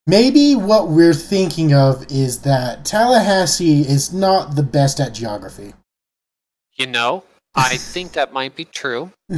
Maybe 0.06 0.56
what 0.56 0.90
we're 0.90 1.14
thinking 1.14 1.74
of 1.74 2.06
is 2.12 2.42
that 2.42 2.84
Tallahassee 2.84 3.82
is 3.82 4.12
not 4.12 4.56
the 4.56 4.64
best 4.64 5.00
at 5.00 5.14
geography. 5.14 5.74
You 6.76 6.88
know, 6.88 7.24
I 7.56 7.78
think 7.78 8.14
that 8.14 8.34
might 8.34 8.56
be 8.56 8.66
true. 8.66 9.12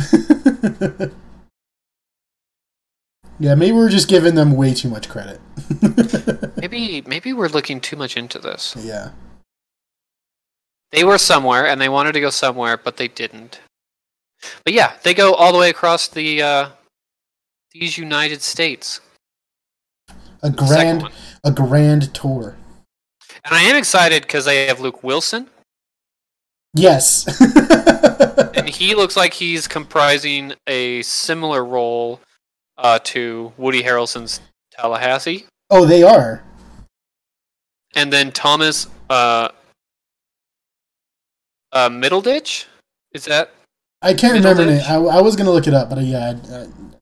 yeah, 3.40 3.56
maybe 3.56 3.74
we're 3.74 3.90
just 3.90 4.08
giving 4.08 4.36
them 4.36 4.56
way 4.56 4.74
too 4.74 4.90
much 4.90 5.10
credit. 5.10 5.42
maybe 6.58 7.02
maybe 7.06 7.34
we're 7.34 7.50
looking 7.50 7.82
too 7.82 7.98
much 7.98 8.16
into 8.16 8.40
this. 8.40 8.76
Yeah. 8.80 9.12
They 10.92 11.04
were 11.04 11.18
somewhere 11.18 11.68
and 11.68 11.82
they 11.82 11.90
wanted 11.90 12.14
to 12.14 12.22
go 12.22 12.30
somewhere, 12.30 12.78
but 12.78 12.96
they 12.96 13.10
didn't. 13.10 13.60
But 14.64 14.74
yeah, 14.74 14.94
they 15.04 15.14
go 15.14 15.34
all 15.34 15.52
the 15.52 15.60
way 15.60 15.70
across 15.70 16.08
the 16.08 16.42
uh, 16.42 16.70
these 17.74 17.98
United 17.98 18.42
States. 18.42 19.02
A 20.42 20.50
grand, 20.50 21.10
a 21.44 21.52
grand 21.52 22.14
tour. 22.14 22.56
And 23.44 23.54
I 23.54 23.64
am 23.64 23.76
excited 23.76 24.24
because 24.24 24.46
they 24.46 24.68
have 24.68 24.80
Luke 24.80 25.04
Wilson. 25.04 25.50
Yes. 26.76 27.26
and 28.56 28.68
he 28.70 28.96
looks 28.96 29.16
like 29.18 29.34
he's 29.34 29.68
comprising 29.68 30.54
a 30.68 31.02
similar 31.02 31.64
role 31.64 32.20
uh, 32.78 33.00
to 33.06 33.54
Woody 33.58 33.82
Harrelson's 33.82 34.42
Tallahassee. 34.72 35.46
Oh, 35.70 35.86
they 35.86 36.04
are. 36.04 36.44
And 37.96 38.12
then 38.12 38.32
Thomas 38.32 38.88
uh, 39.10 39.50
uh, 41.72 41.90
Middleditch? 41.90 42.66
Is 43.14 43.26
that 43.26 43.52
I 44.02 44.14
can't 44.14 44.34
remember 44.34 44.64
it. 44.64 44.90
I, 44.90 44.96
I 44.96 45.22
was 45.22 45.36
gonna 45.36 45.52
look 45.52 45.68
it 45.68 45.74
up, 45.74 45.90
but 45.90 46.00
uh, 46.00 46.02
yeah, 46.02 46.34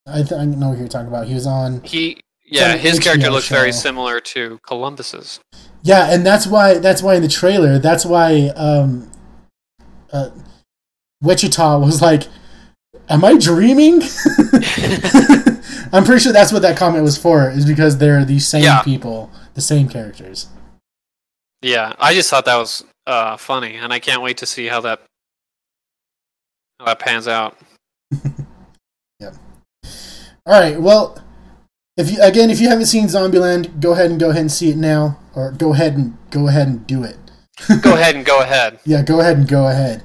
I, 0.08 0.20
I, 0.20 0.24
th- 0.24 0.34
I 0.34 0.46
know 0.46 0.74
who 0.74 0.80
you're 0.80 0.88
talking 0.88 1.08
about. 1.08 1.28
He 1.28 1.34
was 1.34 1.48
on. 1.48 1.82
He 1.84 2.22
yeah, 2.46 2.78
his 2.78 3.00
HBO 3.00 3.04
character 3.04 3.32
looks 3.32 3.46
show. 3.46 3.56
very 3.56 3.72
similar 3.72 4.20
to 4.20 4.60
Columbus's. 4.66 5.40
Yeah, 5.82 6.14
and 6.14 6.26
that's 6.26 6.46
why 6.46 6.76
that's 6.76 7.02
why 7.02 7.16
in 7.16 7.22
the 7.22 7.28
trailer, 7.28 7.80
that's 7.80 8.06
why 8.06 8.52
um, 8.56 9.10
uh, 10.14 10.30
Wichita 11.22 11.80
was 11.80 12.02
like, 12.02 12.24
"Am 13.10 13.26
I 13.26 13.38
dreaming?" 13.38 14.02
I'm 15.92 16.04
pretty 16.04 16.22
sure 16.22 16.34
that's 16.34 16.54
what 16.54 16.62
that 16.62 16.78
comment 16.78 17.04
was 17.04 17.18
for, 17.18 17.50
is 17.50 17.66
because 17.66 17.98
they're 17.98 18.24
the 18.24 18.40
same 18.40 18.64
yeah. 18.64 18.82
people, 18.82 19.32
the 19.54 19.62
same 19.62 19.90
characters. 19.90 20.48
Yeah, 21.62 21.94
I 22.00 22.14
just 22.14 22.30
thought 22.30 22.46
that 22.46 22.58
was 22.58 22.84
uh, 23.08 23.38
funny, 23.38 23.76
and 23.76 23.92
I 23.92 24.00
can't 24.00 24.22
wait 24.22 24.38
to 24.38 24.46
see 24.46 24.68
how 24.68 24.82
that 24.82 25.02
how 26.80 26.86
that 26.86 27.00
pans 27.00 27.28
out. 27.28 27.58
yep. 29.20 29.36
All 30.46 30.60
right. 30.60 30.80
Well, 30.80 31.18
if 31.96 32.12
you 32.12 32.22
again, 32.22 32.50
if 32.50 32.60
you 32.60 32.70
haven't 32.70 32.88
seen 32.88 33.06
Zombieland, 33.06 33.80
go 33.80 33.94
ahead 33.94 34.12
and 34.12 34.20
go 34.20 34.30
ahead 34.30 34.42
and 34.42 34.52
see 34.52 34.70
it 34.70 34.78
now, 34.78 35.20
or 35.36 35.52
go 35.52 35.74
ahead 35.74 35.96
and 35.96 36.18
go 36.30 36.48
ahead 36.48 36.68
and 36.68 36.86
do 36.86 37.04
it. 37.04 37.18
Go 37.82 37.94
ahead 37.94 38.16
and 38.16 38.26
go 38.26 38.42
ahead. 38.42 38.80
Yeah, 38.86 39.02
go 39.02 39.20
ahead 39.20 39.38
and 39.38 39.48
go 39.48 39.68
ahead. 39.68 40.04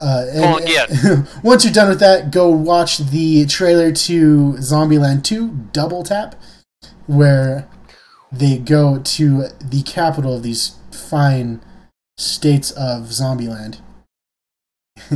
Uh, 0.00 0.26
and, 0.32 0.68
yeah. 0.68 1.24
once 1.42 1.64
you're 1.64 1.72
done 1.72 1.88
with 1.88 2.00
that, 2.00 2.30
go 2.30 2.48
watch 2.48 2.98
the 2.98 3.44
trailer 3.46 3.92
to 3.92 4.54
Zombieland 4.58 5.24
2, 5.24 5.68
Double 5.72 6.02
Tap, 6.02 6.36
where 7.06 7.68
they 8.32 8.56
go 8.56 8.98
to 8.98 9.48
the 9.62 9.82
capital 9.82 10.36
of 10.36 10.42
these 10.42 10.76
fine 10.90 11.60
states 12.16 12.70
of 12.70 13.04
Zombieland 13.04 13.80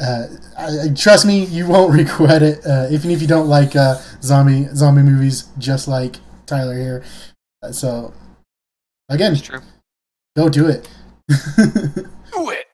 uh, 0.00 0.26
I, 0.58 0.88
trust 0.94 1.26
me, 1.26 1.44
you 1.44 1.66
won't 1.66 1.92
regret 1.92 2.42
it. 2.42 2.64
Uh, 2.66 2.88
even 2.90 3.10
if 3.10 3.20
you 3.20 3.28
don't 3.28 3.48
like 3.48 3.76
uh, 3.76 3.96
zombie 4.22 4.68
zombie 4.74 5.02
movies, 5.02 5.48
just 5.58 5.88
like 5.88 6.16
Tyler 6.46 6.76
here. 6.76 7.04
Uh, 7.62 7.72
so, 7.72 8.12
again, 9.08 9.36
go 10.36 10.48
do 10.48 10.68
it. 10.68 10.88
Do 11.28 12.50
it. 12.50 12.66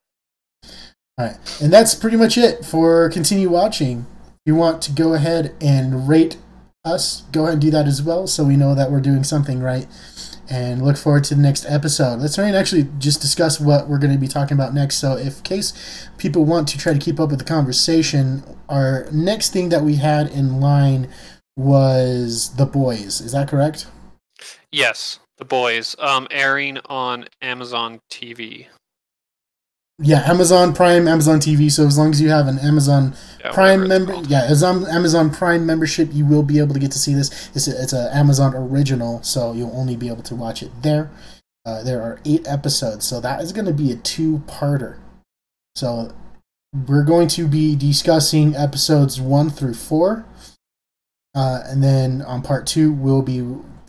All 1.18 1.26
right, 1.26 1.60
and 1.62 1.72
that's 1.72 1.94
pretty 1.94 2.16
much 2.16 2.38
it 2.38 2.64
for 2.64 3.08
continue 3.10 3.50
watching. 3.50 4.06
If 4.26 4.40
you 4.46 4.54
want 4.54 4.82
to 4.82 4.92
go 4.92 5.14
ahead 5.14 5.54
and 5.60 6.08
rate 6.08 6.36
us, 6.84 7.22
go 7.32 7.42
ahead 7.42 7.54
and 7.54 7.62
do 7.62 7.70
that 7.70 7.86
as 7.86 8.02
well, 8.02 8.26
so 8.26 8.44
we 8.44 8.56
know 8.56 8.74
that 8.74 8.90
we're 8.90 9.00
doing 9.00 9.24
something 9.24 9.60
right 9.60 9.86
and 10.52 10.82
look 10.82 10.96
forward 10.96 11.24
to 11.24 11.34
the 11.34 11.40
next 11.40 11.64
episode. 11.66 12.20
Let's 12.20 12.34
try 12.34 12.46
and 12.46 12.56
actually 12.56 12.88
just 12.98 13.20
discuss 13.20 13.60
what 13.60 13.88
we're 13.88 13.98
going 13.98 14.12
to 14.12 14.18
be 14.18 14.28
talking 14.28 14.54
about 14.56 14.74
next. 14.74 14.96
So, 14.96 15.16
if 15.16 15.42
case 15.42 16.08
people 16.18 16.44
want 16.44 16.68
to 16.68 16.78
try 16.78 16.92
to 16.92 16.98
keep 16.98 17.18
up 17.20 17.30
with 17.30 17.38
the 17.38 17.44
conversation, 17.44 18.42
our 18.68 19.06
next 19.12 19.52
thing 19.52 19.70
that 19.70 19.82
we 19.82 19.96
had 19.96 20.28
in 20.30 20.60
line 20.60 21.08
was 21.56 22.54
The 22.56 22.66
Boys. 22.66 23.20
Is 23.20 23.32
that 23.32 23.48
correct? 23.48 23.86
Yes, 24.70 25.20
The 25.42 25.48
Boys, 25.48 25.96
um, 25.98 26.28
airing 26.30 26.78
on 26.86 27.26
Amazon 27.42 28.00
TV 28.08 28.68
yeah, 29.98 30.22
Amazon 30.28 30.74
Prime, 30.74 31.06
Amazon 31.06 31.38
TV. 31.38 31.70
So 31.70 31.86
as 31.86 31.96
long 31.96 32.10
as 32.10 32.20
you 32.20 32.28
have 32.30 32.48
an 32.48 32.58
Amazon 32.58 33.14
yeah, 33.40 33.52
Prime 33.52 33.86
member, 33.86 34.14
yeah, 34.26 34.44
as 34.44 34.62
on 34.62 34.86
Amazon 34.88 35.30
Prime 35.30 35.64
membership, 35.64 36.08
you 36.12 36.26
will 36.26 36.42
be 36.42 36.58
able 36.58 36.74
to 36.74 36.80
get 36.80 36.90
to 36.92 36.98
see 36.98 37.14
this. 37.14 37.50
It's 37.54 37.68
a, 37.68 37.82
it's 37.82 37.92
a 37.92 38.14
Amazon 38.14 38.54
original, 38.54 39.22
so 39.22 39.52
you'll 39.52 39.76
only 39.76 39.96
be 39.96 40.08
able 40.08 40.22
to 40.24 40.34
watch 40.34 40.62
it 40.62 40.70
there. 40.82 41.10
Uh, 41.64 41.82
there 41.82 42.02
are 42.02 42.20
eight 42.24 42.46
episodes, 42.48 43.04
so 43.04 43.20
that 43.20 43.40
is 43.40 43.52
going 43.52 43.66
to 43.66 43.72
be 43.72 43.92
a 43.92 43.96
two-parter. 43.96 44.98
So 45.76 46.12
we're 46.88 47.04
going 47.04 47.28
to 47.28 47.46
be 47.46 47.76
discussing 47.76 48.56
episodes 48.56 49.20
one 49.20 49.50
through 49.50 49.74
four. 49.74 50.24
Uh, 51.34 51.62
and 51.66 51.82
then 51.82 52.22
on 52.22 52.42
part 52.42 52.66
two, 52.66 52.92
we'll 52.92 53.22
be 53.22 53.40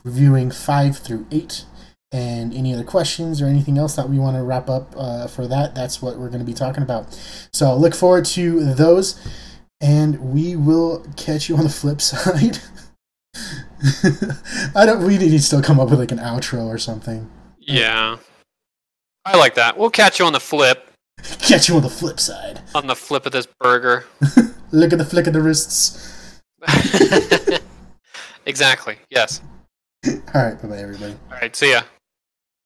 reviewing 0.03 0.51
five 0.51 0.97
through 0.97 1.27
eight. 1.31 1.65
And 2.11 2.53
any 2.53 2.71
other 2.75 2.83
questions 2.83 3.41
or 3.41 3.47
anything 3.47 3.79
else 3.79 3.95
that 3.95 4.07
we 4.07 4.19
want 4.19 4.37
to 4.37 4.43
wrap 4.43 4.69
up 4.69 4.93
uh, 4.95 5.25
for 5.25 5.47
that, 5.47 5.73
that's 5.73 5.99
what 5.99 6.19
we're 6.19 6.29
going 6.29 6.41
to 6.41 6.45
be 6.45 6.53
talking 6.53 6.83
about. 6.83 7.11
So 7.51 7.75
look 7.75 7.95
forward 7.95 8.25
to 8.25 8.71
those. 8.75 9.19
And 9.81 10.19
we 10.31 10.55
will 10.55 11.03
catch 11.17 11.49
you 11.49 11.57
on 11.57 11.63
the 11.63 11.71
flip 11.71 12.01
side. 12.01 12.59
I 14.75 14.85
don't. 14.85 15.03
We 15.03 15.17
need 15.17 15.31
to 15.31 15.41
still 15.41 15.61
come 15.61 15.79
up 15.79 15.89
with 15.89 15.99
like 15.99 16.11
an 16.11 16.19
outro 16.19 16.67
or 16.67 16.77
something. 16.77 17.29
Yeah. 17.59 18.17
I 19.25 19.37
like 19.37 19.55
that. 19.55 19.77
We'll 19.77 19.89
catch 19.89 20.19
you 20.19 20.25
on 20.25 20.33
the 20.33 20.39
flip. 20.39 20.91
Catch 21.39 21.69
you 21.69 21.75
on 21.75 21.81
the 21.81 21.89
flip 21.89 22.19
side. 22.19 22.61
On 22.75 22.87
the 22.87 22.95
flip 22.95 23.25
of 23.25 23.31
this 23.31 23.47
burger. 23.59 24.05
Look 24.71 24.91
at 24.91 24.99
the 24.99 25.05
flick 25.05 25.27
of 25.27 25.33
the 25.33 25.41
wrists. 25.41 26.41
exactly. 28.45 28.97
Yes. 29.09 29.41
All 30.05 30.13
right. 30.35 30.61
Bye 30.61 30.67
bye, 30.67 30.77
everybody. 30.77 31.15
All 31.31 31.37
right. 31.39 31.55
See 31.55 31.71
ya. 31.71 31.83